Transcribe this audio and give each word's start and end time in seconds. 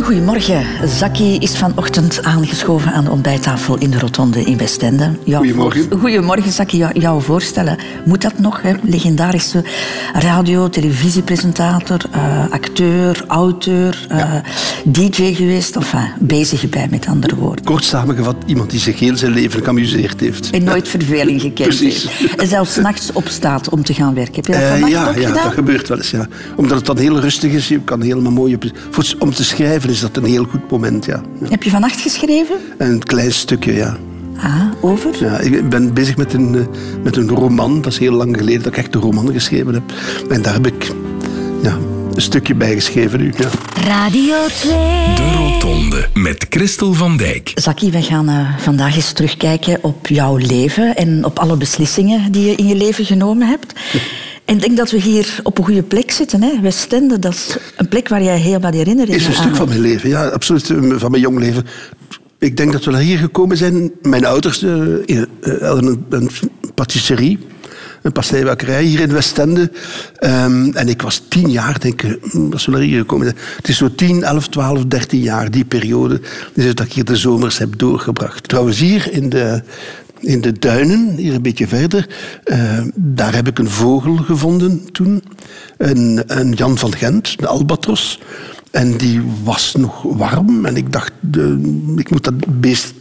Een 0.00 0.06
goedemorgen. 0.06 0.64
Zaki 0.88 1.38
is 1.38 1.58
vanochtend 1.58 2.22
aangeschoven 2.22 2.92
aan 2.92 3.04
de 3.04 3.10
ontbijttafel 3.10 3.78
in 3.78 3.90
de 3.90 3.98
Rotonde 3.98 4.40
in 4.44 4.56
Westende. 4.56 5.10
Goedemorgen. 5.24 5.86
Goedemorgen, 5.98 6.52
Zaki. 6.52 6.76
Jou, 6.76 7.00
jou 7.00 7.22
voorstellen. 7.22 7.78
Moet 8.04 8.22
dat 8.22 8.38
nog? 8.38 8.62
Hè? 8.62 8.72
Legendarische 8.82 9.64
radio, 10.12 10.68
televisiepresentator, 10.68 11.98
uh, 12.14 12.50
acteur, 12.50 13.24
auteur, 13.26 14.06
uh, 14.12 14.34
DJ 14.84 15.34
geweest. 15.34 15.76
Enfin, 15.76 16.08
bezig 16.18 16.68
bij, 16.68 16.86
met 16.90 17.06
andere 17.06 17.36
woorden. 17.36 17.64
Kort 17.64 17.84
samengevat, 17.84 18.36
iemand 18.46 18.70
die 18.70 18.80
zich 18.80 18.98
heel 18.98 19.16
zijn 19.16 19.32
leven 19.32 19.62
geamuseerd 19.62 20.20
heeft. 20.20 20.50
En 20.50 20.64
nooit 20.64 20.88
verveling 20.88 21.40
gekend 21.40 21.68
Precies. 21.68 22.08
heeft. 22.10 22.34
En 22.34 22.46
zelfs 22.46 22.76
nachts 22.76 23.12
opstaat 23.12 23.68
om 23.68 23.82
te 23.84 23.94
gaan 23.94 24.14
werken. 24.14 24.34
Heb 24.34 24.46
je 24.46 24.52
dat 24.52 24.60
Eh, 24.62 24.78
ja, 24.78 24.86
ja, 24.86 25.12
gedaan? 25.12 25.44
dat 25.44 25.52
gebeurt 25.52 25.88
wel 25.88 25.98
eens. 25.98 26.10
Ja. 26.10 26.26
Omdat 26.56 26.76
het 26.76 26.86
dan 26.86 26.98
heel 26.98 27.20
rustig 27.20 27.52
is, 27.52 27.68
je 27.68 27.80
kan 27.80 28.02
helemaal 28.02 28.32
mooi... 28.32 28.54
Op, 28.54 28.64
voor, 28.90 29.04
om 29.18 29.34
te 29.34 29.44
schrijven 29.44 29.89
is 29.90 30.00
dat 30.00 30.16
een 30.16 30.24
heel 30.24 30.44
goed 30.44 30.70
moment, 30.70 31.04
ja. 31.04 31.22
ja. 31.40 31.48
Heb 31.48 31.62
je 31.62 31.70
vannacht 31.70 32.00
geschreven? 32.00 32.56
Een 32.78 33.02
klein 33.02 33.32
stukje, 33.32 33.72
ja. 33.72 33.96
Ah, 34.36 34.66
over? 34.80 35.24
ja. 35.24 35.38
Ik 35.38 35.68
ben 35.68 35.94
bezig 35.94 36.16
met 36.16 36.32
een, 36.32 36.54
eh, 36.54 36.62
met 37.02 37.16
een 37.16 37.28
roman. 37.28 37.82
Dat 37.82 37.92
is 37.92 37.98
heel 37.98 38.12
lang 38.12 38.36
geleden 38.36 38.62
dat 38.62 38.72
ik 38.72 38.78
echt 38.78 38.94
een 38.94 39.00
roman 39.00 39.32
geschreven 39.32 39.74
heb. 39.74 39.82
En 40.30 40.42
daar 40.42 40.52
heb 40.52 40.66
ik 40.66 40.92
ja, 41.62 41.78
een 42.14 42.22
stukje 42.22 42.54
bij 42.54 42.74
geschreven 42.74 43.20
nu. 43.20 43.32
Ja. 43.38 43.48
Radio 43.84 44.36
2. 44.46 44.72
De 45.14 45.32
Rotonde 45.36 46.08
met 46.14 46.46
Christel 46.50 46.92
van 46.92 47.16
Dijk. 47.16 47.52
Zaki, 47.54 47.90
we 47.90 48.02
gaan 48.02 48.28
eh, 48.28 48.58
vandaag 48.58 48.96
eens 48.96 49.12
terugkijken 49.12 49.78
op 49.82 50.06
jouw 50.06 50.36
leven 50.36 50.96
en 50.96 51.24
op 51.24 51.38
alle 51.38 51.56
beslissingen 51.56 52.32
die 52.32 52.46
je 52.46 52.54
in 52.54 52.66
je 52.66 52.76
leven 52.76 53.04
genomen 53.04 53.48
hebt. 53.48 53.72
En 54.50 54.56
ik 54.56 54.62
denk 54.62 54.76
dat 54.76 54.90
we 54.90 55.00
hier 55.00 55.40
op 55.42 55.58
een 55.58 55.64
goede 55.64 55.82
plek 55.82 56.10
zitten. 56.10 56.42
Hè? 56.42 56.60
Westende, 56.60 57.18
dat 57.18 57.32
is 57.32 57.56
een 57.76 57.88
plek 57.88 58.08
waar 58.08 58.22
jij 58.22 58.38
heel 58.38 58.60
wat 58.60 58.74
herinneringen 58.74 59.16
is 59.20 59.26
een 59.26 59.34
aan 59.34 59.42
stuk 59.42 59.56
van 59.56 59.68
hebt. 59.68 59.80
mijn 59.80 59.92
leven, 59.92 60.08
ja, 60.08 60.26
absoluut. 60.26 60.70
eh, 60.70 60.76
Van 60.96 61.10
mijn 61.10 61.22
jong 61.22 61.38
leven. 61.38 61.66
Ik 62.38 62.56
denk 62.56 62.72
dat 62.72 62.84
we 62.84 62.90
naar 62.90 63.00
hier 63.00 63.18
gekomen 63.18 63.56
zijn. 63.56 63.90
Mijn 64.02 64.24
ouders 64.26 64.62
eh, 64.62 64.70
in- 65.04 65.26
eh, 65.40 65.52
hadden 65.60 65.86
een, 65.86 66.04
een 66.10 66.30
patisserie, 66.74 67.38
een 68.02 68.12
pasteibakerij 68.12 68.82
hier 68.84 69.00
in 69.00 69.12
Westende. 69.12 69.70
Ehm, 70.16 70.70
en 70.72 70.88
ik 70.88 71.02
was 71.02 71.22
tien 71.28 71.50
jaar, 71.50 71.80
denk 71.80 72.02
ik, 72.02 72.18
hm, 72.30 72.52
als 72.52 72.66
we 72.66 72.72
naar 72.72 72.80
hier 72.80 72.98
gekomen 72.98 73.26
zijn. 73.26 73.38
Het 73.56 73.68
is 73.68 73.76
zo 73.76 73.94
tien, 73.94 74.22
elf, 74.22 74.48
twaalf, 74.48 74.84
dertien 74.84 75.20
jaar, 75.20 75.50
die 75.50 75.64
periode. 75.64 76.20
Dus 76.54 76.74
dat 76.74 76.86
ik 76.86 76.92
hier 76.92 77.04
de 77.04 77.16
zomers 77.16 77.58
heb 77.58 77.78
doorgebracht. 77.78 78.48
Trouwens, 78.48 78.78
hier 78.78 79.12
in 79.12 79.28
de, 79.28 79.62
in 80.20 80.40
de 80.40 80.58
duinen, 80.58 81.16
hier 81.16 81.34
een 81.34 81.42
beetje 81.42 81.66
verder, 81.66 82.08
eh, 82.44 82.82
daar 82.94 83.34
heb 83.34 83.48
ik 83.48 83.58
een 83.58 83.70
vogel 83.70 84.16
gevonden 84.16 84.92
toen. 84.92 85.22
Een, 85.76 86.22
een 86.26 86.52
Jan 86.52 86.78
van 86.78 86.94
Gent, 86.94 87.38
de 87.38 87.46
albatros. 87.46 88.20
En 88.70 88.96
die 88.96 89.22
was 89.44 89.74
nog 89.74 90.02
warm. 90.02 90.66
En 90.66 90.76
ik 90.76 90.92
dacht, 90.92 91.12
de, 91.20 91.60
ik 91.96 92.10
moet 92.10 92.24
dat 92.24 92.60
beest 92.60 92.92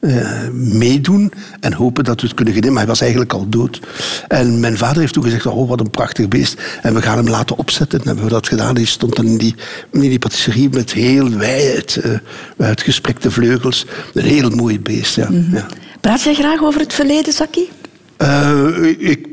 eh, 0.00 0.48
meedoen 0.52 1.32
en 1.60 1.72
hopen 1.72 2.04
dat 2.04 2.20
we 2.20 2.26
het 2.26 2.36
kunnen 2.36 2.54
genieten. 2.54 2.72
Maar 2.72 2.82
hij 2.82 2.90
was 2.90 3.00
eigenlijk 3.00 3.32
al 3.32 3.48
dood. 3.48 3.80
En 4.28 4.60
mijn 4.60 4.76
vader 4.76 5.00
heeft 5.00 5.12
toen 5.12 5.22
gezegd, 5.22 5.46
oh, 5.46 5.68
wat 5.68 5.80
een 5.80 5.90
prachtig 5.90 6.28
beest. 6.28 6.60
En 6.82 6.94
we 6.94 7.02
gaan 7.02 7.16
hem 7.16 7.28
laten 7.28 7.58
opzetten. 7.58 8.00
En 8.00 8.06
hebben 8.06 8.24
we 8.24 8.30
dat 8.30 8.48
gedaan. 8.48 8.74
Hij 8.74 8.84
stond 8.84 9.16
dan 9.16 9.26
in 9.26 9.38
die, 9.38 9.54
in 9.92 10.00
die 10.00 10.18
patisserie 10.18 10.68
met 10.70 10.92
heel 10.92 11.30
wijd 11.30 11.96
eh, 11.96 12.10
uitgesprekte 12.58 13.30
vleugels. 13.30 13.86
Een 14.14 14.24
heel 14.24 14.50
mooi 14.50 14.80
beest, 14.80 15.16
ja. 15.16 15.28
ja. 15.52 15.66
Praat 16.00 16.22
jij 16.22 16.34
graag 16.34 16.62
over 16.62 16.80
het 16.80 16.92
verleden, 16.92 17.32
Zaki? 17.32 17.68
Eh, 18.16 18.76
ik, 18.98 19.26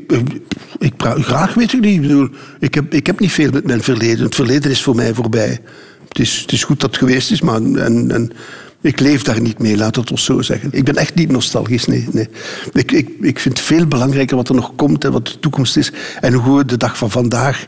ik 0.78 0.96
praat 0.96 1.22
graag, 1.22 1.54
weet 1.54 1.72
ik 1.72 1.80
niet. 1.80 1.94
Ik, 1.94 2.00
bedoel, 2.00 2.28
ik, 2.60 2.74
heb, 2.74 2.94
ik 2.94 3.06
heb 3.06 3.20
niet 3.20 3.32
veel 3.32 3.50
met 3.50 3.66
mijn 3.66 3.82
verleden. 3.82 4.24
Het 4.24 4.34
verleden 4.34 4.70
is 4.70 4.82
voor 4.82 4.94
mij 4.94 5.14
voorbij. 5.14 5.60
Het 6.08 6.18
is, 6.18 6.40
het 6.40 6.52
is 6.52 6.64
goed 6.64 6.80
dat 6.80 6.90
het 6.90 6.98
geweest 6.98 7.30
is, 7.30 7.40
maar 7.40 7.62
en, 7.62 8.10
en, 8.10 8.32
ik 8.80 9.00
leef 9.00 9.22
daar 9.22 9.40
niet 9.40 9.58
mee, 9.58 9.76
laat 9.76 9.96
het 9.96 10.10
ons 10.10 10.24
zo 10.24 10.42
zeggen. 10.42 10.68
Ik 10.72 10.84
ben 10.84 10.96
echt 10.96 11.14
niet 11.14 11.30
nostalgisch, 11.30 11.86
nee. 11.86 12.08
nee. 12.12 12.28
Ik, 12.72 12.92
ik, 12.92 13.08
ik 13.20 13.38
vind 13.38 13.60
veel 13.60 13.86
belangrijker 13.86 14.36
wat 14.36 14.48
er 14.48 14.54
nog 14.54 14.72
komt 14.76 15.04
en 15.04 15.12
wat 15.12 15.26
de 15.26 15.38
toekomst 15.38 15.76
is. 15.76 15.92
En 16.20 16.32
hoe 16.32 16.58
we 16.58 16.64
de 16.64 16.76
dag 16.76 16.98
van 16.98 17.10
vandaag 17.10 17.66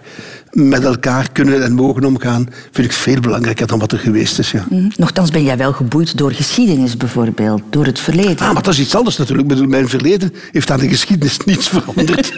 met 0.50 0.84
elkaar 0.84 1.32
kunnen 1.32 1.64
en 1.64 1.72
mogen 1.72 2.04
omgaan, 2.04 2.48
vind 2.70 2.86
ik 2.86 2.92
veel 2.92 3.20
belangrijker 3.20 3.66
dan 3.66 3.78
wat 3.78 3.92
er 3.92 3.98
geweest 3.98 4.38
is. 4.38 4.50
Ja. 4.50 4.64
Hm? 4.68 4.88
Nochtans 4.96 5.30
ben 5.30 5.42
jij 5.42 5.56
wel 5.56 5.72
geboeid 5.72 6.18
door 6.18 6.32
geschiedenis 6.32 6.96
bijvoorbeeld, 6.96 7.62
door 7.70 7.84
het 7.84 7.98
verleden. 7.98 8.38
Ah, 8.38 8.52
maar 8.52 8.62
dat 8.62 8.72
is 8.72 8.80
iets 8.80 8.94
anders 8.94 9.16
natuurlijk. 9.16 9.48
Bedoel, 9.48 9.66
mijn 9.66 9.88
verleden 9.88 10.32
heeft 10.52 10.70
aan 10.70 10.80
de 10.80 10.88
geschiedenis 10.88 11.36
niets 11.44 11.68
veranderd. 11.68 12.34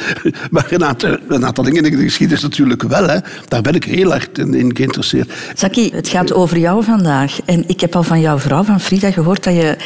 maar 0.50 0.66
een 0.70 0.84
aantal, 0.84 1.16
een 1.28 1.46
aantal 1.46 1.64
dingen 1.64 1.84
in 1.84 1.96
de 1.96 2.02
geschiedenis 2.02 2.42
natuurlijk 2.42 2.82
wel. 2.82 3.08
Hè. 3.08 3.18
Daar 3.48 3.62
ben 3.62 3.74
ik 3.74 3.84
heel 3.84 4.14
erg 4.14 4.28
in, 4.32 4.54
in 4.54 4.76
geïnteresseerd. 4.76 5.32
Zaki, 5.54 5.90
het 5.94 6.08
gaat 6.08 6.32
over 6.32 6.58
jou 6.58 6.84
vandaag. 6.84 7.38
En 7.44 7.64
ik 7.66 7.80
heb 7.80 7.96
al 7.96 8.02
van 8.02 8.20
jouw 8.20 8.38
vrouw, 8.38 8.62
van 8.62 8.80
Frida, 8.80 9.10
gehoord 9.10 9.44
dat 9.44 9.54
je 9.54 9.76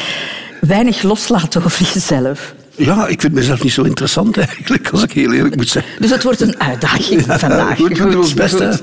weinig 0.60 1.02
loslaat 1.02 1.56
over 1.56 1.90
jezelf. 1.94 2.54
Ja, 2.78 3.06
ik 3.06 3.20
vind 3.20 3.32
mezelf 3.32 3.62
niet 3.62 3.72
zo 3.72 3.82
interessant 3.82 4.36
eigenlijk, 4.38 4.88
als 4.88 5.02
ik 5.02 5.12
heel 5.12 5.32
eerlijk 5.32 5.56
moet 5.56 5.68
zijn. 5.68 5.84
Dus 5.98 6.10
het 6.10 6.22
wordt 6.22 6.40
een 6.40 6.60
uitdaging 6.60 7.26
Ja, 7.26 7.38
vandaag. 7.38 7.76
goed, 7.76 7.88
we 7.88 7.94
doen 7.94 8.16
ons 8.16 8.34
best, 8.34 8.54
goed. 8.54 8.82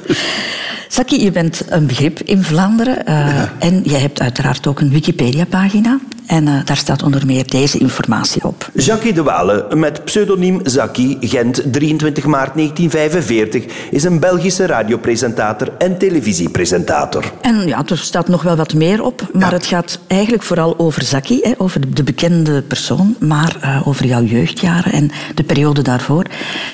Zaki, 0.89 1.23
je 1.23 1.31
bent 1.31 1.61
een 1.67 1.85
begrip 1.87 2.19
in 2.21 2.43
Vlaanderen. 2.43 3.05
eh, 3.05 3.41
En 3.59 3.81
jij 3.83 3.99
hebt 3.99 4.21
uiteraard 4.21 4.67
ook 4.67 4.79
een 4.79 4.89
Wikipedia-pagina. 4.89 5.99
En 6.27 6.47
eh, 6.47 6.53
daar 6.65 6.77
staat 6.77 7.03
onder 7.03 7.25
meer 7.25 7.47
deze 7.47 7.77
informatie 7.77 8.43
op. 8.45 8.69
Jackie 8.73 9.13
de 9.13 9.23
Wale, 9.23 9.67
met 9.75 10.03
pseudoniem 10.05 10.59
Zaki, 10.63 11.17
Gent, 11.19 11.61
23 11.71 12.25
maart 12.25 12.53
1945, 12.55 13.65
is 13.91 14.03
een 14.03 14.19
Belgische 14.19 14.65
radiopresentator 14.65 15.71
en 15.77 15.97
televisiepresentator. 15.97 17.31
En 17.41 17.67
ja, 17.67 17.83
er 17.85 17.97
staat 17.97 18.27
nog 18.27 18.41
wel 18.41 18.55
wat 18.55 18.73
meer 18.73 19.03
op, 19.03 19.29
maar 19.33 19.49
Ja. 19.49 19.53
het 19.55 19.65
gaat 19.65 19.99
eigenlijk 20.07 20.43
vooral 20.43 20.79
over 20.79 21.03
Zaki, 21.03 21.39
hè, 21.41 21.51
over 21.57 21.93
de 21.95 22.03
bekende 22.03 22.61
persoon, 22.61 23.15
maar 23.19 23.57
eh, 23.61 23.87
over 23.87 24.05
jouw 24.05 24.23
jeugdjaren 24.23 24.91
en 24.91 25.11
de 25.35 25.43
periode 25.43 25.81
daarvoor 25.81 26.23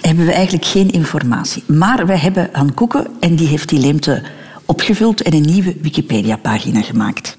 hebben 0.01 0.25
we 0.25 0.31
eigenlijk 0.31 0.65
geen 0.65 0.91
informatie. 0.91 1.63
Maar 1.67 2.05
we 2.05 2.17
hebben 2.17 2.49
Han 2.51 2.73
Koeken 2.73 3.07
en 3.19 3.35
die 3.35 3.47
heeft 3.47 3.69
die 3.69 3.79
leemte 3.79 4.21
opgevuld 4.71 5.21
en 5.21 5.33
een 5.33 5.45
nieuwe 5.45 5.75
Wikipedia-pagina 5.81 6.81
gemaakt. 6.81 7.37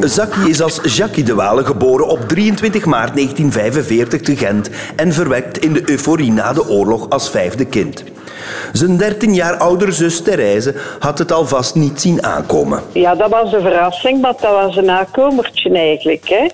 Zaki 0.00 0.48
is 0.48 0.62
als 0.62 0.80
Jackie 0.96 1.24
de 1.24 1.34
Wale 1.34 1.64
geboren 1.64 2.08
op 2.08 2.28
23 2.28 2.84
maart 2.84 3.14
1945 3.14 4.20
te 4.20 4.36
Gent 4.36 4.70
en 4.96 5.12
verwekt 5.12 5.58
in 5.58 5.72
de 5.72 5.90
euforie 5.90 6.32
na 6.32 6.52
de 6.52 6.68
oorlog 6.68 7.08
als 7.10 7.30
vijfde 7.30 7.64
kind. 7.64 8.04
Zijn 8.72 8.96
13 8.96 9.34
jaar 9.34 9.56
oudere 9.56 9.92
zus 9.92 10.22
Therese 10.22 10.74
had 10.98 11.18
het 11.18 11.32
alvast 11.32 11.74
niet 11.74 12.00
zien 12.00 12.24
aankomen. 12.24 12.82
Ja, 12.92 13.14
dat 13.14 13.30
was 13.30 13.52
een 13.52 13.60
verrassing, 13.60 14.20
maar 14.20 14.34
dat 14.40 14.52
was 14.52 14.76
een 14.76 14.84
nakomertje 14.84 15.70
eigenlijk. 15.70 16.28
Hè. 16.28 16.46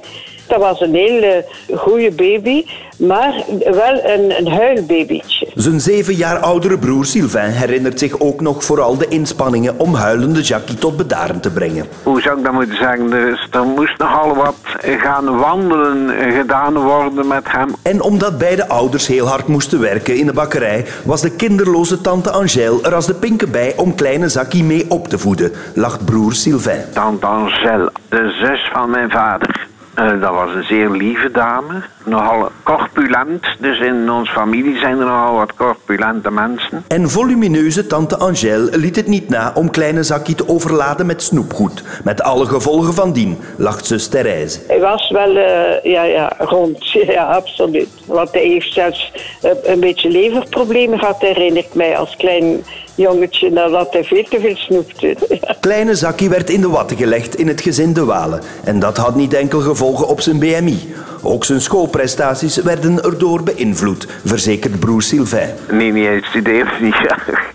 Dat 0.47 0.59
was 0.59 0.81
een 0.81 0.95
hele 0.95 1.45
goede 1.75 2.11
baby, 2.11 2.65
maar 2.99 3.35
wel 3.65 4.01
een, 4.05 4.39
een 4.39 4.49
huilbabytje. 4.49 5.49
Zijn 5.55 5.81
zeven 5.81 6.15
jaar 6.15 6.39
oudere 6.39 6.79
broer 6.79 7.05
Sylvain 7.05 7.51
herinnert 7.51 7.99
zich 7.99 8.21
ook 8.21 8.41
nog 8.41 8.65
vooral 8.65 8.99
de 8.99 9.09
inspanningen 9.09 9.79
om 9.79 9.95
huilende 9.95 10.41
Jackie 10.41 10.79
tot 10.79 10.97
bedaren 10.97 11.41
te 11.41 11.51
brengen. 11.51 11.87
hoe 12.03 12.21
zou 12.21 12.39
ik 12.39 12.45
dat 12.45 12.53
moeten 12.53 12.77
zeggen? 12.77 13.11
Dus 13.11 13.49
er 13.51 13.65
moest 13.65 13.99
nogal 13.99 14.35
wat 14.35 14.57
gaan 14.83 15.39
wandelen 15.39 16.33
gedaan 16.33 16.79
worden 16.79 17.27
met 17.27 17.53
hem. 17.53 17.75
En 17.83 18.03
omdat 18.03 18.39
beide 18.39 18.69
ouders 18.69 19.07
heel 19.07 19.27
hard 19.27 19.47
moesten 19.47 19.81
werken 19.81 20.17
in 20.17 20.27
de 20.27 20.33
bakkerij, 20.33 20.85
was 21.05 21.21
de 21.21 21.37
kinderloze 21.37 22.01
tante 22.01 22.31
Angèle 22.31 22.83
er 22.83 22.95
als 22.95 23.07
de 23.07 23.15
pinke 23.15 23.47
bij 23.47 23.75
om 23.77 23.95
kleine 23.95 24.29
Zakkie 24.29 24.65
mee 24.65 24.85
op 24.89 25.09
te 25.09 25.19
voeden, 25.19 25.53
lacht 25.75 26.05
broer 26.05 26.33
Sylvain. 26.33 26.85
Tante 26.93 27.27
Angèle, 27.27 27.93
de 28.09 28.37
zus 28.41 28.71
van 28.73 28.91
mijn 28.91 29.11
vader. 29.11 29.73
Eh, 29.95 30.21
dat 30.21 30.35
was 30.35 30.55
een 30.55 30.65
zeer 30.65 30.91
lieve 30.91 31.31
dame, 31.31 31.83
nogal 32.05 32.51
corpulent. 32.63 33.47
Dus 33.59 33.81
in 33.81 34.11
onze 34.11 34.33
familie 34.33 34.79
zijn 34.79 34.99
er 34.99 35.07
nogal 35.07 35.35
wat 35.35 35.55
corpulente 35.55 36.31
mensen. 36.31 36.85
En 36.89 37.11
volumineuze 37.11 37.87
tante 37.87 38.17
Angèle 38.17 38.79
liet 38.79 38.97
het 38.97 39.07
niet 39.07 39.29
na 39.29 39.53
om 39.55 39.71
kleine 39.71 40.03
Zakkie 40.03 40.35
te 40.35 40.49
overladen 40.49 41.07
met 41.07 41.23
snoepgoed, 41.23 41.83
met 42.05 42.23
alle 42.23 42.47
gevolgen 42.47 42.95
van 42.95 43.13
dien, 43.13 43.39
lacht 43.57 43.87
zus 43.87 44.09
Therese. 44.09 44.61
Hij 44.67 44.81
was 44.81 45.11
wel 45.11 45.37
eh, 45.37 45.93
ja, 45.93 46.03
ja, 46.03 46.33
rond, 46.39 46.91
ja, 47.17 47.25
absoluut. 47.25 47.91
Want 48.07 48.33
hij 48.33 48.47
heeft 48.47 48.73
zelfs 48.73 49.13
eh, 49.43 49.51
een 49.63 49.81
beetje 49.81 50.11
leverproblemen 50.11 50.99
gehad, 50.99 51.21
herinner 51.21 51.65
ik 51.65 51.75
mij, 51.75 51.97
als 51.97 52.17
klein 52.17 52.65
jongetje, 52.95 53.51
nadat 53.51 53.93
hij 53.93 54.05
veel 54.05 54.25
te 54.25 54.41
veel 54.41 54.57
snoepte. 54.57 55.17
Ja. 55.29 55.57
Kleine 55.61 55.95
Zakkie 55.95 56.29
werd 56.29 56.51
in 56.51 56.61
de 56.61 56.69
watten 56.69 56.97
gelegd 56.97 57.35
in 57.35 57.49
het 57.49 57.61
gezin 57.61 57.93
De 57.93 58.05
Walen. 58.05 58.41
En 58.65 58.79
dat 58.79 58.97
had 58.97 59.15
niet 59.15 59.35
enkel 59.35 59.61
gevolgen 59.61 60.09
op 60.09 60.21
zijn 60.21 60.39
BMI. 60.39 60.95
Ook 61.23 61.45
zijn 61.45 61.61
schoolprestaties 61.61 62.57
werden 62.57 63.03
erdoor 63.03 63.43
beïnvloed, 63.43 64.07
verzekert 64.25 64.79
broer 64.79 65.03
Sylvain. 65.03 65.51
Nee, 65.71 65.93
nee, 65.93 66.07
hij 66.07 66.23
studeerde 66.23 66.71
niet 66.81 66.95
graag. 66.95 67.29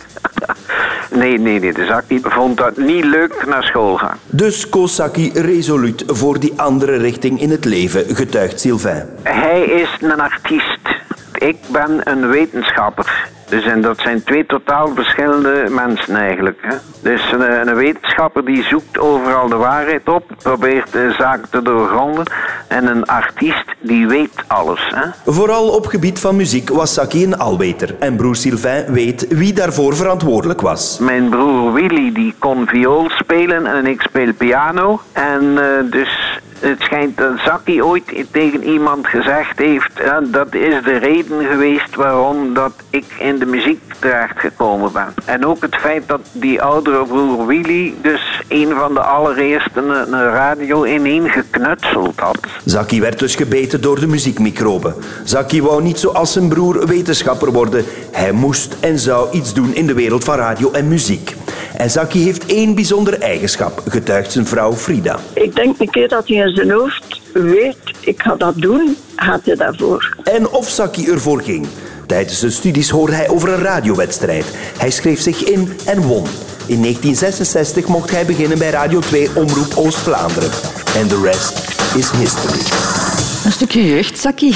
Nee, 1.12 1.40
nee, 1.40 1.60
nee, 1.60 1.74
de 1.74 1.86
Zakkie 1.86 2.20
vond 2.24 2.58
dat 2.58 2.78
niet 2.78 3.04
leuk 3.04 3.46
naar 3.48 3.64
school 3.64 3.98
gaan. 3.98 4.18
Dus 4.26 4.70
koos 4.70 4.96
Zakkie 4.96 5.42
resoluut 5.42 6.04
voor 6.08 6.40
die 6.40 6.54
andere 6.56 6.98
richting 6.98 7.42
in 7.42 7.50
het 7.50 7.66
leven, 7.66 8.16
getuigt 8.16 8.60
Sylvain. 8.60 9.10
Hij 9.24 9.62
is 9.62 9.90
een 10.02 10.20
artiest. 10.20 10.80
Ik 11.38 11.58
ben 11.72 12.02
een 12.04 12.30
wetenschapper. 12.30 13.30
Dus 13.50 13.66
en 13.66 13.82
dat 13.82 14.00
zijn 14.00 14.24
twee 14.24 14.46
totaal 14.46 14.92
verschillende 14.96 15.66
mensen 15.70 16.16
eigenlijk. 16.16 16.58
Hè. 16.62 16.76
Dus 17.02 17.32
een, 17.32 17.68
een 17.68 17.76
wetenschapper 17.76 18.46
die 18.46 18.64
zoekt 18.64 19.00
overal 19.00 19.48
de 19.48 19.56
waarheid 19.56 20.10
op, 20.10 20.24
probeert 20.44 20.92
de 20.92 21.14
zaak 21.18 21.46
te 21.50 21.62
doorgronden. 21.62 22.26
En 22.68 22.88
een 22.88 23.06
artiest 23.06 23.66
die 23.80 24.08
weet 24.08 24.44
alles. 24.48 24.92
Hè. 24.96 25.32
Vooral 25.32 25.68
op 25.70 25.86
gebied 25.86 26.20
van 26.20 26.36
muziek 26.36 26.70
was 26.70 26.94
Saki 26.94 27.24
een 27.24 27.38
alweter. 27.38 27.96
En 28.00 28.16
broer 28.16 28.36
Sylvain 28.36 28.94
weet 28.94 29.26
wie 29.30 29.54
daarvoor 29.54 29.96
verantwoordelijk 29.96 30.62
was. 30.62 30.98
Mijn 31.00 31.30
broer 31.30 31.74
Willy 31.74 32.12
die 32.14 32.36
kon 32.40 32.68
viool 32.68 33.10
spelen 33.10 33.66
en 33.66 33.86
ik 33.86 34.02
speel 34.02 34.34
piano. 34.34 35.02
En 35.12 35.58
eh, 35.58 35.92
dus 35.92 36.39
het 36.60 36.80
schijnt 36.80 37.18
dat 37.18 37.32
Zaki 37.46 37.84
ooit 37.84 38.26
tegen 38.32 38.64
iemand 38.64 39.08
gezegd 39.08 39.58
heeft... 39.58 39.92
ja, 39.96 40.22
dat 40.22 40.54
is 40.54 40.84
de 40.84 40.98
reden 40.98 41.46
geweest 41.46 41.96
waarom 41.96 42.54
dat 42.54 42.72
ik 42.90 43.06
in 43.20 43.40
de 43.40 43.46
muziek 43.46 43.82
terecht 44.00 44.40
gekomen 44.40 44.92
ben. 44.92 45.14
En 45.26 45.46
ook 45.46 45.62
het 45.62 45.76
feit 45.76 46.08
dat 46.08 46.22
die 46.32 46.62
oudere 46.62 47.06
broer 47.06 47.46
Willy... 47.46 47.94
dus 48.02 48.42
een 48.48 48.74
van 48.76 48.94
de 48.94 49.00
allereerste 49.00 49.80
een, 49.80 50.14
een 50.14 50.30
radio 50.32 50.84
ineen 50.86 51.30
geknutseld 51.30 52.20
had. 52.20 52.40
Zaki 52.66 53.02
werd 53.02 53.20
dus 53.20 53.36
gebeten 53.36 53.82
door 53.82 54.00
de 54.00 54.08
muziekmicroben. 54.08 54.96
Zaki 55.24 55.62
wou 55.62 55.82
niet 55.82 56.00
zoals 56.00 56.34
zijn 56.34 56.50
broer 56.50 56.88
wetenschapper 56.88 57.52
worden. 57.52 57.86
Hij 58.12 58.32
moest 58.32 58.78
en 58.80 59.00
zou 59.00 59.32
iets 59.32 59.54
doen 59.54 59.74
in 59.74 59.88
de 59.88 59.94
wereld 59.94 60.24
van 60.24 60.36
radio 60.36 60.72
en 60.72 60.88
muziek. 60.88 61.36
En 61.80 61.90
Zaki 61.90 62.24
heeft 62.24 62.46
één 62.46 62.76
bijzondere 62.76 63.18
eigenschap, 63.18 63.82
getuigt 63.88 64.32
zijn 64.32 64.46
vrouw 64.46 64.74
Frida. 64.74 65.20
Ik 65.34 65.56
denk 65.56 65.80
een 65.80 65.90
keer 65.90 66.08
dat 66.08 66.28
hij 66.28 66.38
in 66.38 66.56
zijn 66.56 66.72
hoofd 66.72 67.22
weet, 67.34 67.78
ik 68.00 68.22
ga 68.22 68.36
dat 68.36 68.56
doen, 68.56 68.98
gaat 69.16 69.46
hij 69.46 69.56
daarvoor. 69.56 70.18
En 70.24 70.50
of 70.50 70.70
Zaki 70.70 71.10
ervoor 71.10 71.42
ging. 71.42 71.68
Tijdens 72.06 72.40
zijn 72.40 72.52
studies 72.52 72.90
hoorde 72.90 73.14
hij 73.14 73.30
over 73.30 73.50
een 73.50 73.62
radiowedstrijd. 73.62 74.46
Hij 74.78 74.90
schreef 74.90 75.20
zich 75.20 75.44
in 75.44 75.70
en 75.86 76.02
won. 76.02 76.26
In 76.66 76.82
1966 76.82 77.88
mocht 77.88 78.12
hij 78.12 78.26
beginnen 78.26 78.58
bij 78.58 78.70
Radio 78.70 79.00
2 79.00 79.30
Omroep 79.36 79.74
Oost-Vlaanderen. 79.76 80.52
En 80.96 81.08
de 81.08 81.22
rest 81.24 81.60
is 81.96 82.12
history. 82.12 82.99
Een 83.50 83.56
stukje 83.56 83.86
jeugdzakkie. 83.88 84.54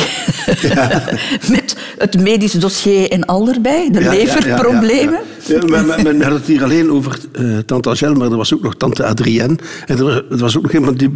Met 1.52 1.76
het 1.98 2.20
medisch 2.20 2.52
dossier 2.52 3.10
en 3.12 3.26
al 3.26 3.50
erbij. 3.50 3.90
De 3.92 4.00
Ja, 4.00 4.06
ja, 4.06 4.12
ja, 4.12 4.18
leverproblemen. 4.26 5.20
Ja, 5.46 5.60
ja. 5.68 5.82
men, 5.84 6.04
men, 6.04 6.22
had 6.22 6.32
het 6.34 6.46
hier 6.46 6.64
alleen 6.64 6.92
over 6.92 7.18
eh, 7.32 7.44
tante 7.66 7.90
Angèle, 7.90 8.14
maar 8.16 8.32
er 8.32 8.38
was 8.38 8.54
ook 8.54 8.62
nog 8.64 8.76
tante 8.76 9.06
Adrienne. 9.06 9.56
En 9.86 9.98
er, 9.98 10.04
was- 10.04 10.16
er 10.30 10.38
was 10.38 10.58
ook 10.58 10.64
nog 10.64 10.72
iemand 10.74 11.00
die 11.00 11.10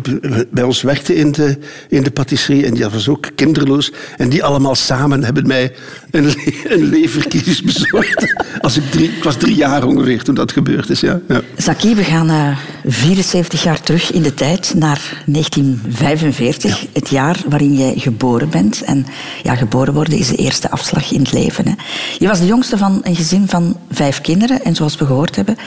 bij 0.51 0.63
ons 0.63 0.81
werkte 0.81 1.15
in 1.15 1.31
de, 1.31 1.57
in 1.89 2.03
de 2.03 2.11
patisserie. 2.11 2.65
En 2.65 2.73
die 2.73 2.87
was 2.89 3.09
ook 3.09 3.27
kinderloos. 3.35 3.91
En 4.17 4.29
die 4.29 4.43
allemaal 4.43 4.75
samen 4.75 5.23
hebben 5.23 5.47
mij 5.47 5.73
een, 6.11 6.25
le 6.25 6.53
een 6.67 6.83
leverkies 6.89 7.61
bezorgd. 7.61 8.33
Als 8.61 8.77
ik, 8.77 8.91
drie, 8.91 9.09
ik 9.17 9.23
was 9.23 9.35
drie 9.35 9.55
jaar 9.55 9.83
ongeveer 9.83 10.23
toen 10.23 10.35
dat 10.35 10.51
gebeurd 10.51 10.89
is. 10.89 10.99
Ja. 10.99 11.19
Ja. 11.27 11.41
Zaki, 11.57 11.95
we 11.95 12.03
gaan 12.03 12.29
eh, 12.29 12.57
74 12.85 13.63
jaar 13.63 13.81
terug 13.81 14.11
in 14.11 14.21
de 14.21 14.33
tijd, 14.33 14.73
naar 14.75 15.23
1945, 15.25 16.85
het 16.93 17.09
jaar 17.09 17.37
waarin 17.49 17.66
jij 17.73 17.93
geboren 17.97 18.49
bent. 18.49 18.81
En 18.81 19.05
ja, 19.43 19.55
geboren 19.55 19.93
worden 19.93 20.17
is 20.17 20.27
de 20.27 20.35
eerste 20.35 20.69
afslag 20.69 21.11
in 21.11 21.19
het 21.19 21.31
leven. 21.31 21.67
Hè. 21.67 21.73
Je 22.17 22.27
was 22.27 22.39
de 22.39 22.45
jongste 22.45 22.77
van 22.77 22.99
een 23.03 23.15
gezin 23.15 23.47
van 23.47 23.77
vijf 23.91 24.21
kinderen 24.21 24.63
en 24.63 24.75
zoals 24.75 24.95
we 24.95 25.05
gehoord 25.05 25.35
hebben, 25.35 25.57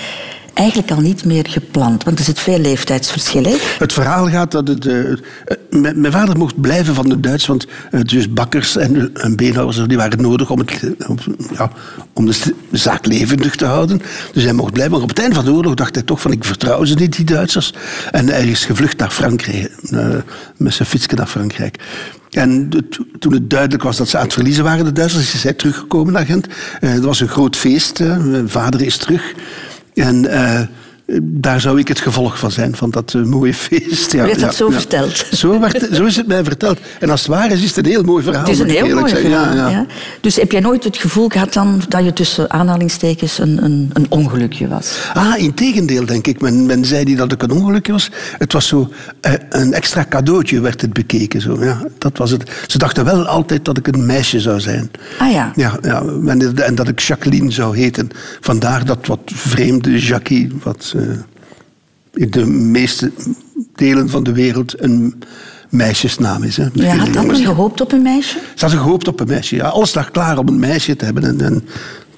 eigenlijk 0.55 0.91
al 0.91 1.01
niet 1.01 1.25
meer 1.25 1.47
gepland, 1.49 2.05
want 2.05 2.19
er 2.19 2.25
zit 2.25 2.41
veel 2.41 2.59
leeftijdsverschil. 2.59 3.57
Het 3.79 3.93
verhaal 3.93 4.29
gaat 4.29 4.51
dat 4.51 4.87
eh, 4.87 5.11
eh, 5.11 5.17
mijn, 5.71 6.13
vader 6.13 6.37
mocht 6.37 6.61
blijven 6.61 6.95
van 6.95 7.09
de 7.09 7.21
Duits, 7.21 7.47
want 7.47 7.67
eh, 7.91 8.01
dus 8.01 8.33
bakkers 8.33 8.77
en, 8.77 9.15
en 9.15 9.37
beenhouwers 9.37 9.83
die 9.87 9.97
waren 9.97 10.23
nodig 10.23 10.51
om, 10.51 10.59
het, 10.59 10.81
ja, 11.53 11.71
om 12.13 12.27
de 12.27 12.55
zaak 12.71 13.07
levendig 13.07 13.57
te 13.57 13.65
houden. 13.65 14.03
Dus 14.33 14.43
hij 14.43 14.53
mocht 14.53 14.73
blijven. 14.73 14.93
Maar 14.93 15.03
op 15.03 15.09
het 15.09 15.19
einde 15.19 15.35
van 15.35 15.45
de 15.45 15.53
oorlog 15.53 15.75
dacht 15.75 15.95
hij 15.95 16.05
toch 16.05 16.21
van 16.21 16.33
ik 16.33 16.45
vertrouw 16.45 16.85
ze 16.85 16.95
niet, 16.95 17.17
die 17.17 17.25
Duitsers. 17.25 17.75
En 18.11 18.29
hij 18.29 18.49
is 18.49 18.65
gevlucht 18.65 18.99
naar 18.99 19.11
Frankrijk, 19.11 19.73
met 20.57 20.75
zijn 20.75 20.89
fietsje 20.89 21.15
naar 21.15 21.27
Frankrijk. 21.27 21.79
En 22.31 22.69
toen 23.19 23.33
het 23.33 23.51
duidelijk 23.51 23.83
was 23.83 23.97
dat 23.97 24.09
ze 24.09 24.17
aan 24.17 24.25
het 24.25 24.33
verliezen 24.33 24.65
waren, 24.65 24.85
de 24.85 24.93
Duitsers, 24.93 25.35
is 25.35 25.43
hij 25.43 25.53
teruggekomen 25.53 26.13
naar 26.13 26.25
Gent. 26.25 26.47
Eh, 26.81 26.91
Het 26.91 27.05
was 27.05 27.21
een 27.21 27.29
groot 27.29 27.57
feest. 27.57 27.99
Mijn 27.99 28.49
vader 28.49 28.83
is 28.83 28.97
terug. 28.97 29.35
En 29.95 30.25
eh, 30.27 30.67
daar 31.23 31.61
zou 31.61 31.79
ik 31.79 31.89
het 31.89 32.01
gevolg 32.01 32.39
van 32.39 32.51
zijn, 32.51 32.77
van 32.77 32.91
dat 32.91 33.15
eh, 33.15 33.23
mooie 33.23 33.55
feest. 33.55 34.13
Ja, 34.13 34.25
Werd 34.25 34.41
dat 34.41 34.55
zo 34.55 34.71
verteld? 34.71 35.27
Zo, 35.33 35.61
werd, 35.61 35.89
zo 35.93 36.05
is 36.05 36.17
het 36.17 36.27
mij 36.27 36.45
verteld. 36.45 36.79
En 37.01 37.11
als 37.11 37.21
het 37.21 37.29
waar 37.29 37.51
is, 37.51 37.63
is 37.63 37.69
het 37.69 37.87
een 37.87 37.91
heel 37.91 38.03
mooi 38.03 38.25
verhaal. 38.25 38.43
Het 38.43 38.51
is 38.51 38.59
een 38.59 38.69
heel 38.69 38.95
mooi 38.95 39.15
verhaal. 39.15 39.55
Ja, 39.55 39.55
ja. 39.55 39.69
ja. 39.69 39.87
Dus 40.21 40.37
heb 40.37 40.53
jij 40.53 40.61
nooit 40.61 40.85
het 40.85 40.97
gevoel 40.97 41.29
gehad 41.29 41.53
dan 41.53 41.83
dat 41.89 42.05
je 42.05 42.13
tussen 42.13 42.51
aanhalingstekens 42.51 43.39
een, 43.39 43.65
een, 43.65 43.91
een 43.93 44.07
ongelukje 44.09 44.69
was? 44.69 44.99
Ah, 45.15 45.39
in 45.39 45.55
tegendeel, 45.55 46.07
denk 46.07 46.27
ik. 46.27 46.41
Men, 46.41 46.67
men 46.67 46.85
zei 46.85 47.05
niet 47.05 47.19
dat 47.19 47.33
ik 47.33 47.43
een 47.43 47.51
ongelukje 47.51 47.93
was. 47.93 48.11
Het 48.39 48.53
was 48.53 48.69
zo 48.69 48.89
eh, 49.21 49.33
een 49.49 49.73
extra 49.73 50.07
cadeautje, 50.09 50.61
werd 50.61 50.81
het 50.81 50.93
bekeken. 50.93 51.41
Zo. 51.41 51.65
Ja, 51.65 51.83
dat 51.99 52.19
was 52.19 52.31
het. 52.31 52.51
Ze 52.67 52.79
dachten 52.79 53.05
wel 53.05 53.27
altijd 53.27 53.65
dat 53.65 53.79
ik 53.79 53.87
een 53.87 54.07
meisje 54.07 54.41
zou 54.41 54.61
zijn. 54.61 54.91
Ah 55.19 55.33
ja. 55.33 55.53
Ja, 55.57 55.79
ja 55.83 56.03
en, 56.27 56.57
en 56.57 56.75
dat 56.75 56.89
ik 56.89 57.01
Jacqueline 57.01 57.51
zou 57.51 57.77
heten. 57.77 58.09
Vandaar 58.41 58.85
dat 58.85 59.07
wat 59.07 59.21
vreemde 59.25 59.99
Jackie, 59.99 60.53
wat 60.63 60.93
eh, 60.97 61.00
in 62.13 62.31
de 62.31 62.47
meeste 62.47 63.13
delen 63.75 64.09
van 64.09 64.23
de 64.23 64.33
wereld 64.33 64.83
een 64.83 65.23
meisjesnaam 65.69 66.43
is. 66.43 66.57
Hè. 66.57 66.67
Ja, 66.73 66.97
had 66.97 67.27
men 67.27 67.37
gehoopt 67.37 67.81
op 67.81 67.93
een 67.93 68.03
meisje? 68.03 68.39
Ze 68.55 68.65
hadden 68.65 68.81
gehoopt 68.81 69.09
op 69.09 69.21
een 69.21 69.29
meisje. 69.29 69.57
Ja. 69.57 69.69
Alles 69.69 69.95
lag 69.95 70.11
klaar 70.11 70.39
om 70.39 70.49
een 70.49 70.59
meisje 70.59 70.97
te 70.97 71.05
hebben. 71.05 71.25
En, 71.25 71.41
en 71.41 71.65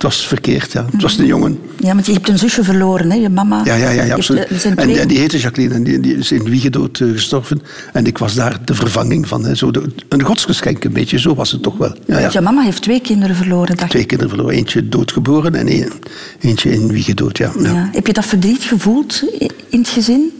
het 0.02 0.10
was 0.10 0.26
verkeerd. 0.26 0.72
Ja. 0.72 0.86
Het 0.92 1.02
was 1.02 1.18
een 1.18 1.26
jongen. 1.26 1.58
Ja, 1.78 1.94
want 1.94 2.06
je 2.06 2.12
hebt 2.12 2.28
een 2.28 2.38
zusje 2.38 2.64
verloren, 2.64 3.10
hè? 3.10 3.16
je 3.16 3.28
mama. 3.28 3.60
Ja, 3.64 3.74
ja, 3.74 3.90
ja, 3.90 4.14
absoluut. 4.14 4.64
En, 4.76 5.08
die 5.08 5.18
heette 5.18 5.38
Jacqueline 5.38 5.74
en 5.74 5.84
die, 5.84 6.00
die 6.00 6.16
is 6.16 6.32
in 6.32 6.42
Wiegedood 6.44 7.00
eh, 7.00 7.08
gestorven. 7.10 7.62
En 7.92 8.06
ik 8.06 8.18
was 8.18 8.34
daar 8.34 8.58
de 8.64 8.74
vervanging 8.74 9.28
van. 9.28 9.44
Hè. 9.44 9.54
Zo 9.54 9.70
de, 9.70 9.82
een 10.08 10.22
godsgeschenk 10.22 10.84
een 10.84 10.92
beetje, 10.92 11.18
zo 11.18 11.34
was 11.34 11.50
het 11.50 11.62
toch 11.62 11.76
wel. 11.76 11.88
Ja, 12.06 12.14
ja. 12.14 12.20
Want 12.20 12.32
je 12.32 12.40
mama 12.40 12.62
heeft 12.62 12.82
twee 12.82 13.00
kinderen 13.00 13.36
verloren, 13.36 13.68
dacht 13.68 13.82
ik. 13.82 13.88
Twee 13.90 14.04
kinderen 14.04 14.32
verloren. 14.34 14.56
Eentje 14.56 14.88
doodgeboren 14.88 15.54
en 15.54 15.72
een- 15.72 15.92
eentje 16.40 16.70
in 16.72 16.92
Wiegedood. 16.92 17.38
Ja. 17.38 17.52
Ja. 17.58 17.72
Ja. 17.72 17.88
Heb 17.92 18.06
je 18.06 18.12
dat 18.12 18.26
verdriet 18.26 18.62
gevoeld 18.62 19.22
in 19.68 19.78
het 19.78 19.88
gezin? 19.88 20.30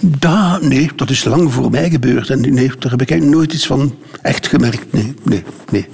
Da, 0.00 0.58
nee, 0.62 0.90
dat 0.96 1.10
is 1.10 1.24
lang 1.24 1.52
voor 1.52 1.70
mij 1.70 1.90
gebeurd. 1.90 2.30
En 2.30 2.54
nee, 2.54 2.70
daar 2.78 2.90
heb 2.90 3.02
ik 3.02 3.22
nooit 3.22 3.52
iets 3.52 3.66
van 3.66 3.94
echt 4.22 4.46
gemerkt. 4.46 4.92
Nee, 4.92 5.14
nee, 5.22 5.44
nee. 5.70 5.86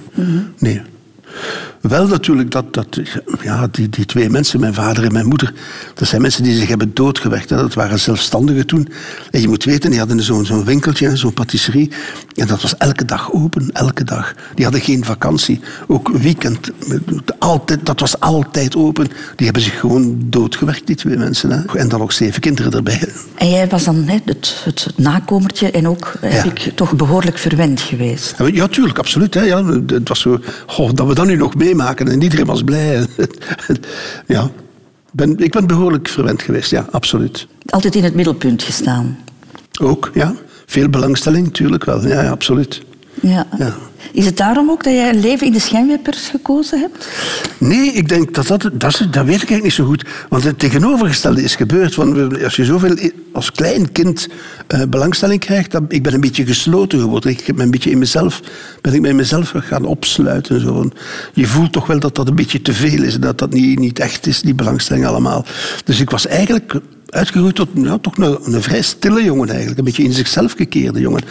nee. 0.59 0.81
Wel 1.81 2.07
natuurlijk 2.07 2.51
dat, 2.51 2.73
dat 2.73 2.99
ja, 3.41 3.67
die, 3.71 3.89
die 3.89 4.05
twee 4.05 4.29
mensen, 4.29 4.59
mijn 4.59 4.73
vader 4.73 5.03
en 5.03 5.13
mijn 5.13 5.25
moeder, 5.27 5.53
dat 5.93 6.07
zijn 6.07 6.21
mensen 6.21 6.43
die 6.43 6.55
zich 6.55 6.67
hebben 6.67 6.93
doodgewerkt. 6.93 7.49
Hè. 7.49 7.55
Dat 7.55 7.73
waren 7.73 7.99
zelfstandigen 7.99 8.65
toen. 8.65 8.87
En 9.31 9.41
je 9.41 9.47
moet 9.47 9.63
weten, 9.63 9.89
die 9.89 9.99
hadden 9.99 10.21
zo'n 10.21 10.45
zo'n 10.45 10.65
winkeltje, 10.65 11.17
zo'n 11.17 11.33
patisserie. 11.33 11.91
En 12.35 12.47
dat 12.47 12.61
was 12.61 12.77
elke 12.77 13.05
dag 13.05 13.33
open, 13.33 13.69
elke 13.71 14.03
dag. 14.03 14.33
Die 14.55 14.63
hadden 14.63 14.81
geen 14.83 15.05
vakantie. 15.05 15.59
Ook 15.87 16.09
weekend, 16.09 16.71
altijd, 17.39 17.85
dat 17.85 17.99
was 17.99 18.19
altijd 18.19 18.75
open. 18.75 19.07
Die 19.35 19.45
hebben 19.45 19.63
zich 19.63 19.79
gewoon 19.79 20.17
doodgewerkt, 20.19 20.87
die 20.87 20.95
twee 20.95 21.17
mensen. 21.17 21.51
Hè. 21.51 21.77
En 21.77 21.89
dan 21.89 22.01
ook 22.01 22.11
zeven 22.11 22.41
kinderen 22.41 22.71
erbij. 22.71 23.13
En 23.35 23.49
jij 23.49 23.67
was 23.67 23.83
dan 23.83 24.03
hè, 24.03 24.17
het, 24.25 24.61
het, 24.63 24.87
nakomertje 24.95 25.71
en 25.71 25.87
ook, 25.87 26.13
heb 26.19 26.31
Ja. 26.31 26.43
ik, 26.43 26.71
toch 26.75 26.95
behoorlijk 26.95 27.37
verwend 27.37 27.81
geweest. 27.81 28.35
Ja, 28.53 28.67
tuurlijk, 28.67 28.97
absoluut. 28.97 29.33
Hè. 29.33 29.41
Ja, 29.41 29.65
het 29.87 30.07
was 30.07 30.19
zo, 30.19 30.39
goh, 30.65 30.89
dat 30.93 31.07
we 31.07 31.13
dat 31.15 31.24
nu 31.25 31.35
nog 31.35 31.55
meemaken 31.55 32.07
en 32.07 32.21
iedereen 32.21 32.45
was 32.45 32.63
blij. 32.63 33.05
ja, 34.27 34.49
ben, 35.11 35.37
ik 35.37 35.51
ben 35.51 35.67
behoorlijk 35.67 36.07
verwend 36.07 36.41
geweest, 36.41 36.71
ja, 36.71 36.85
absoluut. 36.91 37.47
Altijd 37.65 37.95
in 37.95 38.03
het 38.03 38.15
middelpunt 38.15 38.63
gestaan. 38.63 39.17
Ook, 39.81 40.11
ja. 40.13 40.35
Veel 40.65 40.89
belangstelling, 40.89 41.45
natuurlijk 41.45 41.85
wel. 41.85 42.07
Ja, 42.07 42.21
ja 42.21 42.29
absoluut. 42.29 42.81
Ja. 43.21 43.47
Ja. 43.57 43.73
Is 44.13 44.25
het 44.25 44.37
daarom 44.37 44.69
ook 44.69 44.83
dat 44.83 44.93
jij 44.93 45.09
een 45.09 45.19
leven 45.19 45.47
in 45.47 45.53
de 45.53 45.59
schijnwerpers 45.59 46.27
gekozen 46.27 46.79
hebt? 46.79 47.07
Nee, 47.57 47.91
ik 47.91 48.09
denk 48.09 48.33
dat 48.33 48.47
dat, 48.47 48.61
dat, 48.61 48.71
dat 49.11 49.25
weet 49.25 49.41
ik 49.41 49.49
eigenlijk 49.49 49.63
niet 49.63 49.73
zo 49.73 49.85
goed. 49.85 50.05
Want 50.29 50.43
het 50.43 50.59
tegenovergestelde 50.59 51.43
is 51.43 51.55
gebeurd. 51.55 51.95
Want 51.95 52.43
als 52.43 52.55
je 52.55 52.65
zoveel 52.65 52.97
als 53.31 53.51
klein 53.51 53.91
kind 53.91 54.27
eh, 54.67 54.81
belangstelling 54.89 55.39
krijgt, 55.39 55.71
dan, 55.71 55.85
ik 55.87 56.03
ben 56.03 56.13
een 56.13 56.21
beetje 56.21 56.45
gesloten 56.45 56.99
geworden. 56.99 57.31
Ik 57.31 57.45
heb 57.45 57.55
me 57.55 57.63
een 57.63 57.71
beetje 57.71 57.91
in 57.91 57.97
mezelf, 57.97 58.41
ben 58.81 58.93
ik 58.93 59.01
bij 59.01 59.13
mezelf 59.13 59.53
gaan 59.55 59.85
opsluiten. 59.85 60.61
Zo. 60.61 60.89
Je 61.33 61.47
voelt 61.47 61.71
toch 61.71 61.87
wel 61.87 61.99
dat 61.99 62.15
dat 62.15 62.27
een 62.27 62.35
beetje 62.35 62.61
te 62.61 62.73
veel 62.73 63.03
is. 63.03 63.19
Dat 63.19 63.37
dat 63.37 63.53
niet, 63.53 63.79
niet 63.79 63.99
echt 63.99 64.27
is, 64.27 64.41
die 64.41 64.55
belangstelling 64.55 65.05
allemaal. 65.05 65.45
Dus 65.85 65.99
ik 65.99 66.09
was 66.09 66.27
eigenlijk 66.27 66.73
uitgegroeid 67.09 67.55
tot 67.55 67.69
ja, 67.73 67.97
toch 67.97 68.17
een, 68.17 68.53
een 68.53 68.61
vrij 68.61 68.81
stille 68.81 69.23
jongen 69.23 69.49
eigenlijk. 69.49 69.77
Een 69.77 69.85
beetje 69.85 70.03
in 70.03 70.13
zichzelf 70.13 70.53
gekeerde 70.53 70.99
jongen. 70.99 71.21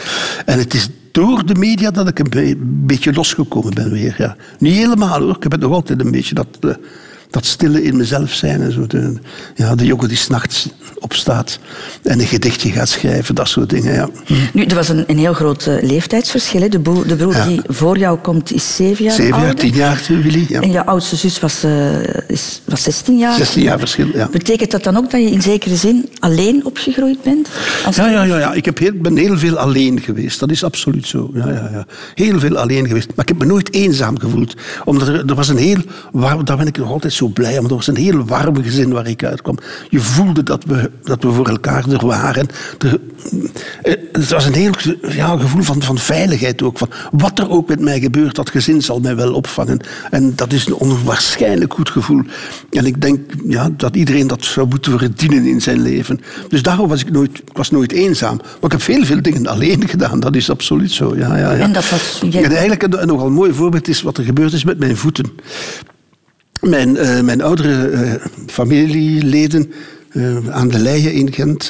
En 0.45 0.59
het 0.59 0.75
is 0.75 0.89
door 1.15 1.47
de 1.47 1.55
media 1.55 1.91
dat 1.91 2.09
ik 2.09 2.19
een 2.19 2.31
be- 2.31 2.57
beetje 2.87 3.13
losgekomen 3.13 3.75
ben 3.75 3.91
weer. 3.91 4.15
Ja. 4.19 4.37
Niet 4.59 4.75
helemaal 4.75 5.21
hoor, 5.21 5.37
ik 5.37 5.43
heb 5.43 5.61
nog 5.61 5.73
altijd 5.73 6.01
een 6.01 6.11
beetje 6.11 6.35
dat, 6.35 6.47
eh, 6.61 6.71
dat 7.35 7.45
stille 7.45 7.83
in 7.83 7.97
mezelf 7.97 8.33
zijn. 8.33 8.63
En 8.63 8.73
zo 8.73 8.87
de, 8.87 9.13
ja, 9.55 9.75
de 9.75 9.85
jongen 9.85 10.09
die 10.09 10.17
s'nachts 10.17 10.69
opstaat 10.99 11.59
en 12.03 12.21
een 12.21 12.27
gedichtje 12.27 12.71
gaat 12.71 12.89
schrijven, 12.89 13.35
dat 13.35 13.49
soort 13.49 13.71
dingen. 13.71 13.95
Ja. 13.95 14.09
Nu, 14.53 14.65
er 14.65 14.75
was 14.75 14.89
een, 14.89 15.05
een 15.07 15.19
heel 15.19 15.33
groot 15.33 15.67
uh, 15.67 15.83
leeftijdsverschil. 15.83 16.61
Hè. 16.61 16.69
De, 16.69 16.81
broer, 16.81 17.07
de 17.07 17.17
broer 17.17 17.35
Ja. 17.35 17.47
die 17.47 17.61
voor 17.67 17.99
jou 17.99 18.19
komt 18.19 18.53
is 18.53 18.77
zeven 18.77 19.05
jaar 19.05 19.15
Zeven 19.15 19.41
jaar, 19.41 19.55
tien 19.55 19.75
jaar, 19.75 20.03
Willy. 20.09 20.45
Ja. 20.49 20.61
En 20.61 20.71
jouw 20.71 20.85
oudste 20.85 21.17
zus 21.17 21.41
was, 21.41 21.63
eh, 21.63 22.29
is, 22.29 22.61
was 22.65 22.83
16 22.83 23.19
jaar. 23.19 23.35
16 23.35 23.63
jaar 23.63 23.79
verschil, 23.79 24.07
ja. 24.15 24.29
Betekent 24.31 24.71
dat 24.71 24.85
dan 24.85 24.97
ook 24.97 25.11
dat 25.11 25.21
je 25.21 25.31
in 25.31 25.43
zekere 25.43 25.77
zin 25.77 26.09
alleen 26.19 26.65
opgegroeid 26.65 27.23
bent? 27.23 27.49
Als 27.85 27.97
Ja, 27.97 28.11
ja, 28.11 28.23
ja, 28.23 28.39
ja. 28.39 28.53
Ik 28.53 28.65
heb 28.65 28.79
heel, 28.79 28.93
ben 28.95 29.17
heel 29.17 29.39
veel 29.39 29.57
alleen 29.57 30.01
geweest. 30.01 30.41
Dat 30.41 30.51
is 30.51 30.65
absoluut 30.65 31.07
zo. 31.07 31.31
Ja, 31.35 31.49
ja, 31.49 31.69
ja. 31.73 31.87
Heel 32.15 32.39
veel 32.39 32.57
alleen 32.57 32.87
geweest. 32.87 33.09
Maar 33.15 33.25
ik 33.25 33.29
heb 33.29 33.39
me 33.39 33.47
nooit 33.47 33.73
eenzaam 33.73 34.19
gevoeld. 34.19 34.55
Omdat 34.85 35.09
er, 35.09 35.25
er 35.27 35.35
was 35.35 35.49
een 35.49 35.57
heel 35.57 35.81
warm... 36.13 36.45
Daar 36.45 36.57
ben 36.57 36.67
ik 36.67 36.79
nog 36.79 36.91
altijd 36.91 37.13
zo 37.13 37.24
blij 37.29 37.59
om. 37.59 37.65
Er 37.65 37.75
was 37.75 37.87
een 37.87 37.97
heel 37.97 38.25
warm 38.25 38.63
gezin 38.63 38.93
waar 38.93 39.07
ik 39.07 39.25
uitkwam. 39.25 39.59
Je 39.91 40.01
voelde 40.01 40.43
dat 40.43 40.65
we, 40.65 40.91
dat 41.03 41.23
we 41.23 41.31
voor 41.33 41.49
elkaar 41.49 41.89
er 41.91 42.07
waren. 42.07 42.47
Er, 42.79 42.99
eh, 43.83 43.95
het 44.13 44.31
was 44.31 44.47
een 44.47 44.55
heel 44.55 44.73
ja, 45.09 45.37
gevoel 45.37 45.63
van, 45.63 45.83
van 45.83 45.99
veiligheid 45.99 46.63
ook. 46.63 46.79
Van 46.79 46.89
wat 47.13 47.39
er 47.39 47.51
ook 47.51 47.69
met 47.69 47.81
mij 47.81 48.01
gebeurt, 48.01 48.35
dat 48.35 48.51
gezin 48.51 48.83
zal 48.83 49.01
mij 49.01 49.17
wel 49.17 49.33
opvangen. 49.35 49.81
En 50.11 50.33
dat 50.37 50.53
is 50.53 50.67
een 50.67 50.75
onwaarschijnlijk 50.75 51.73
goed 51.75 51.91
gevoel. 51.91 52.23
En 52.71 52.87
ik 52.87 53.01
denk 53.03 53.21
ja, 53.49 53.71
dat 53.77 53.97
iedereen 53.97 54.27
dat 54.27 54.45
zou 54.45 54.69
moeten 54.69 54.99
verdienen 54.99 55.45
in 55.47 55.61
zijn 55.63 55.81
leven. 55.83 56.21
Dus 56.49 56.63
daarom 56.63 56.89
was 56.89 57.01
ik 57.01 57.11
nooit, 57.11 57.39
ik 57.39 57.57
was 57.57 57.71
nooit 57.71 57.93
eenzaam. 57.93 58.37
Maar 58.37 58.47
ik 58.65 58.73
heb 58.73 58.83
veel, 58.83 59.05
veel 59.05 59.23
dingen 59.23 59.47
alleen 59.47 59.89
gedaan. 59.89 60.21
Dat 60.21 60.37
is 60.37 60.51
absoluut 60.51 60.91
zo. 60.93 61.17
Ja, 61.17 61.37
ja, 61.37 61.53
ja. 61.53 61.59
En 61.59 61.73
dat 61.73 61.91
was- 61.91 62.23
jij- 62.31 62.43
En 62.45 62.51
eigenlijk 62.51 62.83
een, 62.83 63.01
een 63.01 63.07
nogal 63.07 63.31
mooi 63.31 63.53
voorbeeld 63.53 63.89
is 63.89 64.03
wat 64.03 64.19
er 64.19 64.25
gebeurd 64.25 64.53
is 64.53 64.65
met 64.65 64.79
mijn 64.79 64.97
voeten. 64.97 65.33
Mijn, 66.65 66.97
eh, 66.97 67.21
mijn 67.21 67.43
oudere 67.43 67.89
eh, 67.89 68.13
familieleden 68.47 69.73
eh, 70.11 70.49
aan 70.51 70.69
de 70.69 70.79
Leien 70.79 71.13
in 71.13 71.33
Gent, 71.33 71.67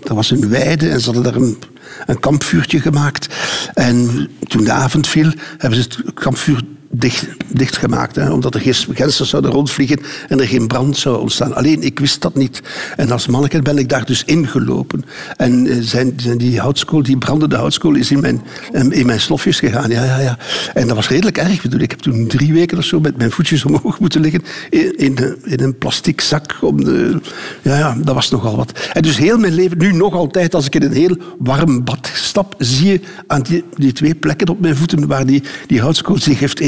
dat 0.00 0.16
was 0.16 0.30
een 0.30 0.48
weide 0.48 0.88
en 0.88 1.00
ze 1.00 1.04
hadden 1.04 1.22
daar 1.22 1.42
een, 1.42 1.58
een 2.06 2.20
kampvuurtje 2.20 2.80
gemaakt. 2.80 3.34
En 3.74 4.28
toen 4.40 4.64
de 4.64 4.72
avond 4.72 5.06
viel, 5.06 5.32
hebben 5.58 5.82
ze 5.82 5.88
het 5.88 6.14
kampvuur 6.14 6.62
dicht, 6.90 7.26
dichtgemaakt. 7.48 8.16
Hè, 8.16 8.30
omdat 8.30 8.54
er 8.54 8.60
geen 8.60 8.74
gensters 8.96 9.28
zouden 9.28 9.50
rondvliegen 9.50 10.00
en 10.28 10.40
er 10.40 10.46
geen 10.48 10.66
brand 10.66 10.96
zou 10.96 11.20
ontstaan. 11.20 11.54
Alleen, 11.54 11.82
ik 11.82 11.98
wist 11.98 12.20
dat 12.22 12.34
niet. 12.34 12.62
En 12.96 13.10
als 13.10 13.26
manneke 13.26 13.62
ben 13.62 13.78
ik 13.78 13.88
daar 13.88 14.04
dus 14.04 14.24
ingelopen. 14.24 15.04
En 15.36 15.66
eh, 15.66 15.76
zijn, 15.80 16.12
zijn 16.16 16.38
die 16.38 16.60
houtskool, 16.60 17.02
die 17.02 17.18
brandende 17.18 17.56
houtskool, 17.56 17.94
is 17.94 18.10
in 18.10 18.20
mijn, 18.20 18.42
em, 18.72 18.92
in 18.92 19.06
mijn 19.06 19.20
slofjes 19.20 19.58
gegaan. 19.58 19.90
Ja, 19.90 20.04
ja, 20.04 20.18
ja. 20.20 20.38
En 20.74 20.86
dat 20.86 20.96
was 20.96 21.08
redelijk 21.08 21.38
erg. 21.38 21.64
Ik 21.64 21.90
heb 21.90 22.00
toen 22.00 22.26
drie 22.26 22.52
weken 22.52 22.78
of 22.78 22.84
zo 22.84 23.00
met 23.00 23.16
mijn 23.16 23.30
voetjes 23.30 23.64
omhoog 23.64 24.00
moeten 24.04 24.20
liggen 24.20 24.42
in, 24.70 24.96
in, 24.96 25.14
de- 25.14 25.38
in 25.44 25.60
een 25.60 25.78
plastic 25.78 26.20
zak. 26.20 26.56
Om 26.60 26.84
de, 26.84 27.20
ja, 27.62 27.78
ja, 27.78 27.96
dat 28.04 28.14
was 28.14 28.30
nogal 28.30 28.56
wat. 28.56 28.72
En 28.92 29.02
dus 29.02 29.16
heel 29.16 29.38
mijn 29.38 29.52
leven, 29.52 29.78
nu 29.78 29.92
nog 29.92 30.14
altijd, 30.14 30.54
als 30.54 30.66
ik 30.66 30.74
in 30.74 30.82
een 30.82 30.92
heel 30.92 31.16
warm 31.38 31.84
bad 31.84 32.10
stap, 32.14 32.54
zie 32.58 32.86
je 32.92 33.00
aan 33.26 33.42
die, 33.42 33.64
die 33.74 33.92
twee 33.92 34.14
plekken 34.14 34.48
op 34.48 34.60
mijn 34.60 34.76
voeten 34.76 35.06
waar 35.06 35.26
die, 35.26 35.42
die 35.66 35.80
houtskool 35.80 36.18
zich 36.18 36.38
heeft 36.38 36.60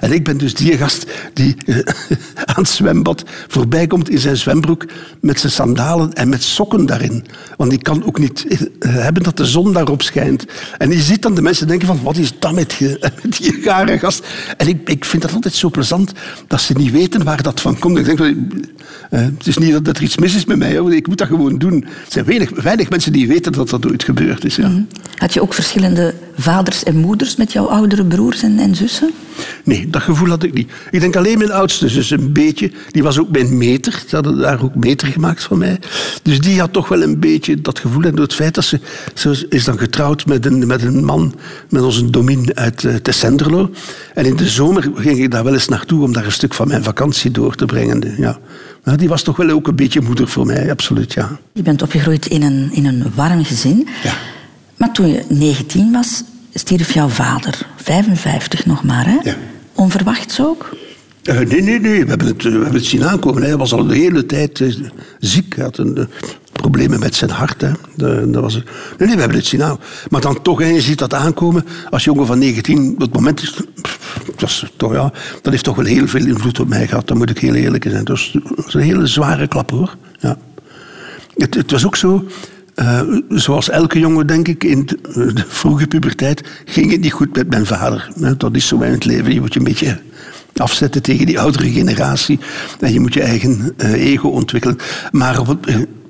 En 0.00 0.12
ik 0.12 0.24
ben 0.24 0.38
dus 0.38 0.54
die 0.54 0.76
gast 0.76 1.06
die 1.32 1.56
eh, 1.66 1.76
aan 2.54 2.62
het 2.62 2.68
zwembad 2.68 3.24
voorbij 3.48 3.86
komt 3.86 4.10
in 4.10 4.18
zijn 4.18 4.36
zwembroek 4.36 4.84
met 5.20 5.40
zijn 5.40 5.52
sandalen 5.52 6.12
en 6.12 6.28
met 6.28 6.42
sokken 6.42 6.86
daarin. 6.86 7.24
Want 7.56 7.72
ik 7.72 7.82
kan 7.82 8.04
ook 8.04 8.18
niet 8.18 8.46
eh, 8.48 8.58
hebben 8.80 9.22
dat 9.22 9.36
de 9.36 9.44
zon 9.44 9.72
daarop 9.72 10.02
schijnt. 10.02 10.44
En 10.78 10.90
je 10.90 11.00
ziet 11.00 11.22
dan 11.22 11.34
de 11.34 11.42
mensen 11.42 11.66
denken 11.66 11.86
van, 11.86 12.00
wat 12.02 12.16
is 12.16 12.32
dat 12.38 12.52
met, 12.52 12.78
die 13.38 13.52
gare 13.62 13.98
gast? 13.98 14.26
En 14.56 14.68
ik, 14.68 14.88
ik 14.88 15.04
vind 15.04 15.22
dat 15.22 15.32
altijd 15.32 15.54
zo 15.54 15.70
plezant 15.70 16.12
dat 16.46 16.60
ze 16.60 16.72
niet 16.72 16.90
weten 16.90 17.24
waar 17.24 17.42
dat 17.42 17.60
van 17.60 17.78
komt. 17.78 17.98
Ik 17.98 18.04
denk, 18.04 18.20
eh, 18.20 19.20
het 19.20 19.46
is 19.46 19.58
niet 19.58 19.84
dat 19.84 19.96
er 19.96 20.02
iets 20.02 20.18
mis 20.18 20.34
is 20.34 20.44
met 20.44 20.58
mij, 20.58 20.72
ik 20.74 21.06
moet 21.06 21.18
dat 21.18 21.28
gewoon 21.28 21.58
doen. 21.58 21.84
Er 21.84 21.90
zijn 22.08 22.24
weinig, 22.24 22.50
weinig 22.62 22.90
mensen 22.90 23.12
die 23.12 23.28
weten 23.28 23.52
dat 23.52 23.68
dat 23.68 23.86
ooit 23.86 24.04
gebeurd 24.04 24.44
is. 24.44 24.56
Ja. 24.56 24.84
Had 25.16 25.34
je 25.34 25.42
ook 25.42 25.54
verschillende 25.54 26.14
vaders 26.38 26.82
en 26.82 26.96
moeders 26.96 27.36
met 27.36 27.52
jouw 27.52 27.66
oudere 27.66 28.04
broers 28.04 28.42
en, 28.42 28.58
en 28.58 28.74
zussen? 28.74 29.10
Nee, 29.64 29.90
dat 29.90 30.02
gevoel 30.02 30.28
had 30.28 30.42
ik 30.42 30.52
niet. 30.52 30.70
Ik 30.90 31.00
denk 31.00 31.16
alleen 31.16 31.38
mijn 31.38 31.52
oudste 31.52 31.88
zus 31.88 32.10
een 32.10 32.32
beetje. 32.32 32.72
Die 32.90 33.02
was 33.02 33.18
ook 33.18 33.30
mijn 33.30 33.58
meter. 33.58 34.02
Ze 34.06 34.14
hadden 34.14 34.38
daar 34.38 34.62
ook 34.62 34.74
meter 34.74 35.08
gemaakt 35.08 35.42
van 35.42 35.58
mij. 35.58 35.78
Dus 36.22 36.40
die 36.40 36.60
had 36.60 36.72
toch 36.72 36.88
wel 36.88 37.02
een 37.02 37.18
beetje 37.18 37.60
dat 37.60 37.78
gevoel. 37.78 38.02
En 38.02 38.10
door 38.10 38.24
het 38.24 38.34
feit 38.34 38.54
dat 38.54 38.64
ze... 38.64 38.80
Ze 39.14 39.46
is 39.48 39.64
dan 39.64 39.78
getrouwd 39.78 40.26
met 40.26 40.46
een, 40.46 40.66
met 40.66 40.82
een 40.82 41.04
man, 41.04 41.34
met 41.68 41.82
onze 41.82 42.10
domin 42.10 42.50
uit 42.54 42.82
uh, 42.82 42.94
Tessenderlo. 42.94 43.70
En 44.14 44.24
in 44.24 44.36
de 44.36 44.48
zomer 44.48 44.90
ging 44.94 45.18
ik 45.18 45.30
daar 45.30 45.44
wel 45.44 45.54
eens 45.54 45.68
naartoe 45.68 46.02
om 46.02 46.12
daar 46.12 46.24
een 46.24 46.32
stuk 46.32 46.54
van 46.54 46.68
mijn 46.68 46.82
vakantie 46.82 47.30
door 47.30 47.54
te 47.54 47.64
brengen. 47.64 48.14
Ja. 48.18 48.38
Maar 48.84 48.96
die 48.96 49.08
was 49.08 49.22
toch 49.22 49.36
wel 49.36 49.50
ook 49.50 49.66
een 49.66 49.76
beetje 49.76 50.00
moeder 50.00 50.28
voor 50.28 50.46
mij, 50.46 50.70
absoluut, 50.70 51.12
ja. 51.12 51.38
Je 51.52 51.62
bent 51.62 51.82
opgegroeid 51.82 52.26
in 52.26 52.42
een, 52.42 52.68
in 52.72 52.86
een 52.86 53.04
warm 53.14 53.44
gezin. 53.44 53.88
Ja. 54.02 54.12
Maar 54.78 54.92
toen 54.92 55.08
je 55.08 55.24
19 55.28 55.92
was, 55.92 56.22
stierf 56.54 56.94
jouw 56.94 57.08
vader. 57.08 57.66
55 57.76 58.66
nog 58.66 58.84
maar, 58.84 59.06
hè? 59.06 59.18
Ja. 59.22 59.36
Onverwachts 59.74 60.40
ook? 60.40 60.76
Uh, 61.22 61.38
nee, 61.38 61.62
nee, 61.62 61.80
nee. 61.80 62.02
We 62.02 62.08
hebben 62.08 62.26
het, 62.26 62.42
we 62.42 62.50
hebben 62.50 62.72
het 62.72 62.84
zien 62.84 63.04
aankomen. 63.04 63.42
Hij 63.42 63.56
was 63.56 63.72
al 63.72 63.86
de 63.86 63.96
hele 63.96 64.26
tijd 64.26 64.60
uh, 64.60 64.74
ziek. 65.18 65.54
Hij 65.54 65.64
had 65.64 65.78
een, 65.78 65.98
uh, 65.98 66.04
problemen 66.52 66.98
met 66.98 67.14
zijn 67.14 67.30
hart. 67.30 67.60
Hè. 67.60 67.70
De, 67.94 68.30
dat 68.30 68.42
was, 68.42 68.54
nee, 68.54 68.64
nee, 68.98 69.14
we 69.14 69.20
hebben 69.20 69.38
het 69.38 69.46
zien 69.46 69.62
aankomen. 69.62 69.86
Maar 70.08 70.20
dan 70.20 70.42
toch, 70.42 70.58
hè, 70.58 70.66
je 70.66 70.80
ziet 70.80 70.98
dat 70.98 71.14
aankomen. 71.14 71.64
Als 71.90 72.04
jongen 72.04 72.26
van 72.26 72.38
19, 72.38 72.92
op 72.92 73.00
het 73.00 73.12
moment 73.12 73.42
is... 73.42 73.54
Dat, 74.36 74.48
is 74.48 74.72
toch, 74.76 74.92
ja, 74.92 75.12
dat 75.42 75.52
heeft 75.52 75.64
toch 75.64 75.76
wel 75.76 75.84
heel 75.84 76.08
veel 76.08 76.26
invloed 76.26 76.60
op 76.60 76.68
mij 76.68 76.86
gehad. 76.86 77.08
Dan 77.08 77.16
moet 77.16 77.30
ik 77.30 77.38
heel 77.38 77.54
eerlijk 77.54 77.84
zijn. 77.88 78.04
Dat 78.04 78.08
was, 78.08 78.30
dat 78.32 78.64
was 78.64 78.74
een 78.74 78.80
hele 78.80 79.06
zware 79.06 79.46
klap, 79.46 79.70
hoor. 79.70 79.96
Ja. 80.18 80.38
Het, 81.36 81.54
het 81.54 81.70
was 81.70 81.86
ook 81.86 81.96
zo... 81.96 82.24
Uh, 82.80 83.00
zoals 83.28 83.70
elke 83.70 83.98
jongen, 83.98 84.26
denk 84.26 84.48
ik, 84.48 84.64
in 84.64 84.86
de, 84.86 85.32
de, 85.32 85.44
vroege 85.48 85.86
puberteit 85.86 86.48
ging 86.64 86.90
het 86.90 87.00
niet 87.00 87.12
goed 87.12 87.36
met 87.36 87.48
mijn 87.50 87.66
vader. 87.66 88.08
Dat 88.36 88.56
is 88.56 88.66
zo 88.66 88.80
in 88.80 88.92
het 88.92 89.04
leven. 89.04 89.32
Je 89.32 89.40
moet 89.40 89.52
je 89.52 89.58
een 89.58 89.64
beetje 89.64 89.98
afzetten 90.56 91.02
tegen 91.02 91.26
die 91.26 91.40
oudere 91.40 91.70
generatie. 91.70 92.38
En 92.80 92.92
je 92.92 93.00
moet 93.00 93.14
je 93.14 93.22
eigen 93.22 93.74
uh, 93.76 93.92
ego 93.92 94.28
ontwikkelen. 94.28 94.78
Maar 95.10 95.36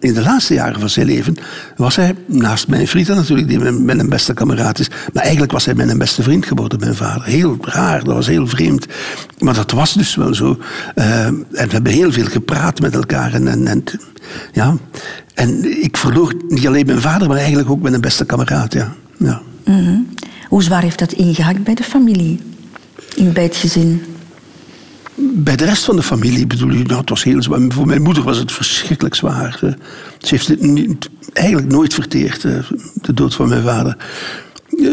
in 0.01 0.15
de 0.15 0.23
laatste 0.23 0.55
jaren 0.55 0.81
van 0.81 0.91
zijn 0.91 1.07
leven 1.07 1.37
was 1.77 1.97
hij, 1.97 2.15
naast 2.27 2.69
mijn 2.69 2.89
vriend 2.89 3.09
natuurlijk, 3.09 3.49
die 3.49 3.59
mijn, 3.59 4.09
beste 4.09 4.35
kameraad 4.35 4.79
is, 4.79 4.91
maar 5.13 5.23
eigenlijk 5.23 5.53
was 5.53 5.65
hij 5.65 5.75
mijn 5.75 5.99
beste 5.99 6.23
vriend 6.23 6.47
geworden, 6.47 6.81
mijn 6.81 6.95
vader. 6.95 7.25
Heel 7.25 7.57
raar, 7.61 8.05
dat 8.05 8.15
was 8.15 8.27
heel 8.27 8.47
vreemd. 8.47 8.87
Maar 9.39 9.55
dat 9.55 9.71
was 9.71 9.95
dus 9.95 10.15
wel 10.15 10.35
zo. 10.35 10.59
En 10.95 11.47
we 11.51 11.67
hebben 11.69 11.93
heel 11.93 12.13
veel 12.13 12.27
gepraat 12.27 12.81
met 12.81 12.95
elkaar. 12.95 13.35
En, 13.35 13.67
en, 13.67 13.85
ja. 14.53 14.77
En 15.39 15.83
ik 15.83 15.97
verloor 15.97 16.35
niet 16.49 16.67
alleen 16.67 16.87
mijn 16.87 17.01
vader, 17.01 17.29
maar 17.29 17.37
eigenlijk 17.37 17.71
ook 17.71 17.83
mijn 17.83 18.01
beste 18.01 18.25
kameraad. 18.25 18.73
Ja. 18.73 18.95
Ja. 19.17 19.43
Mm 19.65 19.85
-hmm. 19.85 20.09
Hoe 20.49 20.63
zwaar 20.63 20.83
heeft 20.83 20.99
dat 20.99 21.13
ingehakt 21.13 21.65
bij 21.65 21.75
de 21.75 21.83
familie? 21.83 22.41
In, 23.15 23.33
bij 23.33 23.43
het 23.43 23.57
gezin? 23.57 24.03
Bij 25.15 25.57
de 25.57 25.65
rest 25.65 25.85
van 25.85 25.97
de 25.97 26.03
familie 26.03 26.47
bedoel 26.47 26.71
je, 26.71 26.85
nou, 26.85 27.01
het 27.01 27.09
was 27.09 27.25
heel 27.25 27.43
zwaar. 27.43 27.61
Voor 27.69 27.87
mijn 27.87 28.03
moeder 28.03 28.23
was 28.23 28.39
het 28.39 28.53
verschrikkelijk 28.53 29.15
zwaar. 29.15 29.59
Ze 29.61 29.77
heeft 30.19 30.49
het 30.49 30.61
niet, 30.61 31.11
eigenlijk 31.33 31.69
nooit 31.69 31.95
verteerd, 31.95 32.43
de 33.03 33.15
dood 33.15 33.35
van 33.35 33.49
mijn 33.49 33.63
vader. 33.63 33.97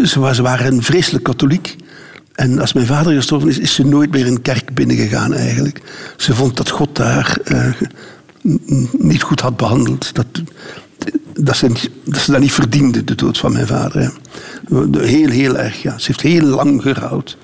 Ze, 0.03 0.31
ze 0.33 0.41
waren 0.41 0.73
een 0.73 0.83
vreselijk 0.83 1.23
katholiek. 1.23 1.75
En 2.35 2.59
als 2.59 2.73
mijn 2.73 2.85
vader 2.85 3.13
gestorven 3.13 3.49
is, 3.49 3.59
is 3.59 3.73
ze 3.73 3.85
nooit 3.85 4.11
meer 4.11 4.27
een 4.27 4.41
kerk 4.41 4.73
binnengegaan 4.73 5.33
eigenlijk. 5.33 5.81
Ze 6.17 6.35
vond 6.35 6.57
dat 6.57 6.69
God 6.69 6.95
daar 6.95 7.37
uh, 7.51 7.65
niet 8.91 9.21
goed 9.21 9.39
had 9.39 9.57
behandeld. 9.57 10.15
Dat, 10.15 10.25
dat, 11.33 11.57
ze, 11.57 11.89
dat 12.03 12.19
ze 12.19 12.31
dat 12.31 12.41
niet 12.41 12.51
verdiende, 12.51 13.03
de 13.03 13.15
dood 13.15 13.37
van 13.37 13.51
mijn 13.51 13.67
vader. 13.67 14.01
Ja. 14.01 14.11
Heel, 14.99 15.29
heel 15.29 15.57
erg, 15.57 15.81
ja. 15.81 15.97
Ze 15.97 16.05
heeft 16.07 16.21
heel 16.21 16.41
lang 16.41 16.81
gerouwd. 16.81 17.37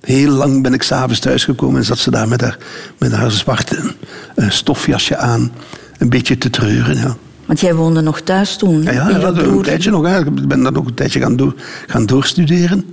Heel 0.00 0.30
lang 0.30 0.62
ben 0.62 0.74
ik 0.74 0.82
s'avonds 0.82 1.20
thuisgekomen 1.20 1.78
en 1.78 1.84
zat 1.84 1.98
ze 1.98 2.10
daar 2.10 2.28
met 2.28 2.40
haar, 2.40 2.58
met 2.98 3.12
haar 3.12 3.30
zwarte 3.30 3.94
uh, 4.36 4.50
stofjasje 4.50 5.16
aan. 5.16 5.52
Een 5.98 6.08
beetje 6.08 6.38
te 6.38 6.50
treuren, 6.50 6.96
ja. 6.96 7.16
Want 7.46 7.60
jij 7.60 7.74
woonde 7.74 8.00
nog 8.00 8.20
thuis 8.20 8.56
toen? 8.56 8.82
Ja, 8.82 8.92
ja, 8.92 9.22
een 9.22 9.62
tijdje 9.62 9.90
nog. 9.90 10.06
Hè. 10.06 10.18
Ik 10.18 10.48
ben 10.48 10.62
dan 10.62 10.72
nog 10.72 10.86
een 10.86 10.94
tijdje 10.94 11.20
gaan, 11.20 11.36
door, 11.36 11.54
gaan 11.86 12.06
doorstuderen. 12.06 12.84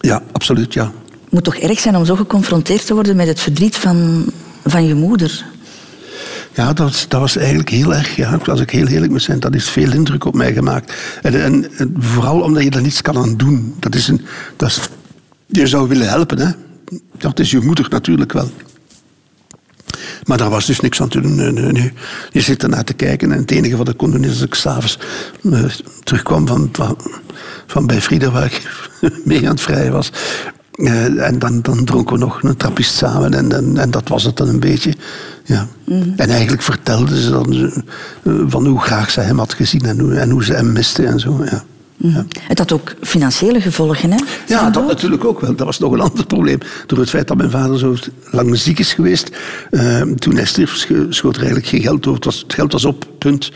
Ja, 0.00 0.22
absoluut, 0.32 0.72
ja. 0.72 0.84
Het 0.84 1.32
moet 1.32 1.44
toch 1.44 1.56
erg 1.56 1.80
zijn 1.80 1.96
om 1.96 2.04
zo 2.04 2.16
geconfronteerd 2.16 2.86
te 2.86 2.94
worden 2.94 3.16
met 3.16 3.26
het 3.26 3.40
verdriet 3.40 3.76
van, 3.76 4.24
van 4.64 4.86
je 4.86 4.94
moeder? 4.94 5.44
Ja, 6.54 6.72
dat 6.72 7.06
dat 7.08 7.20
was 7.20 7.36
eigenlijk 7.36 7.68
heel 7.68 7.94
erg. 7.94 8.16
Ja. 8.16 8.40
Als 8.46 8.60
ik 8.60 8.70
heel 8.70 8.86
eerlijk 8.86 9.12
moet 9.12 9.22
zijn, 9.22 9.40
dat 9.40 9.52
heeft 9.52 9.68
veel 9.68 9.92
indruk 9.92 10.24
op 10.24 10.34
mij 10.34 10.52
gemaakt. 10.52 10.94
En, 11.22 11.66
vooral 11.98 12.40
omdat 12.40 12.62
je 12.62 12.70
er 12.70 12.82
niets 12.82 13.02
kan 13.02 13.16
aan 13.16 13.36
doen. 13.36 13.74
Dat 13.78 13.94
is 13.94 14.08
een, 14.08 14.20
dat 14.56 14.68
is, 14.68 14.80
je 15.46 15.66
zou 15.66 15.88
willen 15.88 16.08
helpen, 16.08 16.38
hè. 16.38 16.50
Dat 17.18 17.38
is 17.38 17.50
je 17.50 17.60
moeder 17.60 17.86
natuurlijk 17.90 18.32
wel. 18.32 18.50
Maar 20.24 20.38
daar 20.38 20.50
was 20.50 20.66
dus 20.66 20.80
niks 20.80 21.00
aan 21.00 21.08
te 21.08 21.20
doen. 21.20 21.92
Je 22.32 22.40
zit 22.40 22.62
ernaar 22.62 22.84
te 22.84 22.92
kijken 22.92 23.32
en 23.32 23.38
het 23.38 23.50
enige 23.50 23.76
wat 23.76 23.88
ik 23.88 23.96
kon 23.96 24.10
doen 24.10 24.24
is 24.24 24.38
dat 24.38 24.46
ik 24.46 24.54
s'avonds 24.54 24.98
uh, 25.42 25.64
terugkwam 26.02 26.46
van, 26.46 26.68
van, 26.72 26.96
van 27.66 27.86
bij 27.86 28.00
Frida, 28.00 28.30
waar 28.30 28.44
ik 28.44 28.86
mee 29.24 29.38
aan 29.38 29.54
het 29.54 29.60
vrij 29.60 29.90
was. 29.90 30.12
Eh, 30.74 31.26
en 31.26 31.38
dan, 31.38 31.62
dan 31.62 31.84
dronken 31.84 32.14
we 32.14 32.20
nog 32.24 32.42
een 32.42 32.56
trappist 32.56 32.94
samen 32.94 33.34
en, 33.34 33.52
en, 33.52 33.76
en 33.78 33.90
dat 33.90 34.08
was 34.08 34.22
het 34.24 34.36
dan 34.36 34.48
een 34.48 34.60
beetje. 34.60 34.94
Ja. 35.44 35.66
En 36.16 36.28
eigenlijk 36.30 36.62
vertelde 36.62 37.20
ze 37.22 37.30
dan 37.30 37.52
eh, 38.22 38.32
van 38.46 38.66
hoe 38.66 38.80
graag 38.80 39.10
ze 39.10 39.20
hem 39.20 39.38
had 39.38 39.52
gezien 39.54 39.82
en 39.82 39.98
hoe, 40.00 40.14
en 40.14 40.30
hoe 40.30 40.44
ze 40.44 40.52
hem 40.52 40.72
miste 40.72 41.06
en 41.06 41.20
zo. 41.20 41.40
Ja. 41.44 41.64
Ja. 41.96 42.26
Het 42.40 42.58
had 42.58 42.72
ook 42.72 42.94
financiële 43.00 43.60
gevolgen, 43.60 44.10
hè? 44.10 44.16
Ja, 44.46 44.70
dat 44.70 44.86
natuurlijk 44.86 45.24
ook 45.24 45.40
wel. 45.40 45.54
Dat 45.54 45.66
was 45.66 45.78
nog 45.78 45.92
een 45.92 46.00
ander 46.00 46.26
probleem. 46.26 46.58
Door 46.86 46.98
het 46.98 47.10
feit 47.10 47.28
dat 47.28 47.36
mijn 47.36 47.50
vader 47.50 47.78
zo 47.78 47.94
lang 48.30 48.56
ziek 48.58 48.78
is 48.78 48.92
geweest. 48.92 49.30
eh, 49.70 50.00
toen 50.00 50.34
hij 50.36 50.44
stierf, 50.44 50.76
scho- 50.76 51.06
schoot 51.10 51.34
er 51.34 51.42
eigenlijk 51.42 51.68
geen 51.70 51.80
geld 51.82 51.98
over. 52.06 52.14
Het, 52.14 52.24
was, 52.24 52.40
het 52.40 52.54
geld 52.54 52.72
was 52.72 52.84
op, 52.84 53.06
punt. 53.18 53.50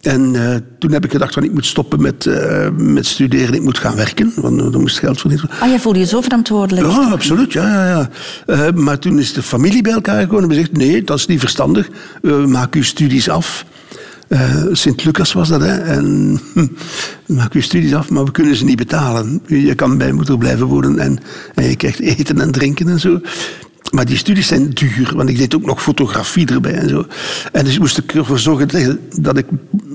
En 0.00 0.34
eh, 0.34 0.56
toen 0.78 0.92
heb 0.92 1.04
ik 1.04 1.10
gedacht, 1.10 1.34
van, 1.34 1.44
ik 1.44 1.52
moet 1.52 1.66
stoppen 1.66 2.02
met, 2.02 2.26
eh, 2.26 2.68
met 2.76 3.06
studeren. 3.06 3.54
Ik 3.54 3.62
moet 3.62 3.78
gaan 3.78 3.96
werken, 3.96 4.32
want 4.36 4.60
er 4.60 4.80
moest 4.80 4.98
geld 4.98 5.20
verdienen. 5.20 5.50
Ah, 5.60 5.68
jij 5.68 5.80
voelde 5.80 5.98
je 5.98 6.06
zo 6.06 6.20
verantwoordelijk. 6.20 6.86
Ja, 6.86 7.10
absoluut. 7.10 7.52
Ja, 7.52 7.68
ja, 7.68 7.88
ja. 7.88 8.10
Eh, 8.46 8.72
maar 8.74 8.98
toen 8.98 9.18
is 9.18 9.32
de 9.32 9.42
familie 9.42 9.82
bij 9.82 9.92
elkaar 9.92 10.20
gekomen 10.20 10.44
en 10.44 10.50
gezegd: 10.50 10.76
nee, 10.76 11.04
dat 11.04 11.18
is 11.18 11.26
niet 11.26 11.40
verstandig. 11.40 11.88
Eh, 12.22 12.44
maak 12.44 12.74
uw 12.74 12.82
studies 12.82 13.28
af. 13.28 13.64
Eh, 14.32 14.64
Sint-Lucas 14.72 15.32
was 15.32 15.48
dat, 15.48 15.60
hè. 15.60 15.76
En, 15.76 16.40
maak 17.26 17.52
uw 17.52 17.60
studies 17.60 17.94
af, 17.94 18.10
maar 18.10 18.24
we 18.24 18.30
kunnen 18.30 18.56
ze 18.56 18.64
niet 18.64 18.76
betalen. 18.76 19.42
Je 19.46 19.74
kan 19.74 19.98
bij 19.98 20.12
moeder 20.12 20.38
blijven 20.38 20.66
wonen 20.66 20.98
en, 20.98 21.18
en 21.54 21.68
je 21.68 21.76
krijgt 21.76 22.00
eten 22.00 22.40
en 22.40 22.50
drinken 22.50 22.88
en 22.88 23.00
zo. 23.00 23.20
Maar 23.92 24.04
die 24.04 24.16
studies 24.16 24.46
zijn 24.46 24.70
duur, 24.70 25.12
want 25.16 25.28
ik 25.28 25.38
deed 25.38 25.54
ook 25.54 25.66
nog 25.66 25.82
fotografie 25.82 26.46
erbij 26.46 26.74
en 26.74 26.88
zo. 26.88 27.04
En 27.52 27.64
dus 27.64 27.78
moest 27.78 27.98
ik 27.98 28.14
ervoor 28.14 28.38
zorgen 28.38 28.68
dat- 29.20 29.36
ik 29.36 29.46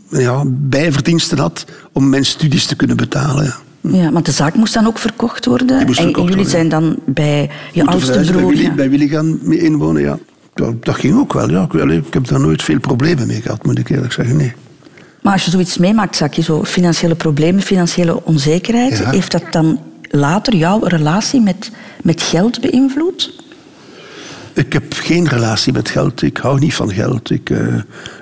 ja, 0.10 0.44
bijverdiensten 0.48 1.38
had 1.38 1.66
om 1.92 2.10
mijn 2.10 2.26
studies 2.26 2.66
te 2.66 2.76
kunnen 2.76 2.98
betalen. 2.98 3.54
Ja, 3.82 4.12
want 4.12 4.26
de 4.26 4.32
zaak 4.32 4.56
moest 4.56 4.74
dan 4.74 4.88
ook 4.88 4.98
verkocht 4.98 5.46
worden. 5.46 5.80
en, 5.80 5.94
jullie 5.94 6.16
worden, 6.16 6.46
zijn 6.46 6.70
dan 6.70 6.96
bij 7.06 7.50
je 7.74 7.86
oudste 7.86 8.12
broer. 8.20 8.34
Bij 8.34 8.46
Willy, 8.46 8.62
ja. 8.62 8.74
bij 8.74 8.90
Willy 8.90 9.08
gaan 9.08 9.40
mee 9.42 9.60
inwonen, 9.60 10.02
ja. 10.02 10.18
Ja, 10.56 10.72
Dat 10.80 10.96
ging 10.96 11.18
ook 11.18 11.34
wel, 11.34 11.50
ja. 11.50 11.64
Ik, 11.64 11.72
wel, 11.72 11.90
ik 11.90 12.14
heb 12.14 12.28
daar 12.28 12.40
nooit 12.40 12.64
veel 12.64 12.80
problemen 12.80 13.28
mee 13.28 13.42
gehad, 13.42 13.66
moet 13.66 13.80
ik 13.80 13.90
eerlijk 13.90 14.14
zeggen. 14.14 14.38
Nee. 14.38 14.54
Maar 15.22 15.34
als 15.34 15.46
je 15.46 15.52
zoiets 15.52 15.78
meemaakt, 15.78 16.16
Zaki, 16.16 16.42
zo 16.44 16.64
financiële 16.64 17.16
problemen, 17.16 17.62
financiële 17.62 18.24
onzekerheid, 18.26 18.98
Ja. 18.98 19.10
heeft 19.10 19.32
dat 19.32 19.44
dan 19.52 19.80
later 20.10 20.56
jouw 20.56 20.80
relatie 20.84 21.42
met, 21.42 21.72
met 22.02 22.22
geld 22.22 22.62
beïnvloed? 22.62 23.46
Ik 24.58 24.74
heb 24.74 24.94
geen 24.94 25.28
relatie 25.28 25.74
met 25.74 25.90
geld. 25.90 26.22
Ik 26.22 26.38
hou 26.38 26.60
niet 26.60 26.74
van 26.74 26.94
geld. 26.94 27.30
Ik, 27.30 27.50
eh, 27.50 27.76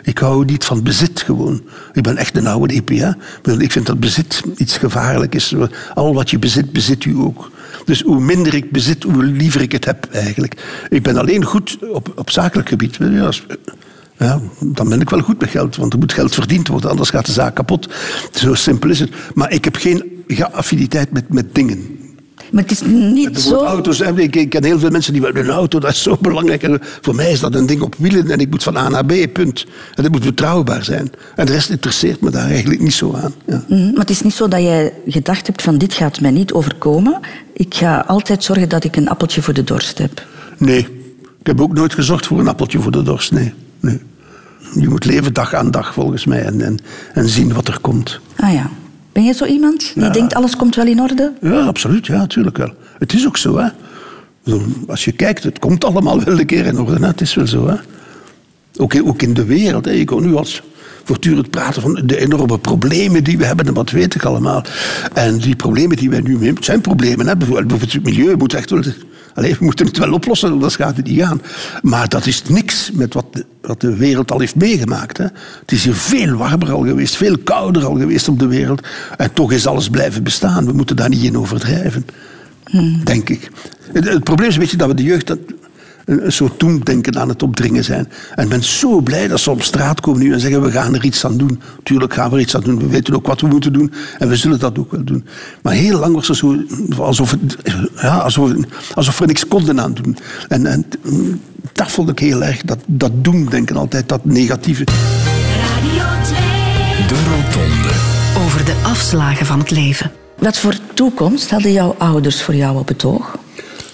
ik 0.04 0.18
hou 0.18 0.46
niet 0.46 0.63
van 0.63 0.84
bezit 0.84 1.22
gewoon. 1.22 1.62
Ik 1.94 2.04
ben 2.04 2.18
echt 2.18 2.38
een 2.38 2.48
oude 2.48 2.74
EP. 2.74 2.89
Hè? 2.89 3.12
Ik 3.58 3.72
vind 3.72 3.86
dat 3.86 4.00
bezit 4.00 4.42
iets 4.58 4.77
gevaarlijk 4.77 5.36
is. 5.36 5.56
Al 5.94 6.13
wat 6.13 6.30
je 6.30 6.39
bezit, 6.39 6.72
bezit 6.72 7.06
u 7.06 7.15
ook. 7.18 7.51
Dus 7.86 8.01
hoe 8.01 8.20
minder 8.20 8.54
ik 8.54 8.72
bezit, 8.72 9.04
hoe 9.04 9.24
liever 9.24 9.62
ik 9.62 9.72
het 9.72 9.86
heb 9.86 10.08
eigenlijk. 10.12 10.86
Ik 10.89 11.04
ben 11.04 11.18
alleen 11.18 11.44
goed 11.44 11.77
op, 11.92 12.13
op 12.15 12.30
zakelijk 12.30 12.70
gebied. 12.70 12.98
Ja, 13.00 13.32
ja, 14.18 14.42
dan 14.60 14.89
ben 14.89 15.01
ik 15.01 15.10
wel 15.10 15.22
goed 15.22 15.39
met 15.39 15.50
geld, 15.50 15.75
want 15.75 15.94
er 15.94 16.00
moet 16.00 16.13
geld 16.13 16.34
verdiend 16.34 16.68
worden, 16.68 16.89
anders 16.89 17.10
gaat 17.10 17.25
de 17.25 17.32
zaak 17.32 17.56
kapot. 17.56 17.89
Zo 18.32 18.54
simpel 18.54 18.89
is 18.89 19.00
het. 19.00 19.12
Maar 19.34 19.51
ik 19.51 19.63
heb 19.63 19.75
geen 19.75 20.24
affiniteit 20.51 21.12
met, 21.12 21.34
met 21.34 21.56
dingen. 21.56 22.04
Maar 22.51 22.63
het 22.63 22.71
is 22.71 22.81
niet 22.85 23.39
zo... 23.39 23.63
auto's. 23.63 23.99
Ik, 23.99 24.35
ik 24.35 24.49
ken 24.49 24.63
heel 24.63 24.79
veel 24.79 24.89
mensen 24.89 25.13
die 25.13 25.21
willen 25.21 25.41
een 25.43 25.49
auto, 25.49 25.79
dat 25.79 25.91
is 25.91 26.03
zo 26.03 26.17
belangrijk. 26.21 26.63
En 26.63 26.79
voor 27.01 27.15
mij 27.15 27.31
is 27.31 27.39
dat 27.39 27.55
een 27.55 27.65
ding 27.65 27.81
op 27.81 27.95
wielen 27.97 28.29
en 28.29 28.39
ik 28.39 28.49
moet 28.49 28.63
van 28.63 28.77
A 28.77 28.89
naar 28.89 29.05
B, 29.05 29.13
punt. 29.33 29.65
En 29.95 30.03
dat 30.03 30.11
moet 30.11 30.23
betrouwbaar 30.23 30.83
zijn. 30.83 31.11
En 31.35 31.45
de 31.45 31.51
rest 31.51 31.69
interesseert 31.69 32.21
me 32.21 32.29
daar 32.29 32.47
eigenlijk 32.49 32.81
niet 32.81 32.93
zo 32.93 33.13
aan. 33.13 33.33
Ja. 33.47 33.63
Mhm, 33.67 33.83
Maar 33.91 33.99
het 33.99 34.09
is 34.09 34.21
niet 34.21 34.33
zo 34.33 34.47
dat 34.47 34.61
jij 34.61 34.93
gedacht 35.07 35.47
hebt 35.47 35.61
van 35.61 35.77
dit 35.77 35.93
gaat 35.93 36.21
mij 36.21 36.31
niet 36.31 36.53
overkomen. 36.53 37.19
Ik 37.53 37.73
ga 37.73 38.03
altijd 38.07 38.43
zorgen 38.43 38.69
dat 38.69 38.83
ik 38.83 38.95
een 38.95 39.09
appeltje 39.09 39.41
voor 39.41 39.53
de 39.53 39.63
dorst 39.63 39.97
heb. 39.97 40.25
Nee, 40.57 40.79
ik 41.39 41.47
heb 41.47 41.61
ook 41.61 41.73
nooit 41.73 41.93
gezocht 41.93 42.25
voor 42.27 42.39
een 42.39 42.47
appeltje 42.47 42.79
voor 42.79 42.91
de 42.91 43.03
dorst. 43.03 43.31
Nee, 43.31 43.53
nee. 43.79 43.99
Je 44.79 44.89
moet 44.89 45.05
leven 45.05 45.33
dag 45.33 45.53
aan 45.53 45.71
dag 45.71 45.93
volgens 45.93 46.25
mij 46.25 46.43
en, 46.43 46.61
en, 46.61 46.79
en 47.13 47.29
zien 47.29 47.53
wat 47.53 47.67
er 47.67 47.77
komt. 47.81 48.19
Ah 48.35 48.53
ja. 48.53 48.69
Ben 49.15 49.24
jij 49.24 49.34
zo 49.34 49.45
iemand 49.45 49.91
die 49.93 50.03
Ja. 50.03 50.10
denkt 50.10 50.34
alles 50.34 50.55
komt 50.55 50.75
wel 50.75 50.86
in 50.88 51.01
orde? 51.01 51.31
Ja, 51.41 51.62
absoluut. 51.62 52.05
Ja, 52.05 52.17
natuurlijk 52.17 52.57
wel. 52.57 52.74
Het 53.00 53.13
is 53.13 53.25
ook 53.27 53.38
zo, 53.38 53.57
hè. 53.57 53.67
Als 54.88 55.05
je 55.05 55.12
kijkt, 55.12 55.43
het 55.43 55.60
komt 55.60 55.86
allemaal 55.86 56.23
wel 56.23 56.39
een 56.39 56.45
keer 56.45 56.65
in 56.65 56.80
orde. 56.80 56.99
Hè. 56.99 57.06
Het 57.08 57.21
is 57.21 57.34
wel 57.34 57.47
zo, 57.47 57.67
hè. 57.67 57.75
Ook, 58.78 58.93
in- 58.93 59.06
ook 59.08 59.21
in 59.21 59.34
de 59.34 59.43
wereld. 59.45 59.86
Hè. 59.86 59.91
Ik 59.91 60.06
kon 60.06 60.25
nu 60.25 60.36
als 60.36 60.62
voortdurend 61.04 61.49
praten 61.49 61.82
van 61.82 62.01
de 62.06 62.17
enorme 62.19 62.58
problemen 62.60 63.23
die 63.23 63.38
we 63.38 63.45
hebben 63.45 63.67
en 63.67 63.73
wat 63.73 63.91
weet 63.91 64.15
ik 64.15 64.23
allemaal. 64.23 64.63
En 65.13 65.38
die 65.38 65.56
problemen 65.56 65.97
die 65.97 66.10
wij 66.10 66.21
nu 66.21 66.38
mee 66.38 66.54
het 66.54 66.65
zijn 66.65 66.82
problemen. 66.82 67.28
Hè. 67.28 67.38
Bijvoorbeeld 67.38 67.67
bijvoorbeeld 67.67 67.93
het 68.06 68.15
milieu 68.15 68.36
moet 68.38 68.54
echt 68.54 68.69
wel... 68.69 68.82
Allee, 69.36 69.56
we 69.60 69.65
moeten 69.65 69.86
het 69.86 69.98
wel 69.98 70.13
oplossen, 70.13 70.52
anders 70.52 70.76
gaat 70.76 70.98
het 70.98 71.06
niet 71.06 71.19
gaan. 71.19 71.41
Maar 71.82 72.10
dat 72.10 72.26
is 72.26 72.43
niks 72.43 72.91
met 72.93 73.13
wat 73.13 73.26
de, 73.32 73.45
wat 73.62 73.82
de 73.82 73.95
wereld 73.95 74.32
al 74.32 74.39
heeft 74.39 74.56
meegemaakt. 74.56 75.17
Hè. 75.17 75.24
Het 75.60 75.71
is 75.71 75.84
hier 75.84 75.95
veel 75.95 76.34
warmer 76.34 76.71
al 76.71 76.84
geweest, 76.84 77.15
veel 77.15 77.38
kouder 77.38 77.86
al 77.86 77.95
geweest 77.95 78.28
op 78.28 78.39
de 78.39 78.48
wereld. 78.48 78.88
En 79.17 79.34
toch 79.34 79.52
is 79.52 79.67
alles 79.67 79.89
blijven 79.89 80.24
bestaan. 80.24 80.65
We 80.65 80.74
moeten 80.74 80.95
daar 80.95 81.10
niet 81.10 81.24
in 81.24 81.38
overdrijven. 81.38 82.06
Denk 83.04 83.30
ik. 83.30 83.52
Het, 83.91 84.10
het 84.10 84.24
probleem 84.24 84.48
is 84.48 84.54
een 84.54 84.62
beetje 84.62 84.78
dat 84.78 84.88
we 84.88 84.93
de 84.93 85.04
jeugd 85.04 85.36
een, 86.06 86.26
een 86.26 86.32
soort 86.32 86.60
doemdenken 86.60 87.20
aan 87.20 87.30
het 87.30 87.44
opdringen 87.44 87.84
zijn. 87.84 88.10
En 88.36 88.44
ik 88.44 88.50
ben 88.50 88.63
zo 88.63 89.02
blij 89.02 89.28
dat 89.28 89.39
ze 89.39 89.52
op 89.52 89.63
straat 89.63 90.02
komen 90.02 90.22
nu 90.22 90.34
en 90.34 90.39
zeggen 90.39 90.62
we 90.62 90.72
gaan 90.72 90.94
er 90.94 91.04
iets 91.04 91.26
aan 91.26 91.38
doen. 91.38 91.62
Tuurlijk 91.84 92.13
gaan 92.13 92.30
we 92.30 92.36
er 92.36 92.41
iets 92.41 92.56
aan 92.56 92.62
doen. 92.62 92.78
We 92.78 92.88
weten 92.88 93.15
ook 93.15 93.28
wat 93.28 93.41
we 93.41 93.48
moeten 93.48 93.74
doen. 93.74 93.94
En 94.18 94.30
we 94.30 94.36
zullen 94.36 94.60
dat 94.60 94.80
ook 94.80 94.91
wel 94.91 95.04
doen. 95.04 95.26
Maar 95.62 95.74
heel 95.74 96.00
lang 96.00 96.15
was 96.15 96.28
het 96.28 96.38
zo 96.38 96.56
alsof, 96.98 97.32
het, 97.32 97.58
ja, 97.96 98.18
alsof, 98.18 98.52
alsof 98.94 99.15
we 99.15 99.22
er 99.22 99.28
niks 99.28 99.48
konden 99.48 99.82
aan 99.82 99.94
doen. 99.94 100.18
En, 100.48 100.65
en 100.65 100.86
dat 101.74 101.91
vond 101.91 102.10
ik 102.10 102.20
heel 102.20 102.44
erg. 102.44 102.62
Dat, 102.62 102.80
dat 102.86 103.12
doemdenken 103.13 103.76
altijd, 103.76 104.10
dat 104.10 104.26
negatieve. 104.26 104.84
Radio 105.60 106.24
2. 106.24 106.38
De 107.08 107.24
Rotonde. 107.30 107.89
Over 108.46 108.65
de 108.65 108.76
afslagen 108.84 109.46
van 109.46 109.60
het 109.60 109.72
leven. 109.72 110.12
Wat 110.38 110.58
voor 110.58 110.76
toekomst 110.94 111.50
hadden 111.50 111.72
jouw 111.72 111.96
ouders 111.98 112.44
voor 112.44 112.56
jou 112.56 112.78
op 112.78 112.88
het 112.88 113.06
oog? 113.06 113.38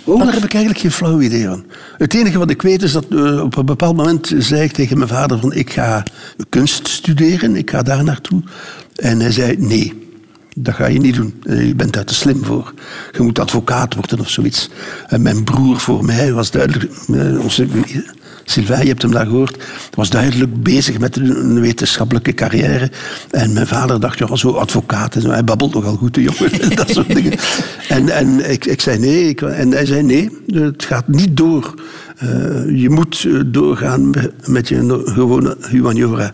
Oh, 0.04 0.24
daar 0.24 0.34
heb 0.34 0.44
ik 0.44 0.54
eigenlijk 0.54 0.84
geen 0.84 0.92
flauw 0.92 1.20
idee 1.22 1.46
van. 1.46 1.66
Het 1.98 2.14
enige 2.14 2.38
wat 2.38 2.50
ik 2.50 2.62
weet 2.62 2.82
is 2.84 2.92
dat 2.92 3.06
eh, 3.10 3.44
op 3.44 3.58
een 3.58 3.66
bepaald 3.66 3.96
moment 3.96 4.34
zei 4.38 4.62
ik 4.64 4.72
tegen 4.72 4.98
mijn 4.98 5.10
vader 5.10 5.40
van 5.40 5.54
ik 5.54 5.70
ga 5.74 6.04
kunst 6.50 6.88
studeren, 6.88 7.56
ik 7.56 7.70
ga 7.70 7.82
daar 7.82 8.04
naartoe. 8.04 8.42
En 8.96 9.20
hij 9.20 9.32
zei 9.32 9.56
nee, 9.58 10.08
dat 10.56 10.76
ga 10.76 10.86
je 10.86 11.00
niet 11.00 11.16
doen. 11.16 11.42
Eh, 11.44 11.68
Je 11.68 11.76
bent 11.76 11.94
daar 11.94 12.06
te 12.06 12.14
slim 12.14 12.44
voor. 12.46 12.74
Je 13.12 13.22
moet 13.22 13.40
advocaat 13.40 13.96
worden 13.96 14.20
of 14.20 14.30
zoiets. 14.30 14.70
En 15.08 15.22
mijn 15.22 15.44
broer 15.44 15.80
voor 15.80 16.06
mij 16.06 16.34
was 16.34 16.52
duidelijk... 16.52 16.92
eh, 17.14 17.40
onze, 17.40 17.68
Sylvain, 18.52 18.82
je 18.82 18.88
hebt 18.88 19.02
hem 19.02 19.12
daar 19.12 19.26
gehoord, 19.26 19.64
was 19.94 20.10
duidelijk 20.10 20.64
bezig 20.64 21.00
met 21.00 21.18
een 21.18 21.62
wetenschappelijke 21.62 22.34
carrière. 22.34 22.92
En 23.30 23.54
mijn 23.54 23.68
vader 23.68 24.00
dacht, 24.00 24.20
ja, 24.20 24.36
zo 24.36 24.52
advocaat. 24.52 25.16
En. 25.16 25.30
Hij 25.30 25.44
babbelt 25.44 25.74
nogal 25.74 25.96
goed, 25.96 26.14
de 26.14 26.22
jongen. 26.22 26.76
dat 26.76 26.90
soort 26.90 27.16
dingen. 27.16 27.34
En, 27.90 28.10
en 28.10 28.52
ik, 28.52 28.66
ik 28.66 28.82
zei 28.82 29.00
nee. 29.00 29.28
Ik, 29.28 29.42
en 29.42 29.72
hij 29.72 29.86
zei 29.86 30.04
nee, 30.04 30.30
het 30.48 30.84
gaat 30.86 31.08
niet 31.08 31.38
door. 31.38 31.74
Eh, 32.18 32.28
je 32.82 32.90
moet 32.90 33.26
eh, 33.28 33.40
doorgaan 33.46 34.10
met- 34.46 34.68
je 34.68 35.02
gewone 35.06 35.58
humaniora. 35.70 36.34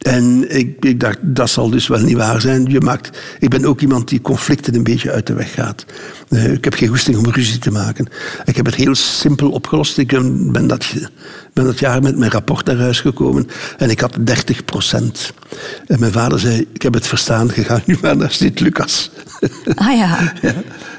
En 0.00 0.56
ik, 0.56 0.84
ik 0.84 1.00
dacht, 1.00 1.18
dat 1.22 1.50
zal 1.50 1.70
dus 1.70 1.86
wel 1.88 2.00
niet 2.00 2.16
waar 2.16 2.40
zijn. 2.40 2.66
Je 2.70 2.80
maakt, 2.80 3.18
ik 3.38 3.48
ben 3.48 3.64
ook 3.64 3.80
iemand 3.80 4.08
die 4.08 4.20
conflicten 4.20 4.74
een 4.74 4.82
beetje 4.82 5.10
uit 5.10 5.26
de 5.26 5.32
weg 5.32 5.54
gaat. 5.54 5.84
Eh, 6.28 6.52
ik 6.52 6.64
heb 6.64 6.74
geen 6.74 6.88
goesting 6.88 7.16
om 7.16 7.30
ruzie 7.30 7.58
te 7.58 7.70
maken. 7.70 8.08
Ik 8.44 8.56
heb 8.56 8.66
het 8.66 8.74
heel 8.74 8.94
simpel 8.94 9.50
opgelost. 9.50 9.98
Ik 9.98 10.08
ben, 10.52 10.66
dat, 10.66 10.94
ben 11.52 11.64
dat 11.64 11.78
jaar 11.78 12.02
met 12.02 12.16
mijn 12.16 12.30
rapport 12.30 12.66
naar 12.66 12.76
huis 12.76 13.00
gekomen 13.00 13.48
en 13.78 13.90
ik 13.90 14.00
had 14.00 14.16
30 14.20 14.64
procent. 14.64 15.32
En 15.86 16.00
mijn 16.00 16.12
vader 16.12 16.38
zei, 16.38 16.66
ik 16.72 16.82
heb 16.82 16.94
het 16.94 17.06
verstaan, 17.06 17.50
je 17.54 17.64
gaat 17.64 17.86
nu 17.86 17.98
maar 18.00 18.16
naar 18.16 18.32
Sint-Lucas. 18.32 19.10
Ah 19.74 19.96
ja. 20.02 20.32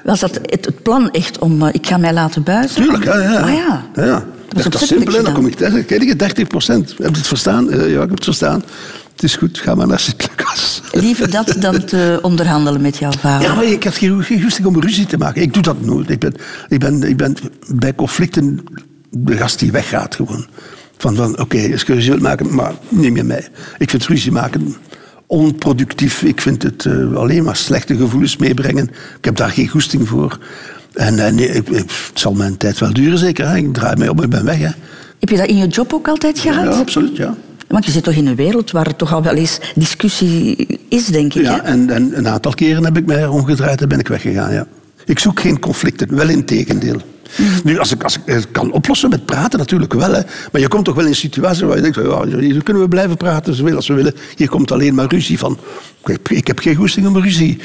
Was 0.03 0.19
dat 0.19 0.39
het, 0.41 0.83
plan 0.83 1.11
echt 1.11 1.39
om... 1.39 1.61
eh, 1.61 1.73
ik 1.73 1.87
ga 1.87 1.97
mij 1.97 2.13
laten 2.13 2.43
buizen? 2.43 2.81
Tuurlijk, 2.81 3.03
ja. 3.03 3.19
ja. 3.19 3.39
Ah 3.39 3.53
ja. 3.53 3.85
ja, 3.95 4.05
ja. 4.05 4.25
Dat 4.53 4.63
Dat 4.63 4.81
is 4.81 4.87
simpel, 4.87 5.13
hè. 5.13 5.23
dan 5.23 5.33
kom 5.33 5.47
ik 5.47 5.55
thuis 5.55 5.73
en 5.73 5.85
kijk 5.85 6.03
je 6.03 6.15
30 6.15 6.47
procent. 6.47 6.89
Heb 6.89 6.97
je 7.11 7.17
het 7.17 7.27
verstaan? 7.27 7.71
Eh, 7.71 7.79
ja, 7.79 7.93
ik 7.93 7.99
heb 7.99 8.09
het 8.09 8.23
verstaan. 8.23 8.63
Het 9.11 9.23
is 9.23 9.35
goed, 9.35 9.59
ga 9.59 9.75
maar 9.75 9.87
naar 9.87 9.99
Sint-Lucas. 9.99 10.81
Liever 10.91 11.31
dat 11.31 11.55
dan 11.59 11.85
te 11.85 12.19
onderhandelen 12.21 12.81
met 12.81 12.97
jouw 12.97 13.11
vader. 13.11 13.47
Ja, 13.47 13.55
maar 13.55 13.65
ik 13.65 13.83
had 13.83 13.95
geen 13.95 14.23
geen 14.23 14.41
goesting 14.41 14.67
om 14.67 14.79
ruzie 14.79 15.05
te 15.05 15.17
maken. 15.17 15.41
Ik 15.41 15.53
doe 15.53 15.63
dat 15.63 15.81
nooit. 15.81 16.09
Ik 16.09 16.19
ben, 16.19 16.33
ik 16.67 16.79
ben, 16.79 17.03
ik 17.03 17.17
ben 17.17 17.35
bij 17.67 17.95
conflicten 17.95 18.63
de 19.09 19.37
gast 19.37 19.59
die 19.59 19.71
weggaat 19.71 20.15
gewoon. 20.15 20.47
Van, 20.97 21.15
van 21.15 21.39
oké, 21.39 21.69
als 21.71 21.81
je 21.81 21.93
ruzie 21.93 22.09
wilt 22.09 22.21
maken, 22.21 22.55
maar 22.55 22.73
niet 22.89 23.11
meer 23.11 23.25
mij. 23.25 23.47
Ik 23.77 23.89
vind 23.89 24.05
ruzie 24.05 24.31
maken 24.31 24.75
onproductief. 25.31 26.21
Ik 26.21 26.41
vind 26.41 26.63
het 26.63 26.85
eh, 26.85 27.13
alleen 27.13 27.43
maar 27.43 27.55
slechte 27.55 27.95
gevoelens 27.95 28.37
meebrengen. 28.37 28.89
Ik 29.17 29.25
heb 29.25 29.35
daar 29.35 29.49
geen 29.49 29.67
goesting 29.67 30.07
voor. 30.07 30.39
En 30.93 31.19
eh, 31.19 31.55
ik- 31.55 31.69
ik- 31.69 31.77
het 31.77 32.19
zal 32.19 32.33
mijn 32.33 32.57
tijd 32.57 32.79
wel 32.79 32.93
duren 32.93 33.17
zeker. 33.17 33.47
Hè. 33.49 33.57
Ik 33.57 33.73
draai 33.73 33.95
mij 33.95 34.07
om 34.07 34.19
en 34.19 34.29
ben 34.29 34.45
weg. 34.45 34.57
Hè. 34.57 34.69
Heb 35.19 35.29
je 35.29 35.37
dat 35.37 35.47
in 35.47 35.57
je 35.57 35.67
job 35.67 35.93
ook 35.93 36.07
altijd 36.07 36.39
gehad? 36.39 36.63
Ja, 36.73 36.79
absoluut, 36.79 37.17
ja. 37.17 37.35
Want 37.67 37.85
je 37.85 37.91
zit 37.91 38.03
toch 38.03 38.13
in 38.13 38.27
een 38.27 38.35
wereld 38.35 38.71
waar 38.71 38.87
er 38.87 38.95
toch 38.95 39.13
al 39.13 39.23
wel 39.23 39.33
eens 39.35 39.59
discussie 39.75 40.67
is, 40.89 41.05
denk 41.05 41.33
ik. 41.33 41.41
Ja, 41.43 41.51
hè? 41.53 41.57
en, 41.61 41.89
en 41.89 42.17
een 42.17 42.27
aantal 42.27 42.53
keren 42.53 42.83
heb 42.83 42.97
ik 42.97 43.05
mij 43.05 43.27
omgedraaid 43.27 43.81
en 43.81 43.87
ben 43.89 43.99
ik 43.99 44.07
weggegaan, 44.07 44.53
ja. 44.53 44.67
Ik 45.05 45.19
zoek 45.19 45.39
geen 45.39 45.59
conflicten, 45.59 46.15
wel 46.15 46.29
in 46.29 46.45
tegendeel. 46.45 47.01
Nu, 47.63 47.79
als 47.79 47.91
ik, 47.91 48.03
als 48.03 48.15
ik 48.15 48.21
het 48.25 48.51
kan 48.51 48.71
oplossen 48.71 49.09
met 49.09 49.25
praten, 49.25 49.59
natuurlijk 49.59 49.93
wel. 49.93 50.13
Hè. 50.13 50.21
Maar 50.51 50.61
je 50.61 50.67
komt 50.67 50.85
toch 50.85 50.95
wel 50.95 51.03
in 51.03 51.09
een 51.09 51.15
situatie 51.15 51.65
waar 51.65 51.75
je 51.75 51.81
denkt... 51.81 51.97
Ja, 51.97 52.39
hier 52.39 52.63
kunnen 52.63 52.83
we 52.83 52.89
blijven 52.89 53.17
praten 53.17 53.55
zoveel 53.55 53.75
als 53.75 53.87
we 53.87 53.93
willen. 53.93 54.13
Hier 54.35 54.49
komt 54.49 54.71
alleen 54.71 54.95
maar 54.95 55.07
ruzie 55.07 55.39
van. 55.39 55.57
Ik 56.29 56.47
heb, 56.47 56.59
geen 56.59 56.75
goesting 56.75 57.07
om 57.07 57.17
ruzie 57.17 57.59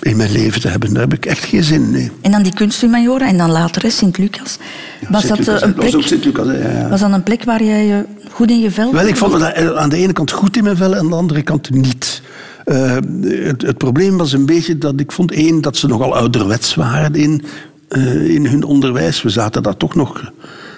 in 0.00 0.16
mijn 0.16 0.32
leven 0.32 0.60
te 0.60 0.68
hebben. 0.68 0.92
Daar 0.92 1.02
heb 1.02 1.14
ik 1.14 1.26
echt 1.26 1.44
geen 1.44 1.64
zin 1.64 1.82
in. 1.82 1.90
Nee. 1.90 2.10
En 2.20 2.30
dan 2.30 2.42
die 2.42 2.54
kunsthumanioren 2.54 3.28
en 3.28 3.38
dan 3.38 3.50
later 3.50 3.90
Sint-Lucas. 3.90 4.58
Was 5.08 5.22
dat 5.22 5.36
Sint-Lucas, 5.36 5.62
eh, 5.62 5.68
een 5.68 5.74
dat 5.74 5.92
was 5.92 6.08
plek... 6.08 6.36
ja, 6.36 6.52
ja. 6.52 6.88
Was 6.88 7.00
dat 7.00 7.12
een 7.12 7.22
plek 7.22 7.44
waar 7.44 7.62
jij 7.62 7.86
je 7.86 8.04
goed 8.30 8.50
in 8.50 8.60
je 8.60 8.70
vel 8.70 8.92
Wel, 8.92 9.06
ik 9.06 9.16
vond 9.16 9.32
het 9.32 9.74
aan 9.74 9.88
de 9.88 9.96
ene 9.96 10.12
kant 10.12 10.30
goed 10.30 10.56
in 10.56 10.64
mijn 10.64 10.76
vel 10.76 10.92
en 10.92 10.98
aan 10.98 11.08
de 11.08 11.14
andere 11.14 11.42
kant 11.42 11.70
niet. 11.70 12.22
Eh, 12.64 12.96
het, 13.22 13.62
het 13.62 13.78
probleem 13.78 14.16
was 14.16 14.32
een 14.32 14.46
beetje 14.46 14.78
dat 14.78 15.00
ik 15.00 15.12
vond, 15.12 15.32
één, 15.32 15.60
dat 15.60 15.76
ze 15.76 15.86
nogal 15.86 16.16
ouderwets 16.16 16.74
waren 16.74 17.14
in, 17.14 17.44
eh, 17.90 18.28
in 18.34 18.46
hun 18.46 18.64
onderwijs. 18.64 19.22
We 19.22 19.28
zaten 19.28 19.62
daar 19.62 19.76
toch 19.76 19.94
nog 19.94 20.32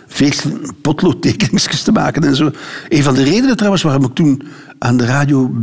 veel 0.07 0.31
potloodtekeningsjes 0.81 1.83
te 1.83 1.93
maken 1.93 2.25
en 2.25 2.37
zo. 2.37 2.51
Een 2.89 3.03
van 3.03 3.15
de 3.15 3.23
redenen 3.23 3.57
trouwens 3.57 3.83
waarom 3.83 4.05
ik 4.05 4.15
toen 4.15 4.43
aan 4.79 4.97
de 4.97 5.05
radio 5.05 5.55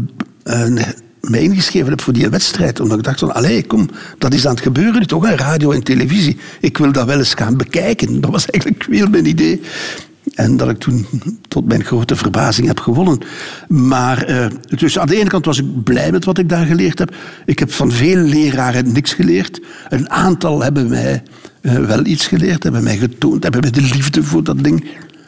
eh, 0.44 0.64
mij 1.22 1.42
ingeschreven 1.42 1.90
heb 1.90 2.02
voor 2.02 2.14
die 2.14 2.30
wedstrijd. 2.30 2.80
Omdat 2.80 2.98
ik 2.98 3.04
dacht 3.04 3.20
van, 3.20 3.34
allee, 3.34 3.66
kom, 3.66 3.90
dat 4.18 4.34
is 4.34 4.46
aan 4.46 4.54
het 4.54 4.64
gebeuren 4.64 5.08
toch, 5.08 5.30
radio 5.30 5.72
en 5.72 5.84
televisie. 5.84 6.38
Ik 6.60 6.78
wil 6.78 6.92
dat 6.92 7.06
wel 7.06 7.18
eens 7.18 7.34
gaan 7.34 7.58
bekijken. 7.58 8.22
Dat 8.22 8.32
was 8.32 8.46
eigenlijk 8.46 8.84
veel 8.90 9.08
mijn 9.08 9.26
idee. 9.26 9.62
En 10.34 10.58
dat 10.58 10.70
ik 10.70 10.78
toen 10.78 11.06
tot 11.48 11.68
mijn 11.68 11.84
grote 11.84 12.16
verbazing 12.16 12.68
heb 12.68 12.80
gewonnen. 12.80 13.20
Maar 13.68 14.24
eh, 14.24 14.48
dus 14.78 15.00
aan 15.00 15.08
de 15.08 15.20
ene 15.20 15.30
kant 15.30 15.46
was 15.46 15.60
ik 15.60 15.84
blij 15.84 16.12
met 16.12 16.26
wat 16.26 16.38
ik 16.38 16.50
daar 16.50 16.66
geleerd 16.66 17.00
heb. 17.00 17.16
Ik 17.46 17.60
heb 17.60 17.72
van 17.72 17.92
veel 17.92 18.18
leraren 18.18 18.92
niks 18.92 19.14
geleerd. 19.14 19.62
Een 19.90 20.10
aantal 20.10 20.64
hebben 20.64 20.90
mij 20.90 21.24
eh, 21.62 21.76
wel 21.76 22.06
iets 22.06 22.28
geleerd, 22.28 22.64
hebben 22.64 22.84
mij 22.84 22.98
getoond, 22.98 23.44
hebben 23.44 23.62
mij 23.62 23.72
de 23.72 23.82
liefde 23.82 24.24
voor 24.24 24.44
dat 24.44 24.64
ding 24.64 24.88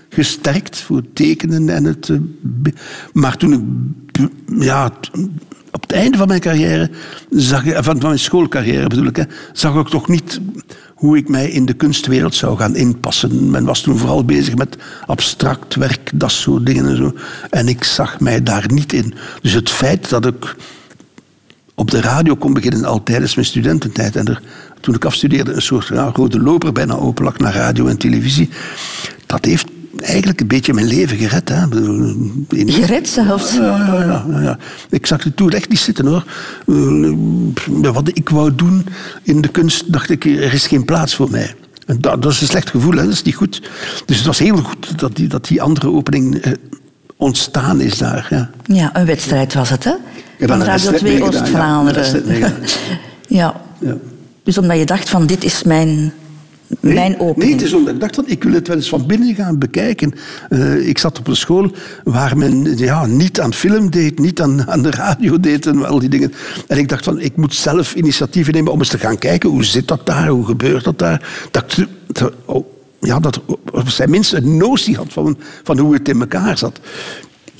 gesterkt, 0.10 0.80
voor 0.80 1.02
tekenen 1.14 1.70
en 1.70 1.84
het. 1.84 2.10
eh, 2.10 2.18
maar 3.14 3.38
toen 3.38 3.54
ik, 3.54 4.30
ja, 4.64 4.92
op 5.72 5.82
het 5.82 5.92
einde 5.92 6.18
van 6.18 6.28
mijn 6.28 6.40
carrière, 6.40 6.90
ik, 7.30 7.78
van 7.80 7.98
mijn 7.98 8.20
schoolcarrière 8.20 8.88
bedoel 8.88 9.06
ik, 9.06 9.16
hè, 9.16 9.24
zag 9.54 9.80
ik 9.80 9.88
toch 9.88 10.08
niet 10.08 10.40
hoe 11.02 11.18
ik 11.18 11.30
mij 11.30 11.50
in 11.50 11.66
de 11.66 11.74
kunstwereld 11.74 12.36
zou 12.36 12.58
gaan 12.58 12.76
inpassen. 12.76 13.50
Men 13.50 13.66
was 13.66 13.82
toen 13.82 13.98
vooral 13.98 14.26
bezig 14.26 14.56
met 14.56 14.78
abstract 15.06 15.76
werk, 15.76 16.12
dat 16.14 16.32
soort 16.32 16.66
dingen 16.66 16.86
en 16.86 16.98
zo. 16.98 17.14
En 17.50 17.68
ik 17.68 17.84
zag 17.84 18.20
mij 18.20 18.44
daar 18.44 18.66
niet 18.68 18.94
in. 18.94 19.14
Dus 19.42 19.54
het 19.54 19.70
feit 19.70 20.10
dat 20.10 20.26
ik 20.26 20.56
op 21.76 21.92
de 21.92 22.02
radio 22.02 22.36
kon 22.36 22.54
beginnen 22.54 22.86
al 22.86 23.04
tijdens 23.04 23.36
mijn 23.36 23.48
studententijd. 23.48 24.16
En 24.16 24.26
er, 24.26 24.42
toen 24.80 24.96
ik 24.96 25.06
afstudeerde, 25.06 25.54
een 25.54 25.62
soort 25.62 25.88
ja, 25.88 26.12
rode 26.14 26.40
loper 26.40 26.72
bijna 26.72 26.94
open 26.94 27.24
lag 27.24 27.38
naar 27.38 27.54
radio 27.54 27.88
en 27.88 27.98
televisie. 27.98 28.50
Dat 29.26 29.46
heeft 29.46 29.68
eigenlijk 30.00 30.42
een 30.42 30.48
beetje 30.48 30.74
mijn 30.74 30.88
leven 30.88 31.18
gered. 31.18 31.50
Hè. 31.50 31.62
In- 32.50 32.70
Gered 32.72 33.08
zelfs. 33.10 33.54
ja, 33.56 34.24
ja, 34.30 34.42
ja. 34.42 34.58
Ik 34.90 35.06
zag 35.06 35.24
het 35.24 35.36
toen 35.36 35.50
echt 35.52 35.70
niet 35.70 35.80
zitten 35.80 36.06
hoor. 36.06 36.24
Eh, 36.68 37.92
Wat 37.94 38.10
ik 38.14 38.30
wou 38.30 38.56
doen 38.56 38.86
in 39.24 39.42
de 39.42 39.48
kunst, 39.48 39.94
dacht 39.94 40.10
ik, 40.10 40.26
er 40.26 40.54
is 40.54 40.68
geen 40.68 40.86
plaats 40.86 41.16
voor 41.16 41.30
mij. 41.32 41.56
En 41.86 42.02
dat, 42.02 42.22
dat 42.22 42.32
is 42.32 42.42
een 42.42 42.48
slecht 42.48 42.70
gevoel, 42.70 42.92
hè? 42.96 43.04
dat 43.04 43.14
is 43.14 43.22
niet 43.24 43.36
goed. 43.36 43.62
Dus 44.06 44.18
het 44.18 44.26
was 44.26 44.40
heel 44.40 44.58
goed 44.58 45.00
dat 45.00 45.16
die, 45.16 45.28
dat 45.28 45.48
die 45.48 45.62
andere 45.62 45.90
opening 45.92 46.36
eh, 46.36 46.52
ontstaan 47.18 47.82
is 47.82 47.98
daar. 47.98 48.28
Ja. 48.30 48.50
Ja, 48.64 48.90
een 48.98 49.06
wedstrijd 49.06 49.54
was 49.54 49.70
het, 49.70 49.84
hè? 49.84 49.92
Van 50.40 50.48
Radio 50.50 50.66
wedstrijd 50.66 50.98
2 50.98 51.20
meegedaan, 51.20 51.34
ja. 51.34 51.42
Oost-Vlaanderen. 51.42 52.24
Ja. 53.28 53.62
Ja. 53.80 53.98
Dus 54.44 54.58
omdat 54.58 54.78
je 54.78 54.86
dacht 54.86 55.10
van, 55.10 55.26
dit 55.26 55.44
is 55.44 55.64
mijn, 55.64 56.14
mijn 56.80 57.20
opening. 57.20 57.38
Nee, 57.38 57.52
het 57.52 57.62
is 57.62 57.74
omdat 57.74 57.94
ik 57.94 58.00
dacht 58.00 58.16
van, 58.16 58.28
ik 58.28 58.44
wil 58.44 58.54
het 58.54 58.68
wel 58.68 58.78
eens 58.78 58.90
van 58.90 59.06
binnen 59.06 59.36
gaan 59.36 59.58
bekijken. 59.58 60.14
Eh, 60.50 60.88
ik 60.88 60.98
zat 60.98 61.20
op 61.20 61.28
een 61.28 61.36
school 61.36 61.72
waar 62.04 62.38
men 62.38 62.78
ja, 62.78 63.06
niet 63.06 63.40
aan 63.40 63.54
film 63.54 63.90
deed, 63.90 64.20
niet 64.20 64.42
aan, 64.42 64.68
aan 64.70 64.82
de 64.82 64.92
radio 64.92 65.40
deed 65.40 65.66
en 65.66 65.86
al 65.86 66.00
die 66.00 66.10
dingen. 66.10 66.34
En 66.68 66.78
ik 66.78 66.90
dacht 66.90 67.04
van, 67.04 67.20
ik 67.20 67.36
moet 67.36 67.54
zelf 67.54 67.96
initiatieven 67.96 68.54
nemen 68.54 68.72
om 68.72 68.80
eens 68.80 68.90
te 68.90 68.98
gaan 68.98 69.18
kijken, 69.18 69.50
hoe 69.50 69.66
zit 69.66 69.88
dat 69.88 70.06
daar, 70.06 70.28
hoe 70.28 70.46
gebeurt 70.46 70.84
dat 70.84 71.00
daar. 71.00 71.48
Dat, 71.52 71.86
oh, 72.46 72.66
ja, 73.00 73.20
dat 73.20 73.42
op 73.72 73.90
zijn 73.90 74.10
minst 74.10 74.34
een 74.34 74.58
notie 74.58 74.96
had 74.96 75.14
van, 75.14 75.38
van 75.64 75.78
hoe 75.78 75.94
het 75.94 76.10
in 76.10 76.20
elkaar 76.20 76.58
zat. 76.58 76.80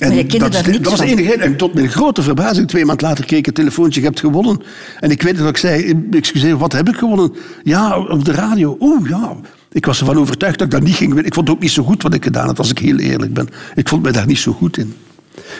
En 0.02 0.38
dat, 0.38 0.80
was 0.82 0.98
de 0.98 1.06
enige. 1.06 1.34
En 1.34 1.56
tot 1.56 1.74
mijn 1.74 1.88
grote 1.88 2.22
verbazing, 2.22 2.68
twee 2.68 2.84
maanden 2.84 3.06
later 3.06 3.24
kreeg 3.24 3.38
ik 3.38 3.46
een 3.46 3.52
telefoontje, 3.52 4.00
je 4.00 4.06
hebt 4.06 4.20
gewonnen. 4.20 4.62
En 5.00 5.10
ik 5.10 5.22
weet 5.22 5.38
dat 5.38 5.48
ik 5.48 5.56
zei, 5.56 6.02
excuseer, 6.10 6.56
wat 6.56 6.72
heb 6.72 6.88
ik 6.88 6.96
gewonnen? 6.96 7.32
Ja, 7.62 7.98
op 7.98 8.24
de 8.24 8.32
radio. 8.32 8.76
Oeh, 8.80 9.08
ja. 9.08 9.36
Ik 9.72 9.86
was 9.86 10.00
ervan 10.00 10.18
overtuigd 10.18 10.58
dat 10.58 10.66
ik 10.66 10.72
dat 10.72 10.82
niet 10.82 10.94
ging 10.94 11.08
winnen. 11.08 11.26
Ik 11.26 11.34
vond 11.34 11.48
het 11.48 11.56
ook 11.56 11.62
niet 11.62 11.70
zo 11.70 11.82
goed 11.82 12.02
wat 12.02 12.14
ik 12.14 12.24
gedaan 12.24 12.46
had, 12.46 12.58
als 12.58 12.70
ik 12.70 12.78
heel 12.78 12.98
eerlijk 12.98 13.34
ben. 13.34 13.48
Ik 13.74 13.88
vond 13.88 14.02
me 14.02 14.10
daar 14.10 14.26
niet 14.26 14.38
zo 14.38 14.52
goed 14.52 14.78
in. 14.78 14.94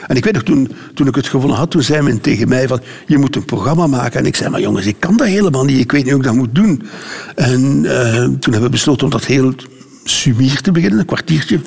En 0.07 0.17
ik 0.17 0.25
weet 0.25 0.33
nog, 0.33 0.43
toen, 0.43 0.71
toen 0.95 1.07
ik 1.07 1.15
het 1.15 1.27
gewonnen 1.27 1.59
had, 1.59 1.71
toen 1.71 1.83
zei 1.83 2.03
men 2.03 2.21
tegen 2.21 2.49
mij 2.49 2.69
van, 2.69 2.81
je 3.07 3.19
moet 3.19 3.37
een 3.37 3.45
programma 3.45 3.87
maken. 3.87 4.21
En 4.21 4.27
ik 4.27 4.37
zei, 4.37 4.51
maar 4.51 4.61
jongens, 4.61 4.87
ik 4.87 4.97
kan 4.99 5.17
dat 5.17 5.27
helemaal 5.27 5.65
niet. 5.65 5.81
Ik 5.81 5.93
weet 5.93 6.03
niet 6.03 6.13
hoe 6.13 6.21
ik 6.21 6.27
dat 6.27 6.37
moet 6.37 6.55
doen. 6.55 6.83
En 7.35 7.85
eh, 7.85 8.15
toen 8.15 8.53
hebben 8.53 8.63
we 8.63 8.69
besloten 8.69 9.05
om 9.05 9.11
dat 9.11 9.25
heel 9.25 9.55
sumier 10.05 10.61
te 10.61 10.73
beginnen, 10.73 10.99
een 10.99 11.05
kwartiertje, 11.05 11.61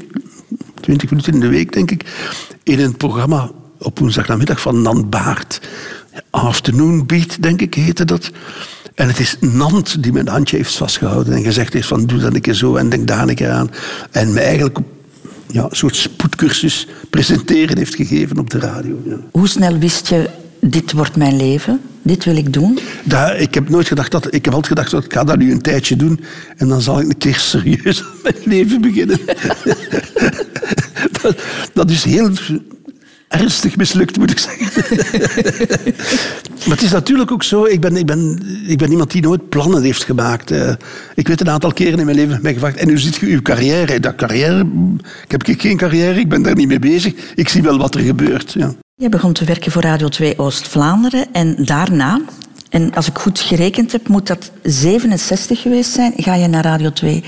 twintig 0.86 1.10
minuten 1.10 1.34
in 1.34 1.40
de 1.40 1.48
week, 1.48 1.74
denk 1.74 1.92
ik, 1.92 2.04
in 2.64 2.80
een 2.80 2.98
programma 2.98 3.52
op 3.80 4.00
woensdagnamiddag 4.00 4.62
van 4.62 4.82
Nan 4.82 5.10
Baart. 5.10 5.62
Afternoon 6.30 7.06
Beat, 7.06 7.42
denk 7.42 7.62
ik, 7.62 7.74
heette 7.74 8.06
dat. 8.06 8.32
En 8.96 9.08
het 9.08 9.20
is 9.20 9.38
Nant 9.40 10.04
die 10.04 10.12
mijn 10.12 10.28
handje 10.28 10.58
heeft 10.58 10.76
vastgehouden 10.76 11.34
en 11.34 11.44
gezegd 11.44 11.74
heeft 11.74 11.88
van 11.88 12.06
doe 12.06 12.20
dat 12.20 12.34
een 12.34 12.42
keer 12.42 12.54
zo 12.54 12.76
en 12.76 12.90
denk 12.90 13.08
daar 13.08 13.28
een 13.28 13.36
keer 13.36 13.50
aan. 13.50 13.72
En 14.12 14.34
mij 14.34 14.44
eigenlijk 14.44 14.78
ja, 15.48 15.64
een 15.64 15.76
soort 15.76 15.96
spoedcursus 15.96 16.88
presenteren 17.10 17.78
heeft 17.78 17.96
gegeven 17.96 18.38
op 18.38 18.50
de 18.50 18.60
radio. 18.60 19.02
Ja. 19.06 19.18
Hoe 19.32 19.48
snel 19.48 19.78
wist 19.78 20.08
je, 20.08 20.30
dit 20.70 20.92
wordt 20.92 21.16
mijn 21.16 21.38
leven, 21.38 21.82
dit 22.02 22.24
wil 22.24 22.36
ik 22.36 22.54
doen? 22.54 22.80
Daar, 23.04 23.38
ik 23.38 23.54
heb 23.54 23.70
nooit 23.70 23.88
gedacht 23.88 24.12
dat. 24.12 24.34
Ik 24.34 24.46
heb 24.46 24.54
altijd 24.54 24.68
gedacht, 24.68 24.92
dat 24.92 25.06
ik 25.06 25.14
ga 25.14 25.24
dat 25.24 25.38
nu 25.38 25.52
een 25.52 25.62
tijdje 25.62 25.96
doen. 25.96 26.20
En 26.58 26.68
dan 26.68 26.82
zal 26.82 27.00
ik 27.00 27.08
een 27.08 27.18
keer 27.18 27.36
serieus 27.36 28.02
aan 28.02 28.20
mijn 28.24 28.36
leven 28.44 28.82
beginnen. 28.82 29.20
dat, 31.22 31.36
dat 31.74 31.90
is 31.90 32.04
heel 32.04 32.32
ernstig 33.28 33.78
mislukt, 33.78 34.18
moet 34.18 34.32
ik 34.32 34.40
zeggen. 34.40 34.84
maar 36.68 36.76
het 36.76 36.82
is 36.82 36.92
natuurlijk 36.92 37.32
ook 37.32 37.44
zo. 37.44 37.66
Ik 37.66 37.82
ben, 37.82 37.96
ik 37.96 38.06
ben, 38.06 38.44
ik 38.68 38.78
ben 38.78 38.92
iemand 38.92 39.12
die 39.12 39.22
nooit 39.22 39.50
plannen 39.50 39.84
heeft 39.84 40.04
gemaakt. 40.04 40.52
Eh, 40.52 40.74
ik 41.16 41.28
weet 41.28 41.42
een 41.42 41.50
aantal 41.50 41.74
keren 41.74 42.00
in 42.00 42.06
mijn 42.06 42.18
leven 42.18 42.40
mij 42.42 42.54
gevraagd. 42.54 42.78
En 42.78 42.88
hoe 42.88 42.98
ziet 42.98 43.16
je 43.16 43.26
uw 43.26 43.42
carrière? 43.42 44.00
Dat 44.00 44.16
carrière. 44.16 44.68
Ik 45.24 45.32
heb 45.32 45.44
geen 45.46 45.78
carrière, 45.78 46.20
ik 46.20 46.30
ben 46.30 46.42
daar 46.42 46.56
niet 46.56 46.68
mee 46.68 46.80
bezig. 46.80 47.14
Ik 47.36 47.50
zie 47.50 47.62
wel 47.62 47.78
wat 47.78 47.96
er 47.96 48.02
gebeurt. 48.02 48.54
Ja. 48.54 48.76
Je 48.98 49.10
begon 49.10 49.34
te 49.34 49.46
werken 49.46 49.72
voor 49.72 49.82
Radio 49.82 50.08
2 50.08 50.40
Oost-Vlaanderen 50.40 51.34
en 51.34 51.56
daarna, 51.66 52.22
en 52.70 52.94
als 52.94 53.08
ik 53.08 53.18
goed 53.18 53.40
gerekend 53.40 53.92
heb, 53.92 54.08
moet 54.08 54.28
dat 54.28 54.52
67 54.64 55.62
geweest 55.62 55.92
zijn, 55.92 56.14
ga 56.16 56.36
je 56.36 56.48
naar 56.48 56.64
Radio 56.64 56.92
2 56.92 57.24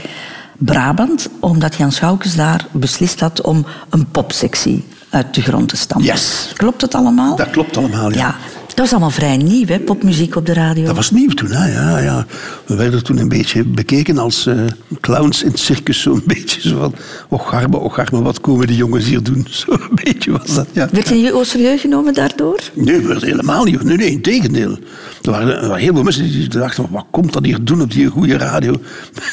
Brabant, 0.58 1.30
omdat 1.40 1.76
Jan 1.76 1.92
Schoukes 1.92 2.36
daar 2.36 2.68
beslist 2.72 3.20
had 3.20 3.42
om 3.42 3.66
een 3.90 4.12
popsectie 4.12 4.88
uit 5.10 5.34
de 5.34 5.42
grond 5.42 5.70
te 5.70 5.78
stampen. 5.78 6.08
Yes. 6.08 6.52
Klopt 6.54 6.82
het 6.82 6.96
allemaal? 6.96 7.36
Dat 7.36 7.50
klopt 7.50 7.78
allemaal, 7.78 8.12
ja. 8.12 8.18
Ja, 8.18 8.36
dat 8.78 8.86
was 8.86 8.92
allemaal 8.92 9.18
vrij 9.18 9.38
nieuw, 9.38 9.66
hè, 9.66 9.80
popmuziek 9.80 10.36
op 10.36 10.46
de 10.46 10.54
radio. 10.54 10.86
Dat 10.86 10.96
was 10.96 11.12
nieuw 11.12 11.30
toen, 11.30 11.52
hè? 11.52 11.72
Ja, 11.72 12.00
ja. 12.00 12.26
We 12.66 12.76
werden 12.76 13.04
toen 13.04 13.18
een 13.18 13.28
beetje 13.30 13.64
bekeken 13.64 14.18
als 14.18 14.46
eh, 14.46 14.56
clowns 15.02 15.44
in 15.44 15.50
het 15.50 15.60
circus. 15.60 16.02
Zo'n 16.02 16.24
beetje 16.34 16.70
zo 16.70 16.80
van, 16.80 16.96
och 17.30 17.54
arme, 17.54 17.78
och 17.78 18.00
arme, 18.00 18.22
wat 18.22 18.42
komen 18.42 18.68
die 18.68 18.76
jongens 18.76 19.06
hier 19.06 19.24
doen? 19.24 19.48
Zo'n 19.66 19.90
beetje 20.04 20.32
was 20.32 20.56
dat, 20.56 20.68
ja. 20.72 20.90
Werd 20.92 21.08
serieus 21.48 21.82
genomen 21.82 22.14
daardoor? 22.14 22.60
Nee, 22.74 23.02
we 23.02 23.08
werden 23.08 23.30
helemaal 23.30 23.64
niet. 23.64 23.84
Nee, 23.84 23.98
nee, 23.98 24.12
in 24.12 24.22
tegendeel. 24.22 24.78
Er 25.22 25.32
waren, 25.32 25.62
er 25.62 25.68
waren 25.68 25.84
heel 25.84 25.94
veel 25.94 26.04
mensen 26.04 26.32
die 26.32 26.48
dachten, 26.48 26.84
van, 26.84 26.94
wat 26.94 27.06
komt 27.12 27.34
dat 27.34 27.46
hier 27.46 27.64
doen 27.64 27.82
op 27.82 27.92
die 27.92 28.08
goede 28.08 28.38
radio? 28.38 28.76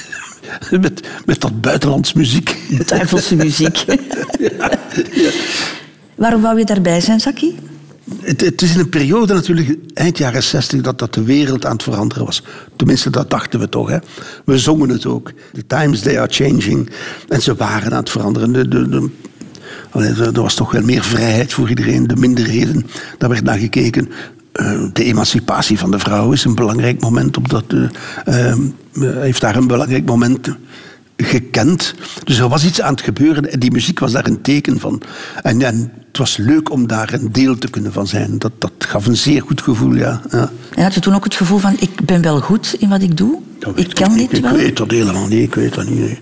met, 0.80 1.08
met 1.24 1.40
dat 1.40 1.60
buitenlands 1.60 2.12
muziek. 2.12 2.56
Duivelse 2.86 3.36
muziek. 3.36 3.84
Waarom 6.14 6.42
wou 6.42 6.58
je 6.58 6.64
daarbij 6.64 7.00
zijn, 7.00 7.20
Zaki? 7.20 7.72
Het, 8.20 8.40
het 8.40 8.62
is 8.62 8.74
in 8.74 8.80
een 8.80 8.88
periode 8.88 9.34
natuurlijk, 9.34 9.78
eind 9.94 10.18
jaren 10.18 10.42
60, 10.42 10.80
dat, 10.80 10.98
dat 10.98 11.14
de 11.14 11.22
wereld 11.22 11.66
aan 11.66 11.72
het 11.72 11.82
veranderen 11.82 12.24
was. 12.24 12.42
Tenminste, 12.76 13.10
dat 13.10 13.30
dachten 13.30 13.60
we 13.60 13.68
toch. 13.68 13.88
Hè? 13.88 13.98
We 14.44 14.58
zongen 14.58 14.88
het 14.88 15.06
ook. 15.06 15.32
The 15.52 15.66
times 15.66 16.00
they 16.00 16.18
are 16.18 16.32
changing. 16.32 16.90
En 17.28 17.42
ze 17.42 17.54
waren 17.54 17.92
aan 17.92 17.98
het 17.98 18.10
veranderen. 18.10 18.52
De, 18.52 18.68
de, 18.68 19.10
er 19.92 20.42
was 20.42 20.54
toch 20.54 20.72
wel 20.72 20.82
meer 20.82 21.02
vrijheid 21.02 21.52
voor 21.52 21.68
iedereen. 21.68 22.06
De 22.06 22.16
minderheden, 22.16 22.86
daar 23.18 23.28
werd 23.28 23.44
naar 23.44 23.58
gekeken. 23.58 24.08
Eh, 24.52 24.82
de 24.92 25.04
emancipatie 25.04 25.78
van 25.78 25.90
de 25.90 25.98
vrouw 25.98 26.32
is 26.32 26.44
een 26.44 26.54
belangrijk 26.54 27.00
moment. 27.00 27.36
Op 27.36 27.48
dat, 27.48 27.64
eh, 28.24 28.50
eh, 28.50 28.58
heeft 28.92 29.40
daar 29.40 29.56
een 29.56 29.66
belangrijk 29.66 30.04
moment 30.04 30.48
gekend. 31.16 31.94
Dus 32.24 32.38
er 32.38 32.48
was 32.48 32.64
iets 32.64 32.80
aan 32.80 32.92
het 32.92 33.02
gebeuren 33.02 33.52
en 33.52 33.58
die 33.58 33.72
muziek 33.72 33.98
was 33.98 34.12
daar 34.12 34.26
een 34.26 34.40
teken 34.40 34.80
van. 34.80 35.02
En, 35.42 35.62
en 35.62 35.92
het 36.08 36.18
was 36.18 36.36
leuk 36.36 36.70
om 36.70 36.86
daar 36.86 37.12
een 37.12 37.32
deel 37.32 37.58
te 37.58 37.70
kunnen 37.70 37.92
van 37.92 38.06
zijn. 38.06 38.38
Dat, 38.38 38.52
dat 38.58 38.72
gaf 38.78 39.06
een 39.06 39.16
zeer 39.16 39.42
goed 39.42 39.62
gevoel, 39.62 39.94
ja. 39.94 40.20
ja. 40.30 40.50
En 40.74 40.82
had 40.82 40.94
je 40.94 41.00
toen 41.00 41.14
ook 41.14 41.24
het 41.24 41.34
gevoel 41.34 41.58
van, 41.58 41.76
ik 41.78 42.04
ben 42.04 42.22
wel 42.22 42.40
goed 42.40 42.76
in 42.78 42.88
wat 42.88 43.02
ik 43.02 43.16
doe? 43.16 43.38
Ik 43.74 43.94
kan 43.94 44.14
niet. 44.14 44.30
dit 44.30 44.40
wel? 44.40 44.50
Ik 44.50 44.56
weet 44.56 44.76
dat 44.76 44.90
helemaal 44.90 45.26
niet. 45.26 45.42
Ik 45.42 45.54
weet 45.54 45.74
dat 45.74 45.88
niet. 45.88 45.98
nee. 45.98 46.20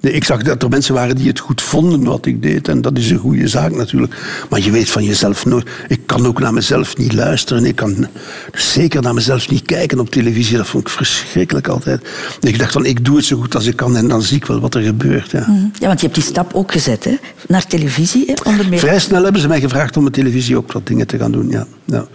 Nee, 0.00 0.12
ik 0.12 0.24
zag 0.24 0.42
dat 0.42 0.62
er 0.62 0.68
mensen 0.68 0.94
waren 0.94 1.16
die 1.16 1.28
het 1.28 1.38
goed 1.38 1.62
vonden 1.62 2.04
wat 2.04 2.26
ik 2.26 2.42
deed. 2.42 2.68
En 2.68 2.82
dat 2.82 2.98
is 2.98 3.10
een 3.10 3.18
goede 3.18 3.48
zaak 3.48 3.74
natuurlijk. 3.74 4.16
Maar 4.50 4.60
je 4.60 4.70
weet 4.70 4.90
van 4.90 5.04
jezelf 5.04 5.44
nooit. 5.44 5.68
Ik 5.88 6.00
kan 6.06 6.26
ook 6.26 6.40
naar 6.40 6.52
mezelf 6.52 6.96
niet 6.96 7.12
luisteren. 7.12 7.64
Ik 7.64 7.76
kan 7.76 8.06
zeker 8.52 9.02
naar 9.02 9.14
mezelf 9.14 9.50
niet 9.50 9.62
kijken 9.62 10.00
op 10.00 10.10
televisie. 10.10 10.56
Dat 10.56 10.66
vond 10.66 10.88
ik 10.88 10.94
verschrikkelijk 10.94 11.68
altijd. 11.68 12.08
Ik 12.40 12.58
dacht 12.58 12.72
van, 12.72 12.84
ik 12.84 13.04
doe 13.04 13.16
het 13.16 13.24
zo 13.24 13.40
goed 13.40 13.54
als 13.54 13.66
ik 13.66 13.76
kan. 13.76 13.96
En 13.96 14.08
dan 14.08 14.22
zie 14.22 14.36
ik 14.36 14.46
wel 14.46 14.60
wat 14.60 14.74
er 14.74 14.82
gebeurt. 14.82 15.30
Ja. 15.30 15.40
Mhm. 15.40 15.66
Ja, 15.78 15.86
want 15.86 16.00
je 16.00 16.06
hebt 16.06 16.18
die 16.18 16.28
stap 16.28 16.54
ook 16.54 16.72
gezet, 16.72 17.04
hè? 17.04 17.16
Naar 17.48 17.66
televisie, 17.66 18.24
hè? 18.26 18.50
Onder 18.50 18.68
meer. 18.68 18.78
Vrij 18.78 18.98
snel 18.98 19.22
hebben 19.22 19.40
ze 19.40 19.48
mij 19.48 19.60
gevraagd 19.60 19.96
om 19.96 20.04
met 20.04 20.12
televisie 20.12 20.56
ook 20.56 20.72
wat 20.72 20.86
dingen 20.86 21.06
te 21.06 21.18
gaan 21.18 21.32
doen. 21.32 21.50
Ja. 21.50 21.66
Ja. 21.84 22.06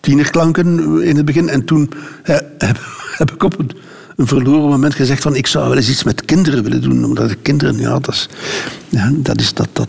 Tienerklanken 0.00 1.02
in 1.02 1.16
het 1.16 1.24
begin. 1.24 1.48
En 1.48 1.64
toen 1.64 1.90
heb, 2.58 2.78
heb 3.16 3.30
ik 3.30 3.42
op 3.42 3.58
een, 3.58 3.70
een 4.20 4.26
verloren 4.26 4.70
moment 4.70 4.94
gezegd 4.94 5.22
van 5.22 5.36
ik 5.36 5.46
zou 5.46 5.68
wel 5.68 5.76
eens 5.76 5.90
iets 5.90 6.04
met 6.04 6.24
kinderen 6.24 6.62
willen 6.62 6.82
doen. 6.82 7.04
Omdat 7.04 7.28
de 7.28 7.34
kinderen, 7.34 7.78
ja, 7.78 7.98
dat 7.98 8.08
is, 8.08 8.28
ja, 8.88 9.10
dat, 9.14 9.40
is 9.40 9.54
dat, 9.54 9.68
dat, 9.72 9.88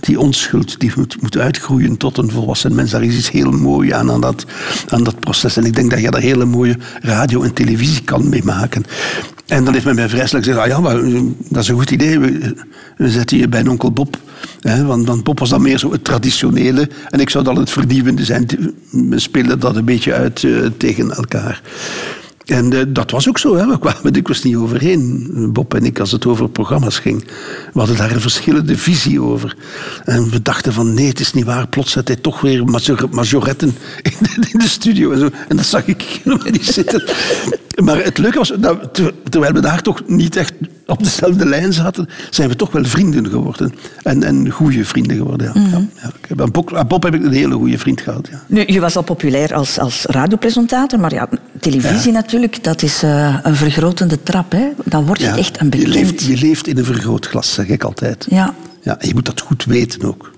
die 0.00 0.20
onschuld 0.20 0.80
die 0.80 0.92
moet, 0.96 1.22
moet 1.22 1.38
uitgroeien 1.38 1.96
tot 1.96 2.18
een 2.18 2.30
volwassen 2.30 2.74
mens. 2.74 2.90
Daar 2.90 3.02
is 3.02 3.16
iets 3.16 3.30
heel 3.30 3.50
moois 3.50 3.92
aan, 3.92 4.10
aan 4.10 4.20
dat, 4.20 4.46
aan 4.88 5.04
dat 5.04 5.20
proces. 5.20 5.56
En 5.56 5.64
ik 5.64 5.74
denk 5.74 5.90
dat 5.90 6.00
je 6.00 6.10
daar 6.10 6.20
hele 6.20 6.44
mooie 6.44 6.76
radio 7.00 7.42
en 7.42 7.52
televisie 7.52 8.02
kan 8.02 8.28
mee 8.28 8.44
maken. 8.44 8.84
En 9.46 9.64
dan 9.64 9.72
heeft 9.72 9.84
men 9.84 9.94
mij 9.94 10.08
snel 10.08 10.42
gezegd, 10.42 10.58
ah 10.58 10.66
ja, 10.66 10.76
eh, 10.76 11.20
dat 11.48 11.62
is 11.62 11.68
een 11.68 11.76
goed 11.76 11.90
idee. 11.90 12.18
We, 12.18 13.10
zetten 13.10 13.38
je 13.38 13.48
bij 13.48 13.66
onkel 13.66 13.92
Bob. 13.92 14.18
Hè, 14.60 14.84
want, 14.84 15.06
want 15.06 15.24
Bob 15.24 15.38
was 15.38 15.48
dan 15.48 15.62
meer 15.62 15.78
zo 15.78 15.92
het 15.92 16.04
traditionele. 16.04 16.88
En 17.08 17.20
ik 17.20 17.30
zou 17.30 17.44
dan 17.44 17.56
het 17.56 17.70
vernieuwende 17.70 18.24
zijn. 18.24 18.46
We 18.90 19.18
speelden 19.18 19.60
dat 19.60 19.76
een 19.76 19.84
beetje 19.84 20.12
uit 20.12 20.44
eh, 20.44 20.52
tegen 20.76 21.10
elkaar. 21.10 21.62
En 22.48 22.72
eh, 22.72 22.82
dat 22.88 23.10
was 23.10 23.28
ook 23.28 23.38
zo. 23.38 23.56
Hè. 23.56 23.66
We 23.66 23.78
kwamen 23.78 24.12
dikwijls 24.12 24.42
niet 24.42 24.56
overeen, 24.56 25.28
Bob 25.52 25.74
en 25.74 25.84
ik, 25.84 26.00
als 26.00 26.12
het 26.12 26.26
over 26.26 26.48
programma's 26.48 26.98
ging. 26.98 27.24
We 27.72 27.78
hadden 27.78 27.96
daar 27.96 28.10
een 28.10 28.20
verschillende 28.20 28.78
visie 28.78 29.22
over. 29.22 29.56
En 30.04 30.30
we 30.30 30.42
dachten 30.42 30.72
van, 30.72 30.94
nee, 30.94 31.08
het 31.08 31.20
is 31.20 31.32
niet 31.32 31.44
waar. 31.44 31.68
Plots 31.68 31.92
zet 31.92 32.08
hij 32.08 32.16
toch 32.16 32.40
weer 32.40 32.64
major- 32.64 33.08
majoretten 33.10 33.68
in 34.02 34.12
de, 34.20 34.48
in 34.52 34.58
de 34.58 34.68
studio. 34.68 35.10
En, 35.12 35.18
zo. 35.18 35.28
en 35.48 35.56
dat 35.56 35.66
zag 35.66 35.86
ik 35.86 36.02
helemaal 36.24 36.50
niet 36.50 36.66
zitten. 36.66 37.02
Maar 37.84 38.04
het 38.04 38.18
leuke 38.18 38.38
was, 38.38 38.52
dat, 38.58 38.94
ter- 38.94 39.12
terwijl 39.28 39.52
we 39.52 39.60
daar 39.60 39.82
toch 39.82 40.02
niet 40.06 40.36
echt 40.36 40.52
op 40.86 41.02
dezelfde 41.04 41.46
lijn 41.46 41.72
zaten, 41.72 42.08
zijn 42.30 42.48
we 42.48 42.56
toch 42.56 42.70
wel 42.72 42.84
vrienden 42.84 43.26
geworden. 43.28 43.74
En, 44.02 44.22
en 44.22 44.50
goede 44.50 44.84
vrienden 44.84 45.16
geworden, 45.16 45.50
ja. 45.54 45.60
ja, 45.60 45.82
ja. 46.02 46.08
Ik 46.08 46.28
heb- 46.28 46.40
aan 46.40 46.50
Bob, 46.50 46.74
aan 46.74 46.86
Bob 46.86 47.02
heb 47.02 47.14
ik 47.14 47.24
een 47.24 47.32
hele 47.32 47.54
goede 47.54 47.78
vriend 47.78 48.00
gehad, 48.00 48.28
ja. 48.30 48.42
Nu, 48.46 48.64
je 48.66 48.80
was 48.80 48.96
al 48.96 49.02
populair 49.02 49.54
als, 49.54 49.78
als 49.78 50.04
radiopresentator, 50.08 51.00
maar 51.00 51.12
ja, 51.14 51.28
televisie 51.60 52.12
natuurlijk, 52.12 52.64
dat 52.64 52.82
is 52.82 53.02
eh, 53.02 53.38
een 53.42 53.56
vergrotende 53.56 54.22
trap. 54.22 54.52
Hè? 54.52 54.68
Dan 54.84 55.06
word 55.06 55.20
je 55.20 55.26
echt 55.28 55.60
een 55.60 55.64
je, 55.70 55.70
bekend. 55.76 55.94
leeft, 55.94 56.22
je 56.22 56.36
leeft 56.36 56.66
in 56.66 56.78
een 56.78 56.84
vergrootglas, 56.84 57.52
zeg 57.54 57.66
ik 57.68 57.84
altijd. 57.84 58.26
Ja. 58.30 58.54
Ja, 58.82 58.98
en 59.00 59.08
je 59.08 59.14
moet 59.14 59.26
dat 59.26 59.40
goed 59.40 59.64
weten 59.64 60.02
ook. 60.04 60.30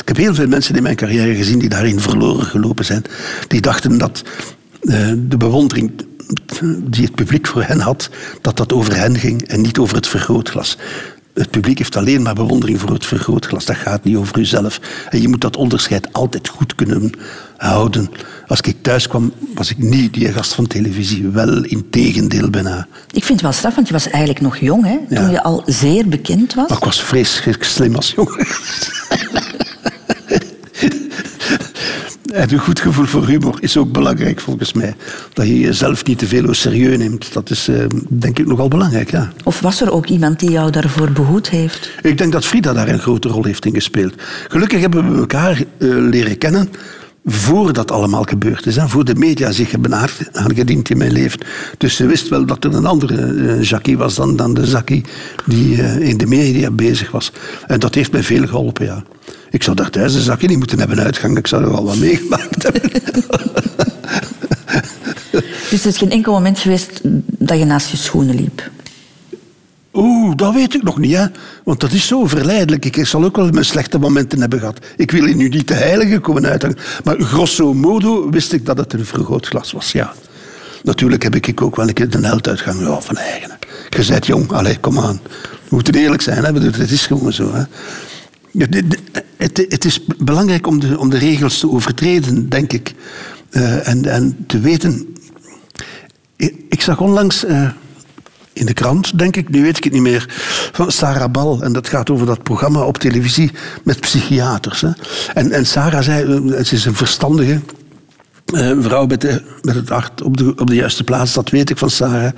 Ik 0.00 0.08
heb 0.08 0.16
heel 0.16 0.34
veel 0.34 0.46
mensen 0.48 0.74
in 0.76 0.82
mijn 0.82 0.96
carrière 0.96 1.34
gezien 1.34 1.58
die 1.58 1.68
daarin 1.68 2.00
verloren 2.00 2.44
gelopen 2.46 2.84
zijn. 2.84 3.02
Die 3.48 3.60
dachten 3.60 3.98
dat 3.98 4.22
eh, 4.80 5.12
de 5.28 5.36
bewondering 5.36 5.90
die 6.84 7.04
het 7.04 7.14
publiek 7.14 7.46
voor 7.46 7.62
hen 7.62 7.80
had, 7.80 8.10
dat 8.40 8.56
dat 8.56 8.72
over 8.72 8.96
hen 8.96 9.18
ging 9.18 9.42
en 9.42 9.60
niet 9.60 9.78
over 9.78 9.96
het 9.96 10.06
vergrootglas. 10.06 10.76
Het 11.34 11.50
publiek 11.50 11.78
heeft 11.78 11.96
alleen 11.96 12.22
maar 12.22 12.34
bewondering 12.34 12.80
voor 12.80 12.90
het 12.90 13.06
vergrootglas. 13.06 13.64
Dat 13.64 13.76
gaat 13.76 14.04
niet 14.04 14.16
over 14.16 14.38
uzelf. 14.38 14.80
En 15.10 15.20
je 15.20 15.28
moet 15.28 15.40
dat 15.40 15.56
onderscheid 15.56 16.12
altijd 16.12 16.48
goed 16.48 16.74
kunnen 16.74 17.10
houden. 17.56 18.10
Als 18.46 18.60
ik 18.60 18.76
thuis 18.82 19.08
kwam, 19.08 19.32
was 19.54 19.70
ik 19.70 19.78
niet 19.78 20.14
die 20.14 20.32
gast 20.32 20.54
van 20.54 20.66
televisie. 20.66 21.28
Wel 21.28 21.64
in 21.64 21.90
tegendeel 21.90 22.50
bijna. 22.50 22.86
Ik 23.10 23.24
vind 23.24 23.28
het 23.28 23.40
wel 23.40 23.52
straf, 23.52 23.74
want 23.74 23.86
je 23.86 23.92
was 23.92 24.08
eigenlijk 24.08 24.40
nog 24.40 24.56
jong, 24.56 24.84
hè? 24.84 24.98
Ja. 25.08 25.20
toen 25.20 25.30
je 25.30 25.42
al 25.42 25.62
zeer 25.66 26.08
bekend 26.08 26.54
was. 26.54 26.68
Maar 26.68 26.78
ik 26.78 26.84
was 26.84 27.02
vreselijk 27.02 27.64
slim 27.64 27.94
als 27.94 28.12
jongen. 28.16 28.46
En 32.32 32.52
een 32.52 32.58
goed 32.58 32.80
gevoel 32.80 33.04
voor 33.04 33.26
humor 33.26 33.56
is 33.60 33.76
ook 33.76 33.92
belangrijk 33.92 34.40
volgens 34.40 34.72
mij. 34.72 34.94
Dat 35.32 35.46
je 35.46 35.60
jezelf 35.60 36.04
niet 36.04 36.18
te 36.18 36.26
veel 36.26 36.54
serieus 36.54 36.98
neemt. 36.98 37.32
Dat 37.32 37.50
is 37.50 37.68
eh, 37.68 37.84
denk 38.08 38.38
ik 38.38 38.46
nogal 38.46 38.68
belangrijk, 38.68 39.10
ja. 39.10 39.32
Of 39.44 39.60
was 39.60 39.80
er 39.80 39.92
ook 39.92 40.06
iemand 40.06 40.40
die 40.40 40.50
jou 40.50 40.70
daarvoor 40.70 41.10
behoed 41.10 41.50
heeft? 41.50 41.90
Ik 42.02 42.18
denk 42.18 42.32
dat 42.32 42.44
Frida 42.44 42.72
daar 42.72 42.88
een 42.88 42.98
grote 42.98 43.28
rol 43.28 43.44
heeft 43.44 43.66
in 43.66 43.74
gespeeld. 43.74 44.14
Gelukkig 44.48 44.80
hebben 44.80 45.12
we 45.12 45.18
elkaar 45.18 45.50
eh, 45.78 45.88
leren 45.88 46.38
kennen 46.38 46.68
voordat 47.24 47.90
allemaal 47.90 48.22
gebeurd 48.22 48.66
is. 48.66 48.76
Hè. 48.76 48.88
Voor 48.88 49.04
de 49.04 49.14
media 49.14 49.50
zich 49.52 49.70
hebben 49.70 50.08
aangediend 50.32 50.90
in 50.90 50.98
mijn 50.98 51.12
leven. 51.12 51.40
Dus 51.78 51.96
ze 51.96 52.06
wist 52.06 52.28
wel 52.28 52.46
dat 52.46 52.64
er 52.64 52.74
een 52.74 52.86
andere 52.86 53.14
eh, 53.14 53.62
Jackie 53.62 53.98
was 53.98 54.14
dan, 54.14 54.36
dan 54.36 54.54
de 54.54 54.66
Jackie 54.66 55.04
die 55.46 55.76
in 56.00 56.16
de 56.16 56.26
media 56.26 56.70
bezig 56.70 57.10
was. 57.10 57.32
En 57.66 57.80
dat 57.80 57.94
heeft 57.94 58.12
mij 58.12 58.22
veel 58.22 58.46
geholpen, 58.46 58.84
ja. 58.84 59.04
Ik 59.50 59.62
zou 59.62 59.76
daar 59.76 59.90
thuis 59.90 60.14
een 60.14 60.22
Jackie 60.22 60.48
niet 60.48 60.58
moeten 60.58 60.78
hebben 60.78 61.00
uitgang. 61.00 61.38
Ik 61.38 61.46
zou 61.46 61.64
er 61.64 61.76
al 61.76 61.84
wat 61.84 61.96
meegemaakt 61.96 62.62
hebben. 62.62 62.90
Dus 65.70 65.80
er 65.80 65.90
is 65.90 65.98
geen 65.98 66.10
enkel 66.10 66.32
moment 66.32 66.58
geweest 66.58 67.00
dat 67.38 67.58
je 67.58 67.64
naast 67.64 67.90
je 67.90 67.96
schoenen 67.96 68.34
liep. 68.34 68.70
Oeh, 69.92 70.36
dat 70.36 70.54
weet 70.54 70.74
ik 70.74 70.82
nog 70.82 70.98
niet, 70.98 71.16
hè. 71.16 71.26
Want 71.64 71.80
dat 71.80 71.92
is 71.92 72.06
zo 72.06 72.26
verleidelijk. 72.26 72.84
Ik 72.84 73.06
zal 73.06 73.24
ook 73.24 73.36
wel 73.36 73.50
mijn 73.50 73.64
slechte 73.64 73.98
momenten 73.98 74.40
hebben 74.40 74.58
gehad. 74.58 74.78
Ik 74.96 75.10
wil 75.10 75.24
hier 75.24 75.36
nu 75.36 75.48
niet 75.48 75.68
de 75.68 75.74
heilige 75.74 76.18
komen 76.18 76.46
uithangen. 76.46 76.76
Maar 77.04 77.20
grosso 77.20 77.74
modo 77.74 78.30
wist 78.30 78.52
ik 78.52 78.66
dat 78.66 78.78
het 78.78 78.92
een 78.92 79.06
vergrootglas 79.06 79.72
was, 79.72 79.92
ja. 79.92 80.12
Natuurlijk 80.82 81.22
heb 81.22 81.34
ik 81.34 81.62
ook 81.62 81.76
wel 81.76 81.88
een 81.88 81.94
keer 81.94 82.10
de 82.10 82.18
held 82.26 82.48
uitgang. 82.48 82.80
Ja, 82.80 83.00
van 83.00 83.16
eigen. 83.16 83.50
Je 83.90 84.06
bent 84.08 84.26
jong, 84.26 84.52
allee, 84.52 84.78
kom 84.78 84.98
aan. 84.98 85.20
We 85.42 85.74
moeten 85.74 85.94
eerlijk 85.94 86.22
zijn, 86.22 86.44
hè. 86.44 86.52
Het 86.52 86.90
is 86.90 87.06
gewoon 87.06 87.32
zo, 87.32 87.54
hè. 87.54 87.62
Het, 89.36 89.66
het 89.68 89.84
is 89.84 90.04
belangrijk 90.18 90.66
om 90.66 90.80
de, 90.80 90.98
om 90.98 91.10
de 91.10 91.18
regels 91.18 91.58
te 91.58 91.70
overtreden, 91.70 92.48
denk 92.48 92.72
ik. 92.72 92.94
Eh, 93.50 93.88
en, 93.88 94.04
en 94.04 94.44
te 94.46 94.60
weten... 94.60 95.14
Ik, 96.68 96.80
zag 96.80 97.00
onlangs... 97.00 97.44
eh, 97.44 97.68
in 98.52 98.66
de 98.66 98.72
krant, 98.72 99.18
denk 99.18 99.36
ik, 99.36 99.48
nu 99.48 99.62
weet 99.62 99.76
ik 99.76 99.84
het 99.84 99.92
niet 99.92 100.02
meer, 100.02 100.26
van 100.72 100.90
Sarah 100.90 101.30
Bal. 101.30 101.62
En 101.62 101.72
dat 101.72 101.88
gaat 101.88 102.10
over 102.10 102.26
dat 102.26 102.42
programma 102.42 102.80
op 102.80 102.98
televisie 102.98 103.50
met 103.82 104.00
psychiaters. 104.00 104.80
Hè. 104.80 104.90
En, 105.34 105.52
en 105.52 105.66
Sarah 105.66 106.02
zei, 106.02 106.24
eh, 106.24 106.64
ze 106.64 106.74
is 106.74 106.84
een 106.84 106.94
verstandige 106.94 107.60
eh, 108.54 108.70
vrouw 108.80 109.06
met, 109.06 109.42
met 109.62 109.74
het 109.74 109.88
hart 109.88 110.22
op 110.22 110.36
de, 110.36 110.52
op 110.56 110.66
de 110.66 110.74
juiste 110.74 111.04
plaats, 111.04 111.32
dat 111.32 111.50
weet 111.50 111.70
ik 111.70 111.78
van 111.78 111.90
Sarah. 111.90 112.32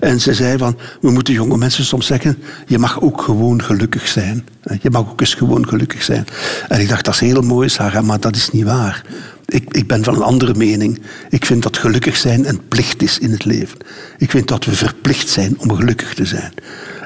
En 0.00 0.20
ze 0.20 0.34
zei 0.34 0.58
van, 0.58 0.78
we 1.00 1.10
moeten 1.10 1.34
jonge 1.34 1.56
mensen 1.56 1.84
soms 1.84 2.06
zeggen, 2.06 2.38
je 2.66 2.78
mag 2.78 3.00
ook 3.00 3.22
gewoon 3.22 3.62
gelukkig 3.62 4.08
zijn. 4.08 4.46
Eh, 4.62 4.78
Je 4.82 4.90
mag 4.90 5.10
ook 5.10 5.20
eens 5.20 5.34
gewoon 5.34 5.68
gelukkig 5.68 6.02
zijn. 6.02 6.26
En 6.68 6.80
ik 6.80 6.88
dacht, 6.88 7.04
dat 7.04 7.14
is 7.14 7.20
heel 7.20 7.42
mooi, 7.42 7.68
Sarah, 7.68 8.04
maar 8.04 8.20
dat 8.20 8.36
is 8.36 8.50
niet 8.50 8.64
waar. 8.64 9.04
Ik, 9.46 9.64
ik 9.74 9.86
ben 9.86 10.04
van 10.04 10.14
een 10.14 10.22
andere 10.22 10.54
mening. 10.54 11.00
Ik 11.28 11.44
vind 11.44 11.62
dat 11.62 11.76
gelukkig 11.76 12.16
zijn 12.16 12.48
een 12.48 12.68
plicht 12.68 13.02
is 13.02 13.18
in 13.18 13.30
het 13.30 13.44
leven. 13.44 13.78
Ik 14.18 14.30
vind 14.30 14.48
dat 14.48 14.64
we 14.64 14.72
verplicht 14.72 15.28
zijn 15.28 15.58
om 15.58 15.74
gelukkig 15.74 16.14
te 16.14 16.24
zijn. 16.24 16.52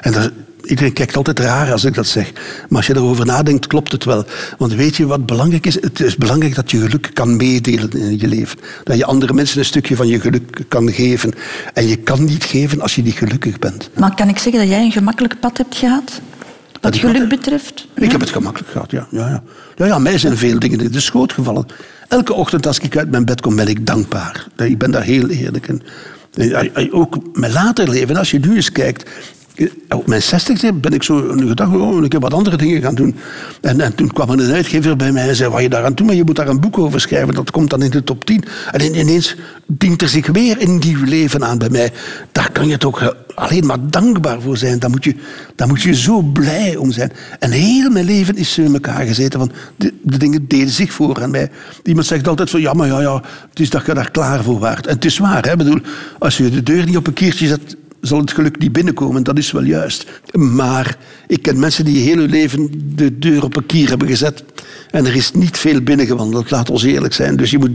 En 0.01 0.11
dat, 0.11 0.31
iedereen 0.69 0.93
kijkt 0.93 1.17
altijd 1.17 1.39
raar 1.39 1.71
als 1.71 1.83
ik 1.85 1.93
dat 1.93 2.07
zeg. 2.07 2.31
Maar 2.69 2.77
als 2.77 2.87
je 2.87 2.95
erover 2.95 3.25
nadenkt, 3.25 3.67
klopt 3.67 3.91
het 3.91 4.03
wel. 4.05 4.25
Want 4.57 4.73
weet 4.73 4.95
je 4.95 5.05
wat 5.05 5.25
belangrijk 5.25 5.65
is? 5.65 5.75
Het 5.81 5.99
is 5.99 6.15
belangrijk 6.15 6.55
dat 6.55 6.71
je 6.71 6.79
geluk 6.79 7.09
kan 7.13 7.35
meedelen 7.35 7.91
in 7.91 8.19
je 8.19 8.27
leven. 8.27 8.57
Dat 8.83 8.97
je 8.97 9.05
andere 9.05 9.33
mensen 9.33 9.59
een 9.59 9.65
stukje 9.65 9.95
van 9.95 10.07
je 10.07 10.19
geluk 10.19 10.63
kan 10.67 10.91
geven. 10.91 11.33
En 11.73 11.87
je 11.87 11.95
kan 11.95 12.23
niet 12.23 12.43
geven 12.43 12.81
als 12.81 12.95
je 12.95 13.01
niet 13.01 13.17
gelukkig 13.17 13.59
bent. 13.59 13.89
Maar 13.99 14.15
kan 14.15 14.29
ik 14.29 14.37
zeggen 14.37 14.61
dat 14.61 14.69
jij 14.71 14.83
een 14.83 14.91
gemakkelijk 14.91 15.39
pad 15.39 15.57
hebt 15.57 15.75
gehad? 15.75 16.21
Wat 16.81 16.97
geluk 16.97 17.17
had- 17.17 17.29
betreft? 17.29 17.87
Ik 17.95 18.11
heb 18.11 18.19
het 18.19 18.29
gemakkelijk 18.29 18.71
gehad, 18.71 18.91
ja. 18.91 19.07
Ja, 19.11 19.27
ja. 19.27 19.43
ja, 19.75 19.85
ja 19.85 19.99
mij 19.99 20.17
zijn 20.17 20.37
veel 20.37 20.59
dingen 20.59 20.79
in 20.79 20.91
de 20.91 20.99
schoot 20.99 21.33
gevallen. 21.33 21.65
Elke 22.07 22.33
ochtend 22.33 22.67
als 22.67 22.79
ik 22.79 22.97
uit 22.97 23.11
mijn 23.11 23.25
bed 23.25 23.41
kom, 23.41 23.55
ben 23.55 23.67
ik 23.67 23.85
dankbaar. 23.85 24.47
Ik 24.57 24.77
ben 24.77 24.91
daar 24.91 25.03
heel 25.03 25.29
eerlijk 25.29 25.67
in. 25.67 25.81
En, 26.33 26.75
eh, 26.75 26.93
Ook 26.93 27.17
mijn 27.33 27.51
later 27.51 27.89
leven, 27.89 28.15
als 28.15 28.31
je 28.31 28.39
nu 28.39 28.55
eens 28.55 28.71
kijkt... 28.71 29.09
eh, 29.59 29.97
Op 29.97 30.07
mijn 30.07 30.21
zestigste 30.21 30.73
ben 30.73 30.91
ik 30.93 31.03
zo 31.03 31.33
gedacht, 31.37 31.75
oh, 31.75 32.03
ik 32.03 32.11
heb 32.11 32.21
wat 32.21 32.33
andere 32.33 32.57
dingen 32.57 32.81
gaan 32.81 32.95
doen. 32.95 33.15
En, 33.61 33.81
en 33.81 33.95
toen 33.95 34.13
kwam 34.13 34.29
een 34.29 34.51
uitgever 34.51 34.95
bij 34.95 35.11
mij 35.11 35.27
en 35.29 35.35
zei, 35.35 35.49
wat 35.49 35.61
je 35.61 35.69
daaraan 35.69 35.93
doet, 35.93 36.05
maar 36.05 36.15
je 36.15 36.23
moet 36.23 36.35
daar 36.35 36.47
een 36.47 36.59
boek 36.59 36.77
over 36.77 37.01
schrijven, 37.01 37.33
dat 37.33 37.51
komt 37.51 37.69
dan 37.69 37.81
in 37.81 37.89
de 37.89 38.03
top 38.03 38.25
10. 38.25 38.43
En 38.71 38.79
in- 38.79 38.95
ineens 38.99 39.35
dient 39.67 40.01
er 40.01 40.09
zich 40.09 40.27
weer 40.27 40.61
een 40.61 40.77
nieuw 40.77 41.03
leven 41.05 41.43
aan 41.45 41.57
bij 41.57 41.69
mij. 41.69 41.91
Daar 42.31 42.51
kan 42.51 42.67
je 42.67 42.77
toch 42.77 43.01
eh, 43.01 43.07
alleen 43.35 43.65
maar 43.65 43.77
dankbaar 43.89 44.41
voor 44.41 44.57
zijn. 44.57 44.79
Daar 44.79 44.89
moet 44.89 45.03
je, 45.03 45.15
daar 45.55 45.67
moet 45.67 45.81
je 45.81 45.95
zo 45.95 46.21
blij 46.21 46.75
om 46.75 46.91
zijn. 46.91 47.11
En 47.39 47.51
heel 47.51 47.89
mijn 47.89 48.05
leven 48.05 48.35
is 48.35 48.53
zo 48.53 48.61
in 48.61 48.73
elkaar 48.73 49.05
gezeten, 49.05 49.51
de, 49.75 49.93
de 50.01 50.17
dingen 50.17 50.47
deden 50.47 50.69
zich 50.69 50.91
voor 50.93 51.21
aan 51.21 51.31
mij. 51.31 51.49
Iemand 51.83 52.05
zegt 52.05 52.27
altijd 52.27 52.49
van, 52.49 52.61
ja, 52.61 52.73
maar 52.73 52.87
ja, 52.87 53.01
ja, 53.01 53.21
het 53.49 53.59
is 53.59 53.69
dat 53.69 53.85
je 53.85 53.93
daar 53.93 54.11
klaar 54.11 54.43
voor 54.43 54.59
waart. 54.59 54.87
En 54.87 54.95
het 54.95 55.05
is 55.05 55.17
waar, 55.17 55.45
hè. 55.45 55.51
Ik 55.51 55.57
bedoel, 55.57 55.79
als 56.19 56.37
je 56.37 56.49
de 56.49 56.63
deur 56.63 56.85
niet 56.85 56.97
op 56.97 57.07
een 57.07 57.13
kiertje 57.13 57.47
zet, 57.47 57.75
zal 58.01 58.19
het 58.19 58.31
geluk 58.31 58.59
niet 58.59 58.71
binnenkomen. 58.71 59.23
Dat 59.23 59.37
is 59.37 59.51
wel 59.51 59.63
juist. 59.63 60.05
Maar 60.33 60.97
ik 61.27 61.41
ken 61.41 61.59
mensen 61.59 61.85
die 61.85 62.03
heel 62.03 62.17
hun 62.17 62.29
leven 62.29 62.71
de 62.95 63.19
deur 63.19 63.43
op 63.43 63.55
een 63.55 63.65
kier 63.65 63.89
hebben 63.89 64.07
gezet. 64.07 64.43
En 64.91 65.05
er 65.05 65.15
is 65.15 65.31
niet 65.31 65.57
veel 65.57 65.81
binnengewandeld, 65.81 66.51
laat 66.51 66.69
ons 66.69 66.83
eerlijk 66.83 67.13
zijn. 67.13 67.35
Dus 67.35 67.51
je 67.51 67.57
moet 67.57 67.71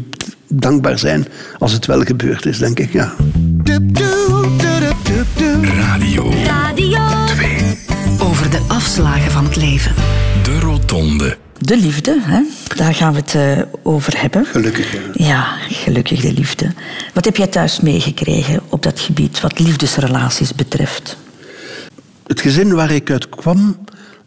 dankbaar 0.49 0.99
zijn 0.99 1.27
als 1.59 1.73
het 1.73 1.87
wel 1.87 2.03
gebeurd 2.03 2.47
is, 2.47 2.59
denk 2.59 2.79
ik. 2.79 2.93
Ja. 2.93 3.15
Radio 5.63 6.33
Radio 6.45 7.07
2. 7.27 7.49
over 8.19 8.51
de 8.51 8.61
afslagen 8.69 9.31
van 9.31 9.45
het 9.45 9.57
leven. 9.57 9.95
De 10.43 10.59
Rotonde. 10.59 11.44
De 11.65 11.77
liefde, 11.77 12.17
hè? 12.21 12.41
daar 12.77 12.95
gaan 12.95 13.13
we 13.13 13.19
het 13.19 13.35
eh, 13.35 13.63
over 13.83 14.21
hebben. 14.21 14.47
Gelukkig. 14.47 14.93
Ja. 14.93 15.01
Ja, 15.13 15.57
gelukkig 15.69 16.21
de 16.21 16.33
liefde. 16.33 16.67
Wat 17.15 17.25
heb 17.25 17.37
jij 17.37 17.47
thuis 17.47 17.81
meegekregen 17.81 18.61
op 18.69 18.83
dat 18.83 19.01
gebied, 19.01 19.41
wat 19.41 19.59
liefdesrelaties 19.59 20.55
betreft? 20.55 21.17
Het 22.27 22.41
gezin 22.41 22.75
waar 22.75 22.91
ik 22.91 23.11
uit 23.11 23.29
kwam, 23.29 23.79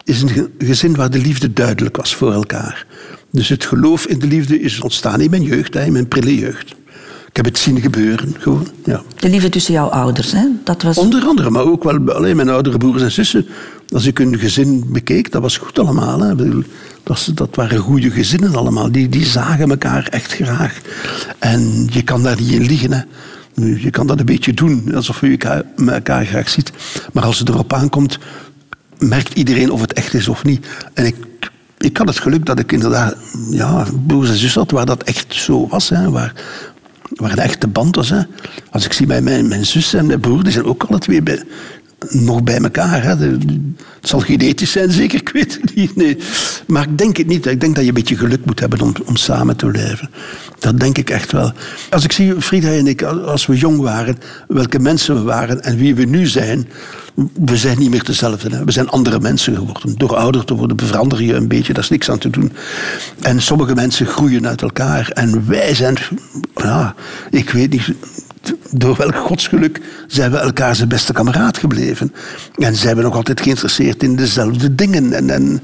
is 0.03 0.21
een 0.21 0.29
ge- 0.29 0.49
gezin 0.57 0.95
waar 0.95 1.09
de 1.09 1.19
liefde 1.19 1.53
duidelijk 1.53 1.97
was 1.97 2.15
voor 2.15 2.33
elkaar. 2.33 2.85
Dus 3.31 3.49
het 3.49 3.65
geloof 3.65 4.05
in 4.05 4.19
de 4.19 4.27
liefde 4.27 4.59
is 4.59 4.79
ontstaan 4.81 5.21
in 5.21 5.29
mijn 5.29 5.43
jeugd, 5.43 5.75
in 5.75 5.91
mijn 5.91 6.07
prille 6.07 6.35
jeugd. 6.39 6.75
Ik 7.27 7.35
heb 7.35 7.45
het 7.45 7.57
zien 7.57 7.81
gebeuren, 7.81 8.35
gewoon. 8.37 8.67
Ja. 8.83 9.01
De 9.19 9.29
liefde 9.29 9.49
tussen 9.49 9.73
jouw 9.73 9.87
ouders, 9.87 10.31
hè? 10.31 10.45
dat 10.63 10.81
was... 10.81 10.97
Onder 10.97 11.23
andere, 11.23 11.49
maar 11.49 11.63
ook 11.63 11.83
wel 11.83 12.11
alleen 12.11 12.35
mijn 12.35 12.49
oudere 12.49 12.77
broers 12.77 13.01
en 13.01 13.11
zussen. 13.11 13.47
Als 13.89 14.05
ik 14.05 14.17
hun 14.17 14.39
gezin 14.39 14.85
bekeek, 14.87 15.31
dat 15.31 15.41
was 15.41 15.57
goed 15.57 15.79
allemaal. 15.79 16.19
Hè. 16.19 16.35
Dat, 17.03 17.31
dat 17.33 17.55
waren 17.55 17.77
goede 17.77 18.11
gezinnen 18.11 18.55
allemaal. 18.55 18.91
Die, 18.91 19.09
die 19.09 19.25
zagen 19.25 19.69
elkaar 19.69 20.07
echt 20.07 20.33
graag. 20.33 20.81
En 21.39 21.87
je 21.91 22.01
kan 22.01 22.23
daar 22.23 22.39
niet 22.39 22.51
in 22.51 22.65
liegen. 22.65 22.91
Hè. 22.91 23.01
Nu, 23.53 23.81
Je 23.81 23.89
kan 23.89 24.07
dat 24.07 24.19
een 24.19 24.25
beetje 24.25 24.53
doen, 24.53 24.95
alsof 24.95 25.21
je 25.21 25.63
elkaar 25.87 26.25
graag 26.25 26.49
ziet. 26.49 26.71
Maar 27.13 27.23
als 27.23 27.39
het 27.39 27.49
erop 27.49 27.73
aankomt, 27.73 28.19
merkt 28.99 29.33
iedereen 29.33 29.71
of 29.71 29.81
het 29.81 29.93
echt 29.93 30.13
is 30.13 30.27
of 30.27 30.43
niet. 30.43 30.67
En 30.93 31.05
ik, 31.05 31.15
ik 31.77 31.97
had 31.97 32.07
het 32.07 32.19
geluk 32.19 32.45
dat 32.45 32.59
ik 32.59 32.71
inderdaad 32.71 33.15
ja, 33.49 33.85
broers 34.07 34.29
en 34.29 34.37
zussen 34.37 34.61
had 34.61 34.71
waar 34.71 34.85
dat 34.85 35.03
echt 35.03 35.33
zo 35.33 35.67
was. 35.67 35.89
Hè, 35.89 36.09
waar, 36.09 36.33
waar 37.17 37.31
een 37.31 37.37
echte 37.37 37.67
band 37.67 37.95
was. 37.95 38.09
Hè. 38.09 38.21
Als 38.71 38.85
ik 38.85 38.93
zie 38.93 39.05
bij 39.05 39.21
mijn, 39.21 39.47
mijn 39.47 39.65
zus 39.65 39.93
en 39.93 40.05
mijn 40.05 40.19
broer, 40.19 40.43
die 40.43 40.51
zijn 40.51 40.65
ook 40.65 40.83
alle 40.83 40.99
twee 40.99 41.21
bij, 41.21 41.43
nog 42.09 42.43
bij 42.43 42.57
elkaar. 42.57 43.03
Hè. 43.03 43.15
Het 43.15 43.39
zal 44.01 44.19
genetisch 44.19 44.71
zijn, 44.71 44.91
zeker, 44.91 45.19
ik 45.27 45.29
weet 45.29 45.59
het 45.61 45.75
niet. 45.75 45.95
Nee. 45.95 46.17
Maar 46.67 46.83
ik 46.83 46.97
denk 46.97 47.17
het 47.17 47.27
niet. 47.27 47.45
Ik 47.45 47.59
denk 47.59 47.75
dat 47.75 47.83
je 47.83 47.89
een 47.89 47.95
beetje 47.95 48.17
geluk 48.17 48.45
moet 48.45 48.59
hebben 48.59 48.81
om, 48.81 48.93
om 49.05 49.15
samen 49.15 49.55
te 49.55 49.65
blijven. 49.65 50.09
Dat 50.59 50.79
denk 50.79 50.97
ik 50.97 51.09
echt 51.09 51.31
wel. 51.31 51.51
Als 51.89 52.03
ik 52.03 52.11
zie, 52.11 52.41
Frida 52.41 52.69
en 52.69 52.87
ik, 52.87 53.03
als 53.03 53.45
we 53.45 53.57
jong 53.57 53.79
waren, 53.79 54.17
welke 54.47 54.79
mensen 54.79 55.15
we 55.15 55.21
waren 55.21 55.63
en 55.63 55.77
wie 55.77 55.95
we 55.95 56.03
nu 56.03 56.25
zijn, 56.27 56.67
we 57.45 57.57
zijn 57.57 57.79
niet 57.79 57.89
meer 57.89 58.03
dezelfde. 58.03 58.55
Hè. 58.55 58.63
We 58.63 58.71
zijn 58.71 58.89
andere 58.89 59.19
mensen 59.19 59.55
geworden. 59.55 59.97
Door 59.97 60.15
ouder 60.15 60.45
te 60.45 60.55
worden 60.55 60.87
verander 60.87 61.21
je 61.21 61.33
een 61.33 61.47
beetje, 61.47 61.73
daar 61.73 61.83
is 61.83 61.89
niks 61.89 62.09
aan 62.09 62.17
te 62.17 62.29
doen. 62.29 62.51
En 63.21 63.41
sommige 63.41 63.73
mensen 63.73 64.05
groeien 64.05 64.47
uit 64.47 64.61
elkaar. 64.61 65.09
En 65.09 65.47
wij 65.47 65.75
zijn, 65.75 65.97
ja, 66.55 66.95
ik 67.31 67.49
weet 67.49 67.71
niet, 67.71 67.93
door 68.71 68.95
welk 68.95 69.15
godsgeluk 69.15 69.81
zijn 70.07 70.31
we 70.31 70.37
elkaar 70.37 70.75
zijn 70.75 70.89
beste 70.89 71.13
kameraad 71.13 71.57
gebleven. 71.57 72.13
En 72.55 72.75
zijn 72.75 72.95
we 72.95 73.01
nog 73.01 73.15
altijd 73.15 73.41
geïnteresseerd 73.41 74.03
in 74.03 74.15
dezelfde 74.15 74.75
dingen. 74.75 75.13
En, 75.13 75.29
en 75.29 75.61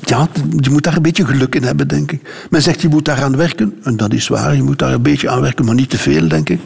ja, 0.00 0.28
je 0.60 0.70
moet 0.70 0.82
daar 0.82 0.96
een 0.96 1.02
beetje 1.02 1.26
geluk 1.26 1.54
in 1.54 1.62
hebben, 1.62 1.88
denk 1.88 2.12
ik. 2.12 2.20
Men 2.50 2.62
zegt, 2.62 2.82
je 2.82 2.88
moet 2.88 3.04
daaraan 3.04 3.36
werken. 3.36 3.74
En 3.82 3.96
dat 3.96 4.12
is 4.12 4.28
waar, 4.28 4.56
je 4.56 4.62
moet 4.62 4.78
daar 4.78 4.92
een 4.92 5.02
beetje 5.02 5.30
aan 5.30 5.40
werken, 5.40 5.64
maar 5.64 5.74
niet 5.74 5.90
te 5.90 5.98
veel, 5.98 6.28
denk 6.28 6.48
ik. 6.48 6.60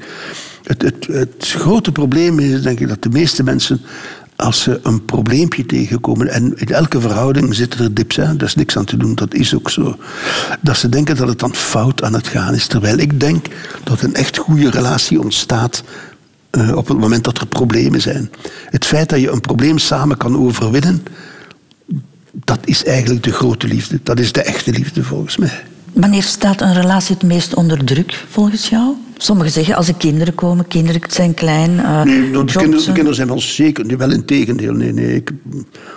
Het, 0.63 0.83
het, 0.83 1.07
het 1.07 1.55
grote 1.57 1.93
probleem 1.93 2.39
is, 2.39 2.63
denk 2.63 2.81
ik, 2.81 2.89
dat 2.89 3.03
de 3.03 3.09
meeste 3.09 3.43
mensen... 3.43 3.81
Als 4.37 4.63
ze 4.63 4.81
een 4.83 5.05
probleempje 5.05 5.67
tegenkomen, 5.67 6.29
en 6.29 6.53
in 6.57 6.69
elke 6.69 7.01
verhouding 7.01 7.55
zitten 7.55 7.81
er 7.81 7.95
dips, 7.95 8.17
hè, 8.17 8.37
daar 8.37 8.49
is 8.49 8.55
niks 8.55 8.77
aan 8.77 8.85
te 8.85 8.97
doen, 8.97 9.15
dat 9.15 9.35
is 9.35 9.55
ook 9.55 9.71
zo. 9.71 9.97
Dat 10.61 10.77
ze 10.77 10.89
denken 10.89 11.17
dat 11.17 11.29
het 11.29 11.39
dan 11.39 11.55
fout 11.55 12.03
aan 12.03 12.13
het 12.13 12.27
gaan 12.27 12.55
is. 12.55 12.67
Terwijl 12.67 12.99
ik 12.99 13.21
denk 13.21 13.47
dat 13.85 14.03
een 14.03 14.15
echt 14.15 14.37
goede 14.37 14.71
relatie 14.71 15.21
ontstaat 15.21 15.83
eh, 16.51 16.77
op 16.77 16.89
het 16.89 16.99
moment 16.99 17.25
dat 17.25 17.39
er 17.39 17.47
problemen 17.47 18.01
zijn. 18.01 18.31
Het 18.71 18.85
feit 18.85 19.09
dat 19.09 19.21
je 19.21 19.31
een 19.31 19.41
probleem 19.41 19.79
samen 19.79 20.17
kan 20.17 20.39
overwinnen, 20.39 21.03
dat 22.33 22.59
is 22.65 22.85
eigenlijk 22.85 23.23
de 23.23 23.33
grote 23.33 23.67
liefde. 23.67 24.01
Dat 24.03 24.19
is 24.19 24.33
de 24.33 24.43
echte 24.43 24.71
liefde 24.71 25.05
volgens 25.05 25.37
mij. 25.37 25.63
Wanneer 25.93 26.23
staat 26.23 26.61
een 26.61 26.75
relatie 26.75 27.15
het 27.15 27.25
meest 27.25 27.55
onder 27.55 27.85
druk, 27.85 28.25
volgens 28.29 28.69
jou? 28.69 28.95
Sommigen 29.19 29.53
zeggen 29.53 29.75
als 29.75 29.89
er 29.89 29.95
kinderen 29.95 30.35
komen, 30.35 30.69
kinderen 30.69 31.01
zijn 31.09 31.35
klein. 31.35 31.79
eh, 31.79 32.03
Nee, 32.03 32.31
de 32.31 32.45
kinderen, 32.45 32.71
de 32.71 32.77
eh. 32.79 32.85
kinderen 32.85 33.15
zijn 33.15 33.29
wel 33.29 33.41
zeker, 33.41 33.87
nee, 33.87 33.97
wel 33.97 34.11
in 34.11 34.25
tegendeel. 34.25 34.73
Nee, 34.73 34.93
nee, 34.93 35.15
ik, 35.15 35.31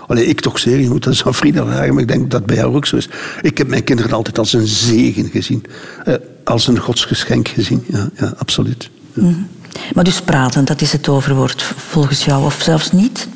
allee, 0.07 0.25
ik 0.25 0.41
toch 0.41 0.59
zeker, 0.59 0.79
je 0.79 0.89
moet 0.89 1.03
dat 1.03 1.21
aan 1.25 1.35
Frida 1.35 1.65
vragen, 1.65 1.93
maar 1.93 2.01
ik 2.01 2.07
denk 2.07 2.21
dat 2.21 2.31
dat 2.31 2.45
bij 2.45 2.55
jou 2.55 2.75
ook 2.75 2.85
zo 2.85 2.95
is. 2.95 3.09
Ik 3.41 3.57
heb 3.57 3.67
mijn 3.67 3.83
kinderen 3.83 4.11
altijd 4.11 4.37
als 4.39 4.53
een 4.53 4.67
zegen 4.67 5.29
gezien, 5.29 5.63
eh, 6.05 6.13
als 6.43 6.67
een 6.67 6.79
godsgeschenk 6.79 7.47
gezien, 7.47 7.83
ja, 7.87 8.09
ja 8.19 8.33
absoluut. 8.37 8.89
Ja. 9.13 9.31
Maar 9.93 10.03
dus 10.03 10.21
praten, 10.21 10.65
dat 10.65 10.81
is 10.81 10.91
het 10.91 11.07
overwoord 11.09 11.61
volgens 11.61 12.25
jou, 12.25 12.43
of 12.45 12.59
zelfs 12.63 12.91
niet? 12.91 13.27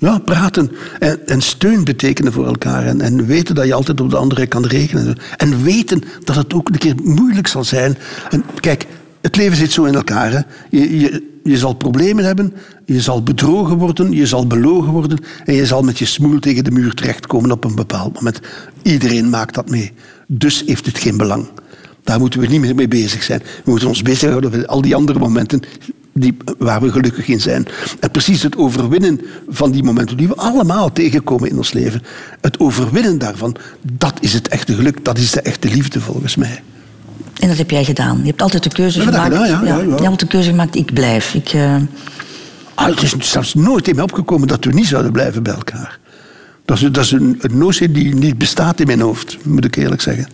Ja, 0.00 0.18
praten 0.18 0.70
en, 0.98 1.26
en 1.26 1.40
steun 1.40 1.84
betekenen 1.84 2.32
voor 2.32 2.46
elkaar. 2.46 2.86
En, 2.86 3.00
en 3.00 3.26
weten 3.26 3.54
dat 3.54 3.66
je 3.66 3.74
altijd 3.74 4.00
op 4.00 4.10
de 4.10 4.16
andere 4.16 4.46
kan 4.46 4.66
rekenen. 4.66 5.16
En 5.36 5.62
weten 5.62 6.02
dat 6.24 6.36
het 6.36 6.54
ook 6.54 6.68
een 6.68 6.78
keer 6.78 6.94
moeilijk 7.02 7.46
zal 7.46 7.64
zijn. 7.64 7.98
En 8.30 8.44
kijk, 8.60 8.86
het 9.20 9.36
leven 9.36 9.56
zit 9.56 9.72
zo 9.72 9.84
in 9.84 9.94
elkaar. 9.94 10.46
Je, 10.70 11.00
je, 11.00 11.28
je 11.42 11.58
zal 11.58 11.74
problemen 11.74 12.24
hebben, 12.24 12.52
je 12.84 13.00
zal 13.00 13.22
bedrogen 13.22 13.76
worden, 13.76 14.12
je 14.12 14.26
zal 14.26 14.46
belogen 14.46 14.92
worden. 14.92 15.18
En 15.44 15.54
je 15.54 15.66
zal 15.66 15.82
met 15.82 15.98
je 15.98 16.04
smoel 16.04 16.38
tegen 16.38 16.64
de 16.64 16.70
muur 16.70 16.94
terechtkomen 16.94 17.50
op 17.50 17.64
een 17.64 17.74
bepaald 17.74 18.14
moment. 18.14 18.40
Iedereen 18.82 19.30
maakt 19.30 19.54
dat 19.54 19.70
mee. 19.70 19.92
Dus 20.26 20.62
heeft 20.66 20.86
het 20.86 20.98
geen 20.98 21.16
belang. 21.16 21.48
Daar 22.02 22.18
moeten 22.18 22.40
we 22.40 22.46
niet 22.46 22.60
meer 22.60 22.74
mee 22.74 22.88
bezig 22.88 23.22
zijn. 23.22 23.42
We 23.64 23.70
moeten 23.70 23.88
ons 23.88 24.02
bezighouden 24.02 24.50
met 24.50 24.66
al 24.66 24.80
die 24.80 24.94
andere 24.94 25.18
momenten 25.18 25.60
die, 26.12 26.36
waar 26.58 26.80
we 26.80 26.90
gelukkig 26.90 27.28
in 27.28 27.40
zijn. 27.40 27.66
En 28.00 28.10
precies 28.10 28.42
het 28.42 28.56
overwinnen 28.56 29.20
van 29.48 29.70
die 29.70 29.82
momenten 29.82 30.16
die 30.16 30.28
we 30.28 30.34
allemaal 30.34 30.92
tegenkomen 30.92 31.50
in 31.50 31.56
ons 31.56 31.72
leven. 31.72 32.02
Het 32.40 32.60
overwinnen 32.60 33.18
daarvan, 33.18 33.56
dat 33.92 34.14
is 34.20 34.32
het 34.32 34.48
echte 34.48 34.74
geluk. 34.74 35.04
Dat 35.04 35.18
is 35.18 35.30
de 35.30 35.40
echte 35.40 35.68
liefde 35.68 36.00
volgens 36.00 36.36
mij. 36.36 36.62
En 37.38 37.48
dat 37.48 37.56
heb 37.56 37.70
jij 37.70 37.84
gedaan. 37.84 38.18
Je 38.18 38.26
hebt 38.26 38.42
altijd 38.42 38.62
de 38.62 38.70
keuze 38.70 39.00
gemaakt. 39.00 39.34
gedaan, 39.34 39.48
ja, 39.48 39.60
ja, 39.60 39.66
ja. 39.66 39.76
Je 39.76 39.88
hebt 39.88 40.00
altijd 40.00 40.20
de 40.20 40.26
keuze 40.26 40.50
gemaakt, 40.50 40.76
ik 40.76 40.94
blijf. 40.94 41.34
Ik, 41.34 41.48
eh, 41.48 41.76
Ah, 42.80 42.86
het 42.86 43.02
is 43.02 43.14
zelfs 43.18 43.54
nooit 43.54 43.88
in 43.88 43.94
mij 43.94 44.04
opgekomen 44.04 44.48
dat 44.48 44.64
we 44.64 44.72
niet 44.72 44.86
zouden 44.86 45.12
blijven 45.12 45.42
bij 45.42 45.54
elkaar. 45.54 45.98
Dat 46.64 46.76
is, 46.76 46.82
dat 46.92 47.04
is 47.04 47.10
een, 47.10 47.38
een 47.40 47.58
notie 47.58 47.90
die 47.90 48.14
niet 48.14 48.38
bestaat 48.38 48.80
in 48.80 48.86
mijn 48.86 49.00
hoofd, 49.00 49.38
moet 49.42 49.64
ik 49.64 49.76
eerlijk 49.76 50.00
zeggen. 50.00 50.28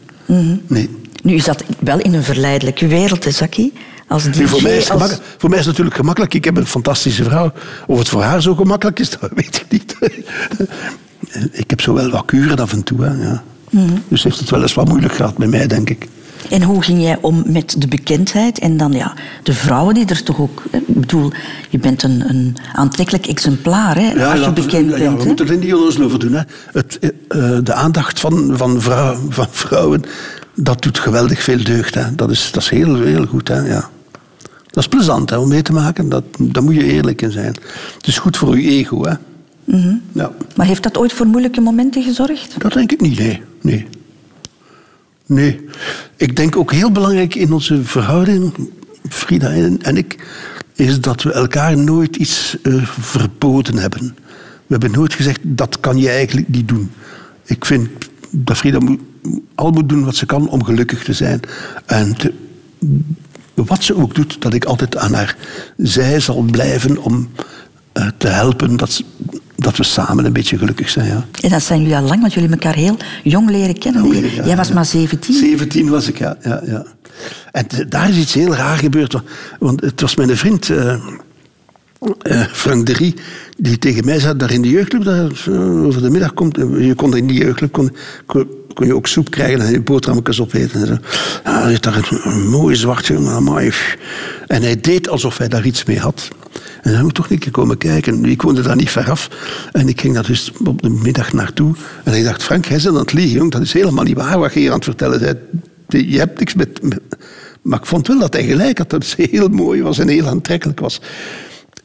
Nee. 0.67 0.89
nu 1.23 1.35
is 1.35 1.45
dat 1.45 1.65
wel 1.79 1.99
in 1.99 2.15
een 2.15 2.23
verleidelijke 2.23 2.87
wereld, 2.87 3.25
hè, 3.25 3.31
Zaki? 3.31 3.73
Als 4.09 4.25
DJ, 4.25 4.39
Nu, 4.39 4.49
voor, 4.49 4.63
mij 4.63 4.77
is 4.77 4.91
als- 4.91 5.19
voor 5.39 5.49
mij 5.51 5.59
is 5.59 5.65
het 5.65 5.73
natuurlijk 5.73 5.97
gemakkelijk. 5.97 6.35
Ik 6.35 6.45
heb 6.45 6.57
een 6.57 6.67
fantastische 6.67 7.25
vrouw. 7.25 7.53
Of 7.87 7.99
het 7.99 8.09
voor 8.09 8.23
haar 8.23 8.43
zo 8.43 8.55
gemakkelijk 8.55 8.99
is, 8.99 9.11
dat 9.21 9.31
weet 9.35 9.57
ik 9.57 9.67
niet. 9.69 9.97
ik 11.63 11.71
heb 11.71 11.81
zo 11.81 11.95
wel 11.95 12.11
wat 12.11 12.25
kuren 12.25 12.59
af 12.59 12.73
en 12.73 12.83
toe. 12.83 13.03
Hè, 13.05 13.23
ja. 13.29 13.43
Dus 14.09 14.23
heeft 14.23 14.39
het 14.39 14.51
wel 14.51 14.63
eens 14.63 14.75
wat 14.75 14.89
moeilijk 14.89 15.15
gehad 15.15 15.39
met 15.39 15.51
mij, 15.51 15.67
denk 15.67 15.91
ik. 15.91 16.07
En 16.51 16.63
hoe 16.63 16.83
ging 16.83 17.03
jij 17.03 17.19
om 17.21 17.43
met 17.47 17.75
de 17.79 17.89
bekendheid 17.89 18.59
en 18.59 18.77
dan 18.77 18.93
ja, 18.93 19.15
de 19.43 19.53
vrouwen 19.55 19.95
die 19.95 20.07
er 20.07 20.23
toch 20.23 20.41
ook... 20.41 20.63
hè, 20.71 20.79
Ik 20.79 21.01
bedoel, 21.01 21.33
je 21.71 21.79
bent 21.79 22.03
een, 22.03 22.29
een 22.29 22.57
aantrekkelijk 22.75 23.27
exemplaar 23.27 23.97
hè, 23.97 24.03
als 24.09 24.13
je 24.15 24.19
laten 24.25 24.45
we- 24.55 24.61
bekend 24.61 24.91
ja, 24.91 24.97
bent. 24.99 25.13
we 25.15 25.21
hè. 25.21 25.27
moeten 25.27 25.49
er 25.49 25.57
niet 25.57 25.75
onnozel 25.75 26.05
over 26.05 26.19
doen. 26.19 26.33
Hè. 26.33 26.41
Het, 26.73 26.99
eh, 27.29 27.59
de 27.63 27.73
aandacht 27.73 28.21
van, 28.21 28.53
van, 28.57 28.81
vrouw, 28.83 29.17
van 29.29 29.47
vrouwen, 29.51 30.03
dat 30.57 30.83
doet 30.83 30.99
geweldig 30.99 31.43
veel 31.43 31.65
deugd. 31.65 31.95
Hè. 31.95 32.15
Dat, 32.15 32.31
is, 32.31 32.51
dat 32.53 32.63
is 32.63 32.69
heel, 32.69 33.03
heel 33.03 33.27
goed. 33.27 33.49
Hè. 33.49 33.61
Ja. 33.61 33.91
Dat 34.67 34.85
is 34.85 34.89
plezant 34.89 35.31
hè, 35.31 35.37
om 35.37 35.49
mee 35.49 35.63
te 35.63 35.73
maken. 35.73 36.09
Dat, 36.09 36.25
daar 36.39 36.63
moet 36.63 36.75
je 36.75 36.85
eerlijk 36.85 37.23
in 37.23 37.31
zijn. 37.31 37.55
Het 37.97 38.07
is 38.07 38.19
goed 38.19 38.37
voor 38.37 38.61
je 38.61 38.69
ego. 38.69 39.05
Hè. 39.05 39.15
Mhm. 39.65 39.95
ja. 40.13 40.33
Maar 40.57 40.67
heeft 40.67 40.83
dat 40.83 40.97
ooit 40.97 41.13
voor 41.13 41.27
moeilijke 41.27 41.61
momenten 41.61 42.03
gezorgd? 42.03 42.55
Dat 42.59 42.73
denk 42.73 42.93
ik 42.93 43.01
niet, 43.01 43.19
nee. 43.19 43.43
nee. 43.61 43.87
Nee. 45.27 45.61
Ik 46.17 46.37
denk 46.37 46.57
ook 46.57 46.73
heel 46.73 46.93
belangrijk 46.93 47.35
in 47.35 47.53
onze 47.53 47.85
verhouding, 47.85 48.55
Frida 49.09 49.51
en, 49.81 49.97
ik, 49.97 50.27
is 50.75 51.01
dat 51.01 51.23
we 51.23 51.33
elkaar 51.33 51.79
nooit 51.79 52.17
iets 52.17 52.57
eh, 52.63 52.87
verboden 53.01 53.77
hebben. 53.77 54.17
We 54.67 54.75
hebben 54.75 54.91
nooit 54.91 55.15
gezegd, 55.15 55.41
dat 55.43 55.81
kan 55.81 55.99
je 55.99 56.09
eigenlijk 56.09 56.49
niet 56.49 56.69
doen. 56.69 56.91
Ik 57.45 57.65
vind 57.65 57.89
dat 58.31 58.57
Frida 58.57 58.79
moet, 58.79 59.01
al 59.55 59.71
moet 59.71 59.89
doen 59.89 60.05
wat 60.05 60.17
ze 60.17 60.27
kan 60.27 60.49
om 60.49 60.65
gelukkig 60.65 61.05
te 61.05 61.13
zijn. 61.13 61.41
En 61.87 62.17
te- 62.17 62.33
wat 63.55 63.83
ze 63.85 63.97
ook 63.97 64.15
doet, 64.15 64.37
dat 64.43 64.55
ik 64.55 64.65
altijd 64.65 64.97
aan 64.97 65.13
haar 65.15 65.37
zij 65.77 66.21
zal 66.21 66.43
blijven 66.43 66.99
om 67.03 67.29
eh, 67.93 68.07
te 68.19 68.29
helpen 68.29 68.77
dat, 68.77 69.03
dat 69.57 69.77
we 69.77 69.83
samen 69.85 70.25
een 70.25 70.33
beetje 70.33 70.59
gelukkig 70.59 70.89
zijn. 70.91 71.07
Ja. 71.07 71.25
En 71.41 71.51
dat 71.51 71.63
zijn 71.63 71.81
jullie 71.81 71.97
al 71.97 72.03
lang, 72.03 72.21
want 72.21 72.35
jullie 72.35 72.51
elkaar 72.51 72.75
heel 72.75 72.97
jong 73.23 73.51
leren 73.51 73.79
kennen. 73.79 74.07
Ja, 74.35 74.45
jij 74.45 74.57
was 74.57 74.69
ja. 74.69 74.75
maar 74.75 74.87
17. 74.87 75.35
17 75.35 75.89
was 75.89 76.09
ik, 76.09 76.19
ja. 76.19 76.37
ja, 76.43 76.63
ja. 76.67 76.85
En 77.53 77.67
daar 77.89 78.09
is 78.11 78.17
iets 78.17 78.35
heel 78.35 78.55
raar 78.55 78.77
gebeurd. 78.79 79.13
wa- 79.13 79.23
Want 79.59 79.81
het 79.81 80.01
was 80.01 80.15
mijn 80.17 80.37
vriend, 80.37 80.71
eh, 80.71 80.93
eh, 82.23 82.41
Frank 82.53 82.87
de 82.87 82.93
Rie, 82.93 83.15
die 83.59 83.79
tegen 83.79 84.05
mij 84.05 84.21
zat 84.21 84.39
daar 84.39 84.51
in 84.53 84.63
de 84.63 84.71
jeugdclub, 84.71 85.05
daar, 85.05 85.31
over 85.85 86.03
de 86.03 86.11
middag 86.11 86.35
komt, 86.35 86.57
je 86.57 86.93
kon 86.97 87.17
in 87.17 87.27
die 87.27 87.39
jeugdclub 87.39 87.73
kon, 87.73 87.97
kon, 88.27 88.47
kon 88.77 88.87
je 88.87 88.95
ook 88.95 89.07
soep 89.07 89.31
krijgen 89.31 89.61
en 89.61 89.71
je 89.71 89.81
boterhammetjes 89.81 90.41
opeten. 90.41 90.81
En 90.81 90.87
zo. 90.87 90.97
Ah, 91.43 91.63
hij 91.63 91.79
daar 91.81 92.09
een, 92.25 92.49
mooi 92.49 92.77
zwartje, 92.77 93.19
maar 93.19 93.35
amai. 93.35 93.73
En 94.47 94.63
hij 94.63 94.81
deed 94.81 95.09
alsof 95.09 95.39
hij 95.39 95.49
daar 95.49 95.67
iets 95.67 95.85
mee 95.85 95.99
had. 95.99 96.29
En 96.83 96.93
hij 96.93 97.03
moet 97.03 97.15
toch 97.15 97.27
keer 97.27 97.51
komen 97.51 97.79
kijken. 97.79 98.25
Ik 98.25 98.43
woonde 98.43 98.63
daar 98.63 98.77
niet 98.77 98.91
ver 98.91 99.11
af. 99.11 99.31
En 99.73 99.89
ik 99.89 100.01
ging 100.01 100.15
daar 100.15 100.27
dus 100.27 100.53
op 100.65 100.83
de 100.83 100.89
middag 100.89 101.33
naartoe. 101.33 101.75
En 102.05 102.15
ik 102.15 102.25
dacht, 102.25 102.43
Frank, 102.43 102.65
jij 102.65 102.77
bent 102.77 102.89
aan 102.89 102.97
het 102.97 103.13
liegen, 103.13 103.37
jong. 103.37 103.51
Dat 103.51 103.63
is 103.63 103.73
helemaal 103.73 104.05
niet 104.05 104.17
waar 104.17 104.39
wat 104.39 104.53
je 104.53 104.61
hier 104.61 104.71
aan 104.71 104.75
het 104.75 104.85
vertellen 104.85 105.21
bent. 105.21 105.39
Je 105.89 106.19
hebt 106.19 106.39
niks 106.39 106.55
met... 106.55 106.81
Maar 107.63 107.79
ik 107.79 107.87
vond 107.87 108.07
wel 108.07 108.19
dat 108.19 108.33
hij 108.33 108.45
gelijk 108.45 108.79
had. 108.79 108.91
Dat 108.91 109.07
het 109.07 109.31
heel 109.31 109.49
mooi 109.49 109.83
was 109.83 109.99
en 109.99 110.09
heel 110.09 110.27
aantrekkelijk 110.27 110.81
was. 110.81 111.01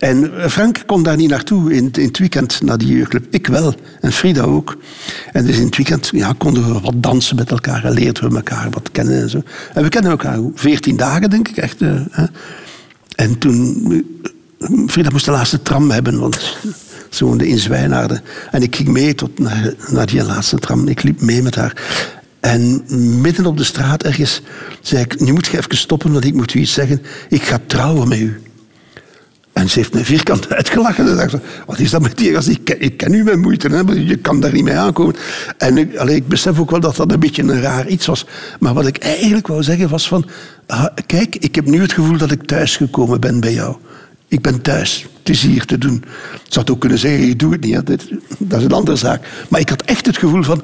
En 0.02 0.32
Frank 0.50 0.84
kon 0.86 1.04
daar 1.04 1.16
niet 1.16 1.30
naartoe 1.30 1.74
in, 1.74 1.90
in 1.92 2.08
het 2.08 2.18
weekend 2.18 2.62
naar 2.62 2.78
die 2.78 2.96
jeugdclub. 2.96 3.26
Ik 3.30 3.48
wel. 3.48 3.76
En 4.00 4.12
Frida 4.12 4.42
ook. 4.42 4.78
En 5.32 5.46
dus 5.46 5.58
in 5.58 5.66
het 5.66 5.78
weekend 5.78 6.10
ja, 6.14 6.34
konden 6.38 6.74
we 6.74 6.80
wat 6.80 7.04
dansen 7.04 7.36
met 7.36 7.52
elkaar 7.52 7.86
en 7.86 7.92
leerden 7.92 8.30
we 8.30 8.36
elkaar 8.36 8.70
wat 8.70 8.90
kennen 8.92 9.22
en 9.22 9.30
zo. 9.30 9.42
En 9.74 9.84
we 9.84 9.90
kennen 9.90 10.12
elkaar 10.12 10.40
veertien 10.56 10.98
dagen, 10.98 11.30
denk 11.30 11.48
ik 11.48 11.58
echt. 11.58 11.82
Uh, 11.82 12.02
hè. 12.12 12.26
En 13.16 13.38
toen... 13.38 14.06
Frida 14.88 15.10
moest 15.10 15.26
de 15.26 15.32
laatste 15.32 15.62
tram 15.62 15.92
hebben, 15.92 16.20
want 16.20 16.58
ze 17.10 17.26
woonde 17.26 17.48
in 17.48 17.58
Zwijnaarden. 17.58 18.22
En 18.52 18.62
ik 18.62 18.76
ging 18.76 18.90
mee 18.90 19.16
tot 19.16 19.40
naar, 19.40 19.74
naar 19.90 20.06
die 20.06 20.24
laatste 20.24 20.58
tram. 20.58 20.88
Ik 20.88 21.04
liep 21.04 21.22
mee 21.22 21.42
met 21.42 21.56
haar. 21.56 21.82
En 22.40 22.84
midden 23.22 23.46
op 23.46 23.58
de 23.58 23.64
straat 23.64 24.04
ergens 24.04 24.42
zei 24.82 25.04
ik, 25.04 25.20
nu 25.20 25.34
moet 25.34 25.48
je 25.48 25.58
even 25.58 25.78
stoppen, 25.78 26.12
want 26.12 26.26
ik 26.26 26.34
moet 26.34 26.54
u 26.54 26.60
iets 26.60 26.74
zeggen. 26.74 27.02
Ik 27.30 27.44
ga 27.44 27.60
trouwen 27.68 28.08
met 28.08 28.20
u. 28.20 28.42
En 29.62 29.70
ze 29.70 29.80
heeft 29.80 29.94
me 29.94 30.06
vierkant 30.06 30.54
uitgelachen. 30.54 31.08
En 31.08 31.16
dacht, 31.16 31.36
wat 31.66 31.80
is 31.80 31.90
dat 31.90 32.02
met 32.02 32.18
die? 32.18 32.32
Ik, 32.32 32.70
ik 32.70 32.98
ken 32.98 33.14
u 33.14 33.24
met 33.24 33.38
moeite, 33.38 33.68
hè? 33.68 33.80
je 33.92 34.16
kan 34.16 34.40
daar 34.40 34.54
niet 34.54 34.64
mee 34.64 34.78
aankomen. 34.78 35.16
En 35.58 35.78
ik, 35.78 35.94
ik 35.94 36.28
besef 36.28 36.60
ook 36.60 36.70
wel 36.70 36.80
dat 36.80 36.96
dat 36.96 37.12
een 37.12 37.20
beetje 37.20 37.42
een 37.42 37.62
raar 37.62 37.88
iets 37.88 38.06
was. 38.06 38.26
Maar 38.60 38.74
wat 38.74 38.88
ik 38.88 38.98
eigenlijk 38.98 39.48
wou 39.48 39.64
zeggen 39.64 39.90
was 39.90 40.08
van... 40.08 40.26
Ah, 40.68 40.86
kijk, 41.06 41.36
ik 41.36 41.56
heb 41.56 41.66
nu 41.66 41.82
het 41.82 41.94
gevoel 41.94 42.18
dat 42.18 42.32
ik 42.32 42.44
thuisgekomen 42.44 43.20
ben 43.20 43.40
bij 43.40 43.54
jou. 43.54 43.76
Ik 44.28 44.42
ben 44.42 44.62
thuis. 44.62 45.08
Het 45.20 45.30
is 45.30 45.42
hier 45.42 45.66
te 45.66 45.78
doen. 45.78 45.96
Ik 46.34 46.40
zou 46.48 46.66
het 46.66 46.70
ook 46.70 46.80
kunnen 46.80 46.98
zeggen, 46.98 47.28
ik 47.28 47.40
doe 47.40 47.52
het 47.52 47.62
niet. 47.62 47.76
Hè. 47.76 47.82
Dat 48.38 48.60
is 48.60 48.66
een 48.66 48.72
andere 48.72 48.98
zaak. 48.98 49.28
Maar 49.50 49.60
ik 49.60 49.70
had 49.70 49.82
echt 49.82 50.06
het 50.06 50.18
gevoel 50.18 50.44
van... 50.44 50.62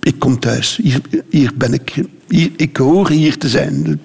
Ik 0.00 0.18
kom 0.18 0.38
thuis. 0.38 0.78
Hier, 0.82 1.00
hier 1.30 1.52
ben 1.54 1.72
ik. 1.72 1.94
Hier, 2.28 2.50
ik 2.56 2.76
hoor 2.76 3.10
hier 3.10 3.38
te 3.38 3.48
zijn. 3.48 4.00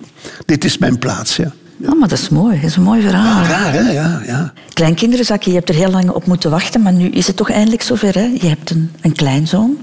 Dit 0.46 0.64
is 0.64 0.78
mijn 0.78 1.00
plaats, 1.00 1.36
ja. 1.36 1.54
Ja, 1.84 1.96
maar 1.96 2.08
dat 2.08 2.18
is 2.20 2.30
mooi. 2.30 2.56
Dat 2.56 2.70
is 2.70 2.76
een 2.76 2.84
mooi 2.84 3.02
verhaal. 3.02 3.44
Ja, 3.44 3.50
raar, 3.50 3.74
hè? 3.74 3.92
Ja, 3.92 4.22
ja. 4.26 4.54
Kleinkinderen, 4.74 5.26
Zaki, 5.26 5.50
je 5.50 5.56
hebt 5.56 5.70
er 5.70 5.76
heel 5.76 5.92
lang 5.92 6.10
op 6.10 6.26
moeten 6.26 6.50
wachten, 6.50 6.82
maar 6.82 6.94
nu 6.94 7.10
is 7.10 7.28
het 7.28 7.36
toch 7.36 7.50
eindelijk 7.50 7.82
zover, 7.82 8.14
hè? 8.14 8.32
Je 8.42 8.48
hebt 8.48 8.70
een, 8.70 8.92
een 9.02 9.14
kleinzoon. 9.14 9.78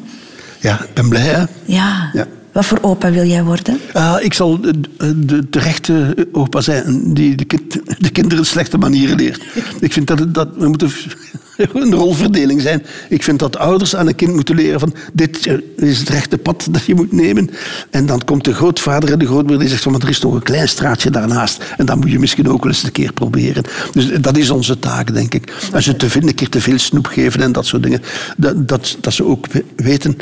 Ja, 0.60 0.82
ik 0.82 0.94
ben 0.94 1.08
blij, 1.08 1.22
hè? 1.22 1.44
Ja. 1.64 2.10
ja. 2.12 2.26
Wat 2.52 2.64
voor 2.64 2.78
opa 2.80 3.10
wil 3.10 3.24
jij 3.24 3.44
worden? 3.44 3.80
Uh, 3.96 4.16
ik 4.20 4.34
zal 4.34 4.60
de, 4.60 4.80
de, 5.50 5.58
rechte 5.58 6.28
opa 6.32 6.60
zijn 6.60 7.14
die 7.14 7.34
de, 7.34 7.44
kind, 7.44 7.78
de 7.98 8.10
kinderen 8.10 8.46
slechte 8.46 8.78
manieren 8.78 9.16
leert. 9.16 9.42
ik 9.80 9.92
vind 9.92 10.06
dat, 10.06 10.34
dat 10.34 10.48
we 10.56 10.68
moeten 10.68 10.90
een 11.72 11.94
rolverdeling 11.94 12.60
zijn. 12.60 12.84
Ik 13.08 13.22
vind 13.22 13.38
dat 13.38 13.56
ouders 13.56 13.96
aan 13.96 14.06
een 14.06 14.14
kind 14.14 14.34
moeten 14.34 14.54
leren 14.54 14.80
van 14.80 14.94
dit 15.12 15.58
is 15.76 15.98
het 15.98 16.08
rechte 16.08 16.38
pad 16.38 16.66
dat 16.70 16.84
je 16.84 16.94
moet 16.94 17.12
nemen. 17.12 17.50
En 17.90 18.06
dan 18.06 18.24
komt 18.24 18.44
de 18.44 18.54
grootvader 18.54 19.12
en 19.12 19.18
de 19.18 19.26
grootmoeder 19.26 19.58
die 19.58 19.68
zegt 19.68 19.82
van 19.82 20.00
er 20.00 20.08
is 20.08 20.20
nog 20.20 20.34
een 20.34 20.42
klein 20.42 20.68
straatje 20.68 21.10
daarnaast. 21.10 21.62
En 21.76 21.86
dat 21.86 21.96
moet 21.96 22.10
je 22.10 22.18
misschien 22.18 22.48
ook 22.48 22.62
wel 22.62 22.72
eens 22.72 22.82
een 22.82 22.92
keer 22.92 23.12
proberen. 23.12 23.64
Dus 23.92 24.10
dat 24.20 24.36
is 24.36 24.50
onze 24.50 24.78
taak, 24.78 25.14
denk 25.14 25.34
ik. 25.34 25.52
Als 25.72 25.84
je 25.84 25.96
te 25.96 26.10
vinden, 26.10 26.30
een 26.30 26.36
keer 26.36 26.48
te 26.48 26.60
veel 26.60 26.78
snoep 26.78 27.06
geven 27.06 27.42
en 27.42 27.52
dat 27.52 27.66
soort 27.66 27.82
dingen. 27.82 28.02
Dat, 28.36 28.68
dat 29.00 29.12
ze 29.12 29.24
ook 29.24 29.46
weten 29.76 30.16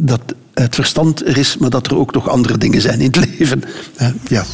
dat 0.00 0.20
het 0.54 0.74
verstand 0.74 1.26
er 1.26 1.38
is, 1.38 1.56
maar 1.56 1.70
dat 1.70 1.86
er 1.86 1.96
ook 1.96 2.12
nog 2.12 2.28
andere 2.28 2.58
dingen 2.58 2.80
zijn 2.80 3.00
in 3.00 3.06
het 3.06 3.16
leven. 3.38 3.62
Ja. 4.28 4.44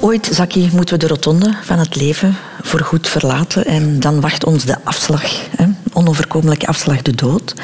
Ooit, 0.00 0.28
Zaki, 0.32 0.70
moeten 0.72 0.94
we 0.94 1.00
de 1.00 1.08
rotonde 1.08 1.54
van 1.62 1.78
het 1.78 1.96
leven 1.96 2.36
voorgoed 2.62 3.08
verlaten 3.08 3.64
en 3.64 4.00
dan 4.00 4.20
wacht 4.20 4.44
ons 4.44 4.64
de 4.64 4.76
afslag? 4.84 5.22
Onoverkomelijke 5.92 6.66
afslag, 6.66 7.02
de 7.02 7.14
dood. 7.14 7.54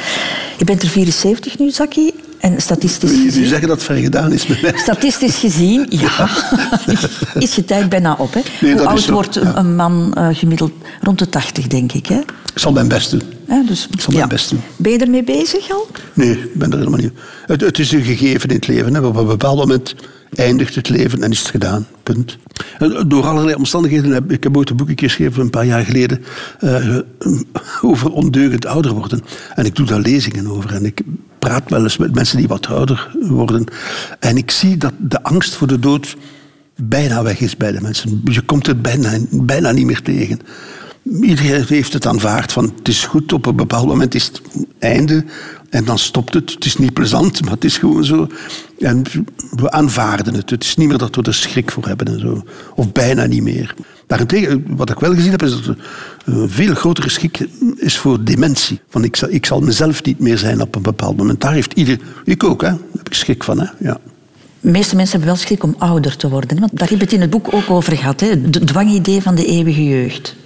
Je 0.59 0.65
bent 0.65 0.83
er 0.83 0.89
74 0.89 1.59
nu, 1.59 1.71
Zaki, 1.71 2.13
en 2.45 2.61
statistisch 2.61 3.11
gezien... 3.11 3.31
Jullie 3.31 3.49
zeggen 3.49 3.69
dat 3.69 3.77
het 3.77 3.87
ver 3.87 3.97
gedaan 3.97 4.33
is 4.33 4.47
met 4.47 4.63
mij. 4.63 4.73
Statistisch 4.77 5.37
gezien, 5.37 5.87
ja. 6.05 6.29
is 7.39 7.55
je 7.55 7.65
tijd 7.65 7.89
bijna 7.89 8.15
op. 8.19 8.35
Hè? 8.35 8.41
Nee, 8.61 8.73
Hoe 8.73 8.87
oud 8.87 9.09
wordt 9.09 9.35
ja. 9.35 9.57
een 9.57 9.77
man 9.77 10.15
uh, 10.19 10.29
gemiddeld? 10.33 10.73
Rond 11.01 11.19
de 11.19 11.29
80, 11.29 11.67
denk 11.67 11.93
ik. 11.93 12.07
Hè? 12.07 12.19
Ik 12.19 12.61
zal 12.61 12.73
mijn 12.73 12.89
best 12.89 13.11
doen. 13.11 13.23
Ja, 13.49 13.63
dus, 13.67 13.89
ik 13.91 14.01
zal 14.01 14.15
mijn 14.15 14.29
best 14.29 14.51
doen. 14.51 14.61
Ben 14.77 14.93
je 14.93 14.99
ermee 14.99 15.25
bezig 15.25 15.71
al? 15.71 15.87
Nee, 16.13 16.31
ik 16.31 16.55
ben 16.55 16.71
er 16.73 16.79
helemaal 16.79 17.01
niet. 17.01 17.13
Het, 17.47 17.61
het 17.61 17.79
is 17.79 17.93
een 17.93 18.03
gegeven 18.03 18.49
in 18.49 18.55
het 18.55 18.67
leven. 18.67 18.95
Hè. 18.95 19.01
Op 19.01 19.17
een 19.17 19.27
bepaald 19.27 19.59
moment 19.59 19.95
eindigt 20.37 20.75
het 20.75 20.89
leven 20.89 21.23
en 21.23 21.31
is 21.31 21.39
het 21.39 21.49
gedaan. 21.49 21.87
Punt. 22.03 22.39
Door 23.07 23.27
allerlei 23.27 23.55
omstandigheden 23.57 24.11
heb 24.11 24.33
ik 24.33 24.43
heb 24.43 24.57
ooit 24.57 24.71
een 24.71 24.77
boekje 24.77 24.97
geschreven 24.99 25.43
een 25.43 25.51
paar 25.51 25.67
jaar 25.67 25.85
geleden 25.85 26.25
uh, 26.61 26.99
over 27.91 28.11
ondeugend 28.11 28.67
ouder 28.67 28.93
worden. 28.93 29.23
En 29.55 29.65
ik 29.65 29.77
doe 29.77 29.87
daar 29.87 30.01
lezingen 30.01 30.47
over. 30.47 30.75
En 30.75 30.85
ik 30.85 31.01
praat 31.39 31.71
wel 31.71 31.83
eens 31.83 31.97
met 31.97 32.15
mensen 32.15 32.37
die 32.37 32.49
wat 32.49 32.67
ouder 32.67 33.11
worden. 33.21 33.65
En 34.19 34.37
ik 34.37 34.51
zie 34.51 34.77
dat 34.77 34.93
de 34.99 35.23
angst 35.23 35.55
voor 35.55 35.67
de 35.67 35.79
dood 35.79 36.17
bijna 36.77 37.23
weg 37.23 37.41
is 37.41 37.57
bij 37.57 37.73
de 37.73 37.81
mensen. 37.81 38.21
Je 38.25 38.41
komt 38.41 38.67
het 38.67 38.83
bijna, 38.83 39.19
bijna 39.31 39.71
niet 39.71 39.87
meer 39.87 40.03
tegen. 40.03 40.41
Iedereen 41.21 41.65
heeft 41.69 41.93
het 41.93 42.07
aanvaard 42.07 42.53
van 42.53 42.73
het 42.77 42.89
is 42.89 43.05
goed, 43.05 43.33
op 43.33 43.47
een 43.47 43.57
bepaald 43.57 43.87
moment 43.87 44.15
is 44.15 44.27
het 44.27 44.43
einde 44.79 45.25
en 45.75 45.85
dan 45.85 45.99
stopt 45.99 46.35
het. 46.35 46.51
Het 46.51 46.65
is 46.65 46.77
niet 46.77 46.93
plezant, 46.93 47.43
maar 47.43 47.53
het 47.53 47.65
is 47.65 47.79
gewoon 47.79 48.05
zo. 48.05 48.27
En 48.79 49.03
we 49.51 49.71
aanvaarden 49.71 50.35
het. 50.35 50.51
Het 50.51 50.65
is 50.65 50.77
niet 50.77 50.89
meer 50.89 50.99
dat 50.99 51.17
we 51.17 51.23
er 51.23 51.35
schrik 51.35 51.71
voor 51.71 51.87
hebben 51.87 52.07
en 52.07 52.21
zo. 52.21 52.43
Of 52.75 52.93
bijna 52.93 53.27
niet 53.27 53.43
meer. 53.43 53.75
Daarentegen, 54.07 54.65
wat 54.69 54.91
ik 54.91 54.99
wel 54.99 55.15
gezien 55.15 55.31
heb, 55.31 55.43
is 55.43 55.51
dat 55.51 55.67
er 55.67 55.77
een 56.25 56.51
veel 56.51 56.75
grotere 56.75 57.09
schrik 57.09 57.49
is 57.77 57.99
voor 57.99 58.25
dementie. 58.25 58.81
Van 58.89 59.05
ik, 59.05 59.17
zal, 59.17 59.29
ik 59.31 59.47
zal 59.47 59.61
mezelf 59.61 60.03
niet 60.03 60.19
meer 60.19 60.39
zijn 60.39 60.61
op 60.61 60.75
een 60.75 60.83
bepaald 60.83 61.17
moment. 61.17 61.41
Daar 61.41 61.53
heeft 61.53 61.73
ieder... 61.73 61.99
Ik 62.25 62.45
ook, 62.45 62.63
hè. 62.63 62.69
Daar 62.69 62.79
heb 62.97 63.07
ik 63.07 63.15
schrik 63.15 63.45
van, 63.45 63.61
hè. 63.61 63.67
Ja. 63.79 63.99
De 64.61 64.71
meeste 64.71 64.97
mensen 64.97 65.19
hebben 65.19 65.35
wel 65.35 65.45
schrik 65.45 65.63
om 65.63 65.75
ouder 65.79 66.17
te 66.17 66.29
worden. 66.29 66.61
Want 66.61 66.79
daar 66.79 66.89
heb 66.89 66.99
je 66.99 67.05
het 67.05 67.15
in 67.15 67.21
het 67.21 67.31
boek 67.31 67.55
ook 67.55 67.71
over 67.71 67.97
gehad. 67.97 68.21
Hè? 68.21 68.29
Het 68.29 68.67
dwangidee 68.67 69.23
van 69.23 69.35
de 69.35 69.47
eeuwige 69.47 69.85
jeugd. 69.85 70.37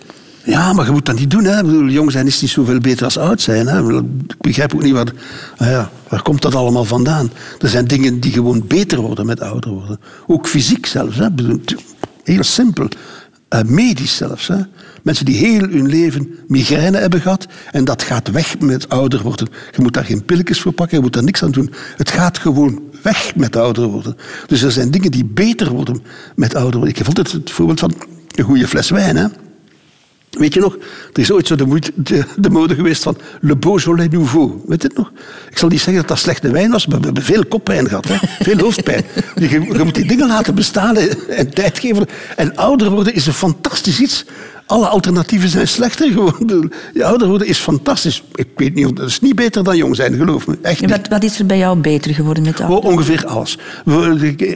Ja, 0.48 0.72
maar 0.72 0.84
je 0.84 0.92
moet 0.92 1.06
dat 1.06 1.18
niet 1.18 1.30
doen. 1.30 1.44
Hè. 1.44 1.64
Bedoel, 1.64 1.88
jong 1.88 2.12
zijn 2.12 2.26
is 2.26 2.40
niet 2.40 2.50
zoveel 2.50 2.78
beter 2.78 3.04
als 3.04 3.18
oud 3.18 3.40
zijn. 3.40 3.66
Hè. 3.66 3.98
Ik 3.98 4.40
begrijp 4.40 4.74
ook 4.74 4.82
niet 4.82 4.92
waar, 4.92 5.12
nou 5.58 5.70
ja, 5.70 5.90
waar 6.08 6.22
komt 6.22 6.42
dat 6.42 6.54
allemaal 6.54 6.84
vandaan. 6.84 7.30
Er 7.58 7.68
zijn 7.68 7.86
dingen 7.86 8.20
die 8.20 8.32
gewoon 8.32 8.64
beter 8.66 9.00
worden 9.00 9.26
met 9.26 9.40
ouder 9.40 9.70
worden. 9.70 10.00
Ook 10.26 10.46
fysiek 10.46 10.86
zelfs. 10.86 11.16
Hè. 11.16 11.26
Heel 12.24 12.42
simpel. 12.42 12.88
Uh, 13.54 13.60
medisch 13.62 14.16
zelfs. 14.16 14.48
Hè. 14.48 14.56
Mensen 15.02 15.24
die 15.24 15.36
heel 15.36 15.68
hun 15.68 15.88
leven 15.88 16.28
migraine 16.46 16.98
hebben 16.98 17.20
gehad 17.20 17.46
en 17.70 17.84
dat 17.84 18.02
gaat 18.02 18.30
weg 18.30 18.58
met 18.58 18.88
ouder 18.88 19.22
worden. 19.22 19.48
Je 19.76 19.82
moet 19.82 19.94
daar 19.94 20.04
geen 20.04 20.24
pilletjes 20.24 20.60
voor 20.60 20.72
pakken, 20.72 20.96
je 20.96 21.02
moet 21.02 21.12
daar 21.12 21.24
niks 21.24 21.42
aan 21.42 21.50
doen. 21.50 21.72
Het 21.96 22.10
gaat 22.10 22.38
gewoon 22.38 22.82
weg 23.02 23.36
met 23.36 23.56
ouder 23.56 23.86
worden. 23.86 24.16
Dus 24.46 24.62
er 24.62 24.72
zijn 24.72 24.90
dingen 24.90 25.10
die 25.10 25.24
beter 25.24 25.70
worden 25.70 26.02
met 26.34 26.54
ouder 26.54 26.72
worden. 26.72 26.90
Ik 26.90 26.98
heb 26.98 27.06
altijd 27.06 27.32
het 27.32 27.50
voorbeeld 27.50 27.80
van 27.80 27.94
een 28.34 28.44
goede 28.44 28.68
fles 28.68 28.90
wijn. 28.90 29.16
Hè. 29.16 29.26
Weet 30.30 30.54
je 30.54 30.60
nog, 30.60 30.76
er 31.12 31.20
is 31.20 31.32
ooit 31.32 31.46
zo 31.46 31.54
de, 31.56 32.24
de, 32.36 32.50
mode 32.50 32.74
geweest 32.74 33.02
van 33.02 33.16
Le 33.40 33.56
Beaujolais 33.56 34.08
Nouveau. 34.08 34.62
Weet 34.66 34.82
je 34.82 34.88
het 34.88 34.96
nog? 34.96 35.12
Ik 35.50 35.58
zal 35.58 35.68
niet 35.68 35.78
zeggen 35.78 35.96
dat 35.96 36.08
dat 36.08 36.18
slechte 36.18 36.50
wijn 36.50 36.70
was, 36.70 36.86
maar 36.86 36.98
we 36.98 37.04
hebben 37.04 37.22
veel 37.22 37.46
koppijn 37.46 37.88
gehad. 37.88 38.08
Hè? 38.08 38.16
Veel 38.44 38.58
hoofdpijn. 38.58 39.04
Je, 39.34 39.48
je, 39.48 39.84
moet 39.84 39.94
die 39.94 40.06
dingen 40.06 40.28
laten 40.28 40.54
bestaan 40.54 40.96
en 41.28 41.54
tijd 41.54 41.78
geven. 41.78 42.06
En 42.36 42.56
ouder 42.56 42.90
worden 42.90 43.14
is 43.14 43.26
een 43.26 43.32
fantastisch 43.32 44.00
iets. 44.00 44.24
Alle 44.68 44.86
alternatieven 44.86 45.48
zijn 45.48 45.68
slechter 45.68 46.10
geworden. 46.10 46.72
Ja, 46.94 47.06
ouder 47.08 47.28
worden 47.28 47.46
is 47.46 47.58
fantastisch. 47.58 48.22
Ik 48.34 48.48
weet 48.56 48.74
niet, 48.74 48.96
dat 48.96 49.08
is 49.08 49.20
niet 49.20 49.34
beter 49.34 49.64
dan 49.64 49.76
jong 49.76 49.96
zijn, 49.96 50.14
geloof 50.14 50.46
me. 50.46 50.58
Echt 50.62 50.80
niet. 50.80 50.90
Wat, 50.90 51.08
wat 51.08 51.22
is 51.22 51.38
er 51.38 51.46
bij 51.46 51.58
jou 51.58 51.78
beter 51.78 52.14
geworden 52.14 52.42
met 52.42 52.60
ouder? 52.60 52.78
Oh, 52.78 52.84
ongeveer 52.84 53.26
alles. 53.26 53.58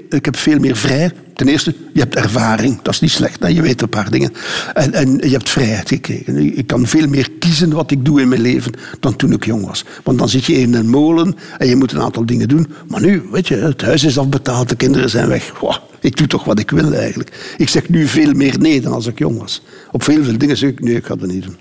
Ik, 0.08 0.24
heb 0.24 0.36
veel 0.36 0.58
meer 0.58 0.76
vrij. 0.76 1.10
Ten 1.34 1.48
eerste, 1.48 1.74
je 1.92 2.00
hebt 2.00 2.14
ervaring. 2.16 2.82
Dat 2.82 2.94
is 2.94 3.00
niet 3.00 3.10
slecht. 3.10 3.40
hè. 3.42 3.48
Je 3.48 3.62
weet 3.62 3.82
een 3.82 3.88
paar 3.88 4.10
dingen. 4.10 4.32
En, 4.74 4.92
en 4.92 5.16
je 5.16 5.30
hebt 5.30 5.50
vrijheid 5.50 5.88
gekregen. 5.88 6.56
Ik 6.58 6.66
kan 6.66 6.86
veel 6.86 7.08
meer 7.08 7.30
kiezen 7.38 7.72
wat 7.72 7.90
ik 7.90 8.04
doe 8.04 8.20
in 8.20 8.28
mijn 8.28 8.40
leven 8.40 8.72
dan 9.00 9.16
toen 9.16 9.32
ik 9.32 9.44
jong 9.44 9.66
was. 9.66 9.84
Want 10.02 10.18
dan 10.18 10.28
zit 10.28 10.44
je 10.44 10.52
in 10.52 10.74
een 10.74 10.88
molen 10.90 11.34
en 11.58 11.68
je 11.68 11.76
moet 11.76 11.92
een 11.92 12.02
aantal 12.02 12.26
dingen 12.26 12.48
doen. 12.48 12.72
Maar 12.88 13.00
nu, 13.00 13.22
weet 13.30 13.48
je, 13.48 13.54
het 13.54 13.82
huis 13.82 14.04
is 14.04 14.18
afbetaald, 14.18 14.68
de 14.68 14.76
kinderen 14.76 15.10
zijn 15.10 15.28
weg. 15.28 15.60
Wow, 15.60 15.76
ik 16.02 16.16
doe 16.16 16.26
toch 16.26 16.44
wat 16.44 16.58
ik 16.58 16.70
wil 16.70 16.92
eigenlijk. 16.92 17.54
Ik 17.56 17.68
zeg 17.68 17.88
nu 17.88 18.06
veel 18.06 18.32
meer 18.32 18.58
nee 18.58 18.80
dan 18.80 18.92
als 18.92 19.06
ik 19.06 19.18
jong 19.18 19.38
was. 19.38 19.62
Op 19.90 20.02
veel, 20.02 20.24
veel 20.24 20.38
dingen 20.38 20.56
zeg 20.56 20.70
ik, 20.70 20.80
nee, 20.80 20.94
ik 20.94 21.04
ga 21.06 21.16
dat 21.16 21.28
niet 21.28 21.42
doen. 21.44 21.56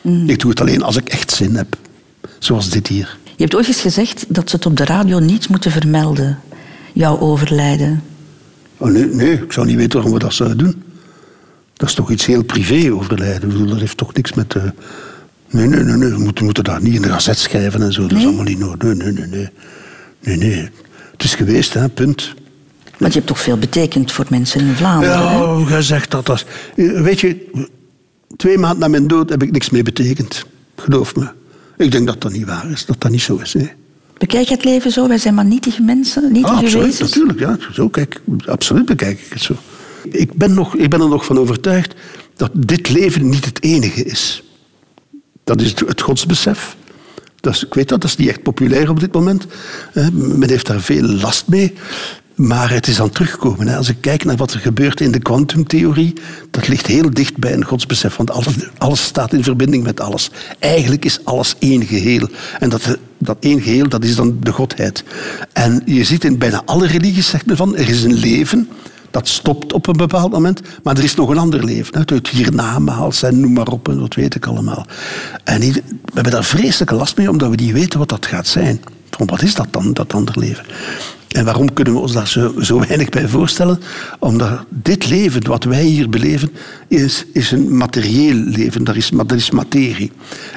Mm. 0.00 0.28
Ik 0.28 0.40
doe 0.40 0.50
het 0.50 0.60
alleen 0.60 0.82
als 0.82 0.96
ik 0.96 1.08
echt 1.08 1.30
zin 1.30 1.54
heb. 1.54 1.76
Zoals 2.38 2.70
dit 2.70 2.86
hier. 2.86 3.18
Je 3.24 3.42
hebt 3.42 3.54
ooit 3.54 3.66
eens 3.66 3.80
gezegd 3.80 4.24
dat 4.28 4.50
ze 4.50 4.56
het 4.56 4.66
op 4.66 4.76
de 4.76 4.84
radio 4.84 5.18
niet 5.18 5.48
moeten 5.48 5.70
vermelden. 5.70 6.38
Jouw 6.92 7.18
overlijden. 7.18 8.02
Oh, 8.76 8.90
nee, 8.90 9.04
nee, 9.04 9.32
ik 9.32 9.52
zou 9.52 9.66
niet 9.66 9.76
weten 9.76 9.92
waarom 9.92 10.12
we 10.12 10.18
dat 10.18 10.34
zouden 10.34 10.58
doen. 10.58 10.82
Dat 11.74 11.88
is 11.88 11.94
toch 11.94 12.10
iets 12.10 12.26
heel 12.26 12.42
privé, 12.44 12.92
overlijden. 12.92 13.42
Ik 13.42 13.48
bedoel, 13.48 13.66
dat 13.66 13.78
heeft 13.78 13.96
toch 13.96 14.14
niks 14.14 14.32
met... 14.32 14.54
eh, 14.54 14.62
Nee, 15.50 15.66
nee, 15.66 15.82
nee, 15.82 15.96
nee. 15.96 16.08
We 16.10 16.18
moeten, 16.18 16.44
moeten 16.44 16.64
dat 16.64 16.82
niet 16.82 16.94
in 16.94 17.02
de 17.02 17.08
gazet 17.08 17.38
schrijven 17.38 17.82
en 17.82 17.92
zo. 17.92 18.06
Dat 18.06 18.18
is 18.18 18.24
allemaal 18.24 18.44
niet 18.44 18.58
nodig. 18.58 18.82
Nee, 18.82 18.94
nee, 18.94 19.12
nee, 19.12 19.26
nee. 19.26 19.48
Nee, 20.20 20.36
nee. 20.36 20.68
Het 21.12 21.24
is 21.24 21.34
geweest, 21.34 21.74
hè, 21.74 21.88
punt. 21.88 22.34
Want 23.02 23.12
je 23.12 23.18
hebt 23.18 23.26
toch 23.32 23.40
veel 23.40 23.58
betekend 23.58 24.12
voor 24.12 24.24
mensen 24.28 24.60
in 24.60 24.74
Vlaanderen. 24.74 25.18
Ja, 25.18 25.64
jij 25.68 25.82
zegt 25.82 26.10
dat. 26.10 26.26
dat 26.26 26.44
is- 26.76 26.84
Weet 26.92 27.20
je, 27.20 27.50
twee 28.36 28.58
maanden 28.58 28.78
na 28.80 28.88
mijn 28.88 29.06
dood 29.06 29.28
heb 29.28 29.42
ik 29.42 29.50
niks 29.52 29.70
meer 29.70 29.82
betekend. 29.82 30.44
Geloof 30.76 31.16
me. 31.16 31.28
Ik 31.76 31.90
denk 31.92 32.06
dat 32.06 32.20
dat 32.20 32.32
niet 32.32 32.46
waar 32.46 32.70
is, 32.70 32.86
dat 32.86 33.00
dat 33.00 33.10
niet 33.10 33.22
zo 33.22 33.36
is. 33.36 33.54
Nee. 33.54 33.72
Bekijk 34.18 34.48
je 34.48 34.54
het 34.54 34.64
leven 34.64 34.90
zo? 34.92 35.08
Wij 35.08 35.18
zijn 35.18 35.34
maar 35.34 35.44
nietige 35.44 35.82
mensen, 35.82 36.32
nietige 36.32 36.54
Ah, 36.54 36.60
absoluut, 36.60 36.86
wezens. 36.86 37.10
natuurlijk. 37.10 37.38
Ja. 37.38 37.58
Zo 37.72 37.88
kijk, 37.88 38.20
absoluut 38.46 38.86
bekijk 38.86 39.20
ik 39.20 39.32
het 39.32 39.42
zo. 39.42 39.54
Ik 40.10 40.32
ben, 40.34 40.54
nog, 40.54 40.76
ik 40.76 40.90
ben 40.90 41.00
er 41.00 41.08
nog 41.08 41.24
van 41.24 41.38
overtuigd 41.38 41.94
dat 42.36 42.50
dit 42.54 42.88
leven 42.88 43.28
niet 43.28 43.44
het 43.44 43.62
enige 43.62 44.04
is. 44.04 44.42
Dat 45.44 45.60
is 45.60 45.74
het 45.86 46.00
godsbesef. 46.00 46.76
Dat 47.40 47.54
is, 47.54 47.64
ik 47.64 47.74
weet 47.74 47.88
dat, 47.88 48.00
dat 48.00 48.10
is 48.10 48.16
niet 48.16 48.28
echt 48.28 48.42
populair 48.42 48.90
op 48.90 49.00
dit 49.00 49.12
moment. 49.12 49.46
Eh, 49.92 50.08
Men 50.12 50.48
heeft 50.48 50.66
daar 50.66 50.80
veel 50.80 51.02
last 51.02 51.48
mee. 51.48 51.72
Maar 52.42 52.70
het 52.70 52.86
is 52.86 53.00
terugkomen. 53.12 53.68
hè. 53.68 53.76
Als 53.76 53.88
ik 53.88 53.96
kijk 54.00 54.24
naar 54.24 54.36
wat 54.36 54.52
er 54.52 54.60
gebeurt 54.60 55.00
in 55.00 55.12
de 55.12 55.18
kwantumtheorie, 55.18 56.12
dat 56.50 56.68
ligt 56.68 56.86
heel 56.86 57.10
dicht 57.10 57.36
bij 57.36 57.52
een 57.52 57.64
godsbesef. 57.64 58.16
Want 58.16 58.30
alles, 58.30 58.54
alles 58.78 59.04
staat 59.04 59.32
in 59.32 59.42
verbinding 59.42 59.82
met 59.82 60.00
alles. 60.00 60.30
Eigenlijk 60.58 61.04
is 61.04 61.24
alles 61.24 61.54
één 61.58 61.86
geheel. 61.86 62.28
En 62.58 62.68
dat, 62.68 62.98
dat 63.18 63.36
één 63.40 63.60
geheel, 63.60 63.88
dat 63.88 64.04
is 64.04 64.16
dan 64.16 64.36
de 64.40 64.52
godheid. 64.52 65.04
En 65.52 65.82
je 65.86 66.04
ziet 66.04 66.24
in 66.24 66.38
bijna 66.38 66.62
alle 66.64 66.86
religies, 66.86 67.28
zegt 67.28 67.46
men 67.46 67.56
van, 67.56 67.76
er 67.76 67.88
is 67.88 68.02
een 68.02 68.14
leven 68.14 68.68
dat 69.10 69.28
stopt 69.28 69.72
op 69.72 69.86
een 69.86 69.96
bepaald 69.96 70.32
moment, 70.32 70.60
maar 70.82 70.96
er 70.96 71.04
is 71.04 71.14
nog 71.14 71.28
een 71.28 71.38
ander 71.38 71.64
leven. 71.64 71.94
hè, 71.94 72.14
Het 72.14 72.28
hiernamaals 72.28 73.22
en 73.22 73.40
noem 73.40 73.52
maar 73.52 73.68
op, 73.68 73.88
en 73.88 73.98
dat 73.98 74.14
weet 74.14 74.34
ik 74.34 74.46
allemaal. 74.46 74.86
En 75.44 75.60
we 75.60 75.82
hebben 76.14 76.32
daar 76.32 76.44
vreselijke 76.44 76.94
last 76.94 77.16
mee, 77.16 77.30
omdat 77.30 77.50
we 77.50 77.56
niet 77.56 77.72
weten 77.72 77.98
wat 77.98 78.08
dat 78.08 78.26
gaat 78.26 78.46
zijn. 78.46 78.80
Van 79.10 79.26
wat 79.26 79.42
is 79.42 79.54
dat 79.54 79.66
dan, 79.70 79.92
dat 79.92 80.12
ander 80.14 80.38
leven? 80.38 80.64
En 81.32 81.44
waarom 81.44 81.72
kunnen 81.72 81.94
we 81.94 82.00
ons 82.00 82.12
daar 82.12 82.28
zo, 82.28 82.54
zo 82.60 82.78
weinig 82.78 83.08
bij 83.08 83.28
voorstellen? 83.28 83.80
Omdat 84.18 84.64
dit 84.68 85.08
leven, 85.08 85.46
wat 85.46 85.64
wij 85.64 85.84
hier 85.84 86.08
beleven, 86.08 86.50
is, 86.88 87.24
is 87.32 87.50
een 87.50 87.76
materieel 87.76 88.34
leven. 88.34 88.84
Dat 88.84 88.96
is, 88.96 89.10
dat 89.14 89.32
is 89.32 89.50
materie. 89.50 90.12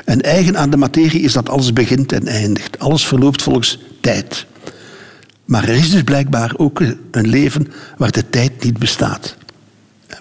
En 0.05 0.21
eigen 0.21 0.57
aan 0.57 0.69
de 0.69 0.77
materie 0.77 1.21
is 1.21 1.33
dat 1.33 1.49
alles 1.49 1.73
begint 1.73 2.11
en 2.11 2.27
eindigt. 2.27 2.79
Alles 2.79 3.07
verloopt 3.07 3.41
volgens 3.41 3.79
tijd. 4.01 4.45
Maar 5.45 5.63
er 5.63 5.75
is 5.75 5.91
dus 5.91 6.03
blijkbaar 6.03 6.53
ook 6.57 6.81
een 7.11 7.27
leven 7.27 7.67
waar 7.97 8.11
de 8.11 8.29
tijd 8.29 8.63
niet 8.63 8.79
bestaat. 8.79 9.35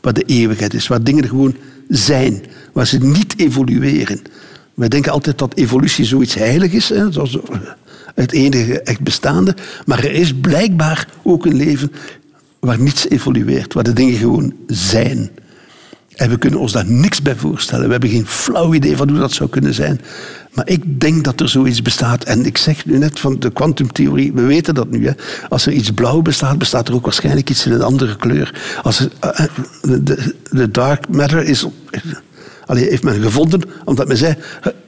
Waar 0.01 0.13
de 0.13 0.23
eeuwigheid 0.23 0.75
is, 0.75 0.87
waar 0.87 1.03
dingen 1.03 1.29
gewoon 1.29 1.57
zijn, 1.89 2.45
waar 2.73 2.87
ze 2.87 2.99
niet 2.99 3.35
evolueren. 3.37 4.21
Wij 4.75 4.89
denken 4.89 5.13
altijd 5.13 5.39
dat 5.39 5.55
evolutie 5.55 6.05
zoiets 6.05 6.35
heilig 6.35 6.73
is, 6.73 6.89
hè, 6.89 7.13
het 8.15 8.33
enige 8.33 8.81
echt 8.81 9.01
bestaande. 9.01 9.55
Maar 9.85 9.99
er 9.99 10.12
is 10.12 10.35
blijkbaar 10.35 11.09
ook 11.23 11.47
een 11.47 11.57
leven 11.57 11.93
waar 12.61 12.81
niets 12.81 13.09
evolueert, 13.09 13.75
waar 13.75 13.85
de 13.85 13.93
dingen 13.93 14.19
gewoon 14.19 14.55
zijn. 14.67 15.31
En 16.15 16.31
we 16.31 16.39
kunnen 16.39 16.61
ons 16.61 16.73
daar 16.73 16.87
niks 16.87 17.23
bij 17.23 17.37
voorstellen. 17.37 17.85
We 17.85 17.91
hebben 17.91 18.11
geen 18.11 18.27
flauw 18.27 18.75
idee 18.75 18.97
van 18.97 19.09
hoe 19.09 19.19
dat 19.19 19.33
zou 19.33 19.51
kunnen 19.51 19.75
zijn. 19.75 20.01
Maar 20.53 20.69
ik 20.69 21.01
denk 21.01 21.25
dat 21.25 21.41
er 21.41 21.49
zoiets 21.49 21.83
bestaat. 21.83 22.25
En 22.25 22.47
ik 22.47 22.59
zeg 22.59 22.87
nu 22.87 22.99
net 22.99 23.21
van 23.21 23.39
de 23.39 23.53
kwantumtheorie, 23.53 24.33
we 24.33 24.43
weten 24.43 24.75
dat 24.75 24.91
nu. 24.91 25.07
Hè. 25.07 25.12
Als 25.49 25.67
er 25.67 25.73
iets 25.73 25.91
blauw 25.91 26.23
bestaat, 26.23 26.59
bestaat 26.59 26.89
er 26.89 26.95
ook 26.95 27.05
waarschijnlijk 27.05 27.51
iets 27.51 27.67
in 27.67 27.73
een 27.73 27.83
andere 27.83 28.17
kleur. 28.17 28.79
Als 28.83 29.09
eh, 29.21 29.41
eh, 29.41 29.47
de 30.51 30.71
dark 30.71 31.09
matter 31.09 31.45
is... 31.45 31.67
Allee, 32.67 32.89
heeft 32.89 33.03
men 33.03 33.23
gevonden, 33.23 33.61
omdat 33.85 34.09
men 34.09 34.17
zei, 34.17 34.35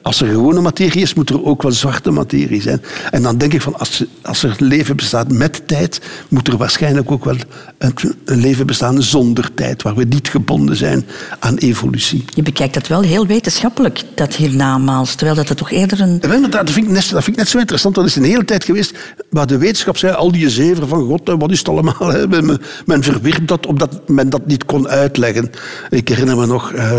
als 0.01 0.21
er 0.21 0.27
gewone 0.27 0.61
materie 0.61 1.01
is, 1.01 1.13
moet 1.13 1.29
er 1.29 1.45
ook 1.45 1.61
wel 1.61 1.71
zwarte 1.71 2.11
materie 2.11 2.61
zijn. 2.61 2.81
En 3.11 3.21
dan 3.21 3.37
denk 3.37 3.53
ik 3.53 3.61
van, 3.61 3.79
als, 3.79 4.03
als 4.21 4.43
er 4.43 4.55
leven 4.59 4.95
bestaat 4.95 5.31
met 5.31 5.67
tijd, 5.67 6.01
moet 6.29 6.47
er 6.47 6.57
waarschijnlijk 6.57 7.11
ook 7.11 7.25
wel 7.25 7.35
een, 7.77 7.93
een 8.25 8.39
leven 8.39 8.65
bestaan 8.65 9.03
zonder 9.03 9.53
tijd, 9.53 9.81
waar 9.81 9.95
we 9.95 10.03
niet 10.03 10.27
gebonden 10.27 10.75
zijn 10.75 11.05
aan 11.39 11.55
evolutie. 11.55 12.25
Je 12.33 12.41
bekijkt 12.41 12.73
dat 12.73 12.87
wel 12.87 13.01
heel 13.01 13.27
wetenschappelijk, 13.27 14.03
dat 14.15 14.35
hiernamaals. 14.35 15.15
Terwijl 15.15 15.37
dat 15.37 15.49
het 15.49 15.57
toch 15.57 15.71
eerder 15.71 16.01
een... 16.01 16.21
En 16.21 16.29
wel, 16.29 16.49
Dat 16.49 16.69
vind, 16.69 16.85
ik 16.85 16.91
net, 16.91 17.09
dat 17.09 17.23
vind 17.23 17.27
ik 17.27 17.35
net 17.35 17.49
zo 17.49 17.57
interessant. 17.57 17.95
Dat 17.95 18.05
is 18.05 18.15
een 18.15 18.23
hele 18.23 18.45
tijd 18.45 18.63
geweest 18.63 18.93
waar 19.29 19.47
de 19.47 19.57
wetenschap 19.57 19.97
zei, 19.97 20.13
al 20.13 20.31
die 20.31 20.49
zeven 20.49 20.87
van 20.87 21.05
God, 21.05 21.21
wat 21.37 21.51
is 21.51 21.59
het 21.59 21.69
allemaal? 21.69 22.07
Hè? 22.07 22.27
Men, 22.27 22.61
men 22.85 23.03
verwierp 23.03 23.47
dat 23.47 23.65
omdat 23.65 24.09
men 24.09 24.29
dat 24.29 24.45
niet 24.45 24.65
kon 24.65 24.87
uitleggen. 24.87 25.51
Ik 25.89 26.07
herinner 26.07 26.37
me 26.37 26.45
nog... 26.45 26.71
eh, 26.71 26.97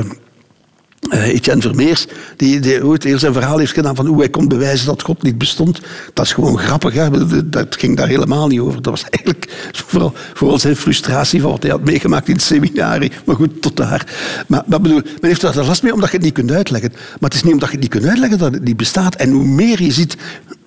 eh, 1.11 1.26
Etienne 1.26 1.62
Vermeers, 1.62 2.07
die, 2.36 2.61
die 2.61 2.84
ooit 2.84 3.05
heel 3.05 3.18
zijn 3.18 3.32
verhaal 3.32 3.59
heeft 3.59 3.72
gedaan 3.72 3.96
van 3.96 4.07
hoe 4.07 4.18
hij 4.18 4.28
kon 4.28 4.49
bewijzen 4.49 4.86
dat 4.86 5.03
God 5.03 5.22
niet 5.22 5.38
bestond. 5.38 5.80
Dat 6.14 6.24
is 6.24 6.32
gewoon 6.32 6.59
grappig. 6.59 6.94
Hè? 6.94 7.09
Dat 7.51 7.76
ging 7.76 7.96
daar 7.96 8.09
helemaal 8.09 8.46
niet 8.46 8.61
over. 8.61 8.82
Dat 8.82 8.92
was 8.92 9.05
eigenlijk 9.11 9.70
vooral, 9.72 10.12
vooral 10.34 10.59
zijn 10.59 10.76
frustratie 10.76 11.40
van 11.40 11.51
wat 11.51 11.62
hij 11.62 11.70
had 11.70 11.84
meegemaakt 11.84 12.28
in 12.28 12.34
het 12.34 12.42
seminarie. 12.42 13.12
Maar 13.24 13.36
goed, 13.36 13.62
tot 13.62 13.76
daar. 13.76 14.07
Maar, 14.46 14.64
bedoel, 14.66 15.01
men 15.03 15.16
heeft 15.20 15.42
er 15.42 15.64
last 15.64 15.82
mee 15.82 15.92
omdat 15.92 16.11
je 16.11 16.16
het 16.16 16.24
niet 16.24 16.34
kunt 16.34 16.53
uitleggen. 16.53 16.90
Maar 16.92 17.30
het 17.30 17.34
is 17.34 17.42
niet 17.42 17.53
omdat 17.53 17.68
je 17.68 17.74
het 17.74 17.82
niet 17.82 17.92
kunt 17.92 18.07
uitleggen 18.07 18.38
dat 18.38 18.53
het 18.53 18.64
niet 18.64 18.76
bestaat. 18.76 19.14
En 19.14 19.30
hoe 19.30 19.44
meer 19.44 19.82
je 19.82 19.92
ziet, 19.92 20.16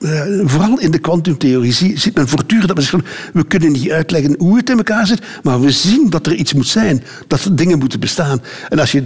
eh, 0.01 0.21
vooral 0.43 0.79
in 0.79 0.91
de 0.91 0.99
kwantumtheorie, 0.99 1.71
zie- 1.73 1.97
ziet 1.99 2.15
men 2.15 2.27
voortdurend 2.27 2.67
dat 2.67 2.77
men 2.77 2.85
zegt, 2.85 3.03
we 3.33 3.43
kunnen 3.45 3.71
niet 3.71 3.91
uitleggen 3.91 4.35
hoe 4.37 4.57
het 4.57 4.69
in 4.69 4.77
elkaar 4.77 5.07
zit, 5.07 5.21
maar 5.43 5.61
we 5.61 5.71
zien 5.71 6.09
dat 6.09 6.25
er 6.25 6.33
iets 6.33 6.53
moet 6.53 6.67
zijn, 6.67 7.03
dat 7.27 7.43
er 7.43 7.55
dingen 7.55 7.79
moeten 7.79 7.99
bestaan. 7.99 8.41
En 8.69 8.79
als 8.79 8.91
je 8.91 9.03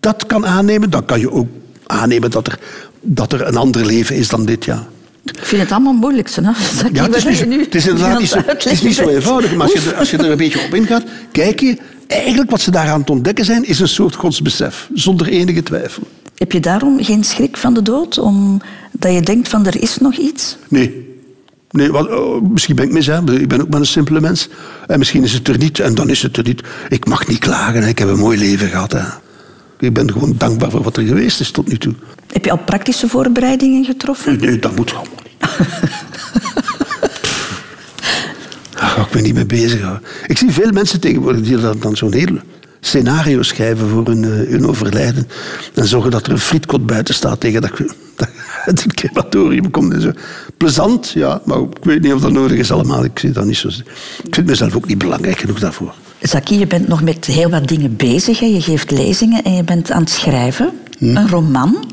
dat 0.00 0.26
kan 0.26 0.46
aannemen, 0.46 0.90
dan 0.90 1.04
kan 1.04 1.20
je 1.20 1.30
ook 1.30 1.48
aannemen 1.86 2.30
dat 2.30 2.46
er, 2.46 2.58
dat 3.00 3.32
er 3.32 3.46
een 3.46 3.56
ander 3.56 3.86
leven 3.86 4.16
is 4.16 4.28
dan 4.28 4.44
dit, 4.44 4.64
ja. 4.64 4.86
Ik 5.24 5.38
vind 5.44 5.62
het 5.62 5.72
allemaal 5.72 5.92
moeilijk, 5.92 6.28
zo, 6.28 6.42
hè? 6.42 6.50
Ja, 6.92 7.02
het 7.04 7.16
is, 7.16 7.24
niet 7.24 7.46
nu 7.48 7.60
het 7.60 7.74
is 7.74 7.86
inderdaad 7.86 8.18
niet 8.18 8.28
zo, 8.28 8.38
het 8.46 8.66
is 8.66 8.82
niet 8.82 8.94
zo 8.94 9.08
eenvoudig. 9.08 9.54
Maar 9.54 9.62
als 9.72 9.82
je, 9.82 9.90
er, 9.90 9.96
als 9.96 10.10
je 10.10 10.16
er 10.16 10.30
een 10.30 10.36
beetje 10.36 10.60
op 10.66 10.74
ingaat, 10.74 11.02
kijk 11.32 11.60
je, 11.60 11.76
eigenlijk 12.06 12.50
wat 12.50 12.60
ze 12.60 12.70
daaraan 12.70 13.04
te 13.04 13.12
ontdekken 13.12 13.44
zijn, 13.44 13.64
is 13.64 13.80
een 13.80 13.88
soort 13.88 14.14
godsbesef, 14.14 14.88
zonder 14.94 15.28
enige 15.28 15.62
twijfel. 15.62 16.02
Heb 16.34 16.52
je 16.52 16.60
daarom 16.60 17.04
geen 17.04 17.24
schrik 17.24 17.56
van 17.56 17.74
de 17.74 17.82
dood? 17.82 18.18
Omdat 18.94 19.12
je 19.12 19.20
denkt 19.20 19.48
van 19.48 19.66
er 19.66 19.82
is 19.82 19.98
nog 19.98 20.16
iets? 20.16 20.56
Nee. 20.68 21.12
Nee, 21.70 21.92
wat, 21.92 22.08
oh, 22.08 22.50
misschien 22.50 22.76
ben 22.76 22.84
ik 22.84 22.92
mis, 22.92 23.06
hè. 23.06 23.32
ik 23.32 23.48
ben 23.48 23.60
ook 23.60 23.68
maar 23.68 23.80
een 23.80 23.86
simpele 23.86 24.20
mens. 24.20 24.48
En 24.86 24.98
misschien 24.98 25.22
is 25.22 25.32
het 25.32 25.48
er 25.48 25.58
niet, 25.58 25.80
en 25.80 25.94
dan 25.94 26.08
is 26.08 26.22
het 26.22 26.36
er 26.36 26.44
niet. 26.44 26.62
Ik 26.88 27.06
mag 27.06 27.26
niet 27.26 27.38
klagen, 27.38 27.82
hè. 27.82 27.88
ik 27.88 27.98
heb 27.98 28.08
een 28.08 28.18
mooi 28.18 28.38
leven 28.38 28.68
gehad. 28.68 28.92
Hè. 28.92 29.02
Ik 29.78 29.92
ben 29.92 30.12
gewoon 30.12 30.34
dankbaar 30.38 30.70
voor 30.70 30.82
wat 30.82 30.96
er 30.96 31.04
geweest 31.04 31.40
is 31.40 31.50
tot 31.50 31.68
nu 31.68 31.78
toe. 31.78 31.94
Heb 32.32 32.44
je 32.44 32.50
al 32.50 32.58
praktische 32.58 33.08
voorbereidingen 33.08 33.84
getroffen? 33.84 34.40
Nee, 34.40 34.58
dat 34.58 34.76
moet 34.76 34.94
allemaal 34.94 35.22
niet. 35.22 35.40
Daar 38.74 38.88
ga 38.88 39.02
ik 39.02 39.14
me 39.14 39.20
niet 39.20 39.34
mee 39.34 39.46
bezighouden. 39.46 40.02
Ik 40.26 40.38
zie 40.38 40.50
veel 40.50 40.72
mensen 40.72 41.00
tegenwoordig 41.00 41.42
die 41.42 41.56
dan, 41.56 41.78
dan 41.78 41.96
zo'n 41.96 42.12
heel 42.12 42.38
scenario 42.86 43.42
schrijven 43.42 43.88
voor 43.88 44.06
hun, 44.06 44.24
eh, 44.24 44.50
hun 44.50 44.66
overlijden. 44.66 45.28
En 45.74 45.86
zorgen 45.86 46.10
dat 46.10 46.26
er 46.26 46.32
een 46.32 46.38
frietkot 46.38 46.86
buiten 46.86 47.14
staat 47.14 47.40
tegen 47.40 47.60
dat 47.60 47.70
dat 48.16 48.28
uit 48.66 48.82
het 48.82 48.94
crematorium 48.94 49.70
kom. 49.70 49.92
En 49.92 50.00
zo. 50.00 50.10
Plezant, 50.56 51.10
ja, 51.10 51.40
maar 51.44 51.58
ik 51.58 51.84
weet 51.84 52.02
niet 52.02 52.12
of 52.12 52.20
dat 52.20 52.32
nodig 52.32 52.58
is 52.58 52.72
allemaal. 52.72 53.04
Ik, 53.04 53.18
zie 53.18 53.30
dat 53.30 53.44
niet 53.44 53.56
zo. 53.56 53.68
ik 54.22 54.34
vind 54.34 54.46
mezelf 54.46 54.76
ook 54.76 54.86
niet 54.86 54.98
belangrijk 54.98 55.38
genoeg 55.38 55.60
daarvoor. 55.60 55.94
Zaki, 56.20 56.58
je 56.58 56.66
bent 56.66 56.88
nog 56.88 57.02
met 57.02 57.24
heel 57.24 57.50
wat 57.50 57.68
dingen 57.68 57.96
bezig. 57.96 58.40
Hè? 58.40 58.46
Je 58.46 58.60
geeft 58.60 58.90
lezingen 58.90 59.42
en 59.42 59.52
je 59.54 59.64
bent 59.64 59.90
aan 59.90 60.00
het 60.00 60.10
schrijven. 60.10 60.70
Hm. 60.98 61.16
Een 61.16 61.28
roman. 61.28 61.84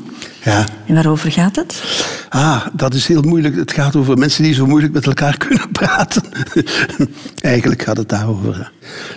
Ja. 0.44 0.64
En 0.86 0.94
waarover 0.94 1.32
gaat 1.32 1.56
het? 1.56 1.82
Ah, 2.28 2.66
dat 2.72 2.94
is 2.94 3.06
heel 3.06 3.22
moeilijk. 3.22 3.56
Het 3.56 3.72
gaat 3.72 3.96
over 3.96 4.18
mensen 4.18 4.42
die 4.42 4.54
zo 4.54 4.66
moeilijk 4.66 4.92
met 4.92 5.06
elkaar 5.06 5.36
kunnen 5.46 5.70
praten. 5.70 6.22
Eigenlijk 7.40 7.82
gaat 7.82 7.96
het 7.96 8.08
daarover. 8.08 8.52
Maar 8.52 8.70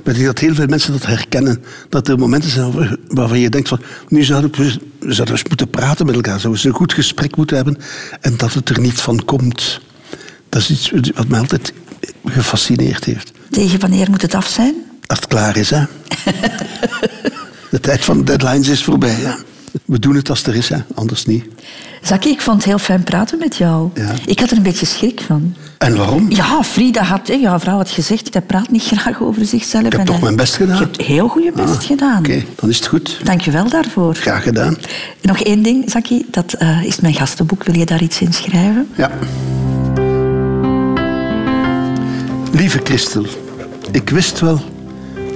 ik 0.04 0.14
denk 0.14 0.26
dat 0.26 0.40
heel 0.40 0.56
veel 0.56 0.66
mensen 0.68 0.92
dat 0.92 1.06
herkennen. 1.06 1.64
Dat 1.90 2.08
er 2.08 2.18
momenten 2.18 2.50
zijn 2.50 2.72
waar- 2.72 2.96
waarvan 3.08 3.40
je 3.40 3.50
denkt 3.50 3.68
van... 3.68 3.80
Nu 4.08 4.24
zouden 4.24 4.52
we, 4.58 4.64
we 5.00 5.14
zouden 5.14 5.36
eens 5.36 5.48
moeten 5.48 5.70
praten 5.70 6.06
met 6.06 6.16
elkaar. 6.16 6.40
Zouden 6.40 6.62
we 6.62 6.68
een 6.68 6.76
goed 6.76 6.94
gesprek 6.94 7.36
moeten 7.36 7.56
hebben. 7.56 7.78
En 8.22 8.38
dat 8.38 8.54
het 8.54 8.70
er 8.70 8.80
niet 8.80 9.02
van 9.02 9.26
komt. 9.26 9.82
Dat 10.50 10.62
is 10.62 10.70
iets 10.92 11.12
wat 11.16 11.28
mij 11.28 11.40
altijd 11.40 11.74
gefascineerd 12.26 13.04
heeft. 13.04 13.32
Tegen 13.50 13.80
wanneer 13.80 14.10
moet 14.10 14.22
het 14.22 14.34
af 14.36 14.48
zijn? 14.48 14.76
Als 15.08 15.18
het 15.20 15.28
klaar 15.28 15.58
is, 15.58 15.70
hè. 15.70 15.84
De 17.72 17.80
tijd 17.80 18.06
van 18.06 18.24
deadlines 18.24 18.68
is 18.68 18.84
voorbij, 18.84 19.22
ja. 19.22 19.38
We 19.86 20.00
doen 20.00 20.16
het 20.16 20.30
als 20.30 20.38
het 20.38 20.48
er 20.48 20.56
is, 20.56 20.70
hè. 20.70 20.78
Anders 20.96 21.26
niet. 21.26 21.46
Zaki, 22.02 22.30
ik 22.30 22.42
vond 22.42 22.58
het 22.58 22.66
heel 22.66 22.78
fijn 22.78 23.04
praten 23.04 23.40
met 23.40 23.56
jou. 23.56 23.90
Ja. 23.94 24.12
Ik 24.26 24.40
had 24.40 24.52
er 24.52 24.58
een 24.58 24.64
beetje 24.64 24.86
schrik 24.86 25.22
van. 25.28 25.56
En 25.78 25.96
waarom? 25.98 26.32
Ja, 26.32 26.64
Frida 26.64 27.02
had, 27.04 27.28
hè, 27.28 27.34
jouw 27.34 27.60
vrouw 27.60 27.78
had 27.78 27.90
gezegd, 27.90 28.34
hij 28.34 28.42
praat 28.42 28.72
niet 28.72 28.84
graag 28.84 29.22
over 29.22 29.46
zichzelf. 29.46 29.84
Ik 29.86 29.92
heb 29.92 30.00
En 30.00 30.06
toch 30.06 30.16
hij- 30.16 30.24
mijn 30.24 30.36
best 30.36 30.56
gedaan. 30.56 30.76
Je 30.78 30.84
hebt 30.84 31.02
heel 31.02 31.28
goed 31.28 31.44
je 31.44 31.52
best 31.56 31.74
Ah, 31.76 31.82
gedaan. 31.82 32.20
Oké, 32.20 32.44
dan 32.56 32.70
is 32.70 32.76
het 32.76 32.88
goed. 32.88 33.20
Dank 33.24 33.42
je 33.42 33.52
wel 33.52 33.70
daarvoor. 33.70 34.16
Graag 34.16 34.44
gedaan. 34.44 34.78
Nog 35.22 35.40
één 35.40 35.64
ding, 35.64 35.92
Zaki, 35.92 36.26
dat 36.32 36.54
eh, 36.54 36.84
is 36.84 37.00
mijn 37.00 37.14
gastenboek. 37.14 37.64
Wil 37.64 37.78
je 37.78 37.86
daar 37.86 38.02
iets 38.02 38.22
in 38.22 38.34
schrijven? 38.34 38.88
Ja. 38.96 39.12
Lieve 42.52 42.80
Christel, 42.84 43.26
ik 43.92 44.10
wist 44.10 44.40
wel 44.40 44.62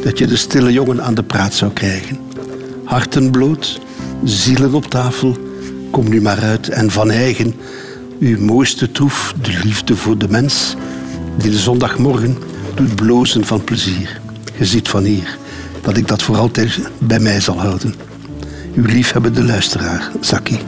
dat 0.03 0.17
je 0.17 0.27
de 0.27 0.35
stille 0.35 0.71
jongen 0.71 1.03
aan 1.03 1.13
de 1.13 1.23
praat 1.23 1.53
zou 1.53 1.71
krijgen. 1.71 2.17
Harten 2.83 3.31
bloot, 3.31 3.79
zielen 4.23 4.73
op 4.73 4.85
tafel, 4.85 5.37
kom 5.91 6.09
nu 6.09 6.21
maar 6.21 6.39
uit 6.39 6.69
en 6.69 6.91
van 6.91 7.11
eigen 7.11 7.55
uw 8.19 8.39
mooiste 8.39 8.91
troef, 8.91 9.33
de 9.41 9.59
liefde 9.63 9.95
voor 9.95 10.17
de 10.17 10.29
mens, 10.29 10.75
die 11.37 11.51
de 11.51 11.57
zondagmorgen 11.57 12.37
doet 12.75 12.95
blozen 12.95 13.45
van 13.45 13.63
plezier. 13.63 14.21
Je 14.57 14.65
ziet 14.65 14.89
van 14.89 15.03
hier 15.03 15.37
dat 15.81 15.97
ik 15.97 16.07
dat 16.07 16.21
voor 16.21 16.37
altijd 16.37 16.79
bij 16.97 17.19
mij 17.19 17.41
zal 17.41 17.59
houden. 17.59 17.95
Uw 18.75 18.85
liefhebbende 18.85 19.43
luisteraar, 19.43 20.11
Zaki. 20.19 20.59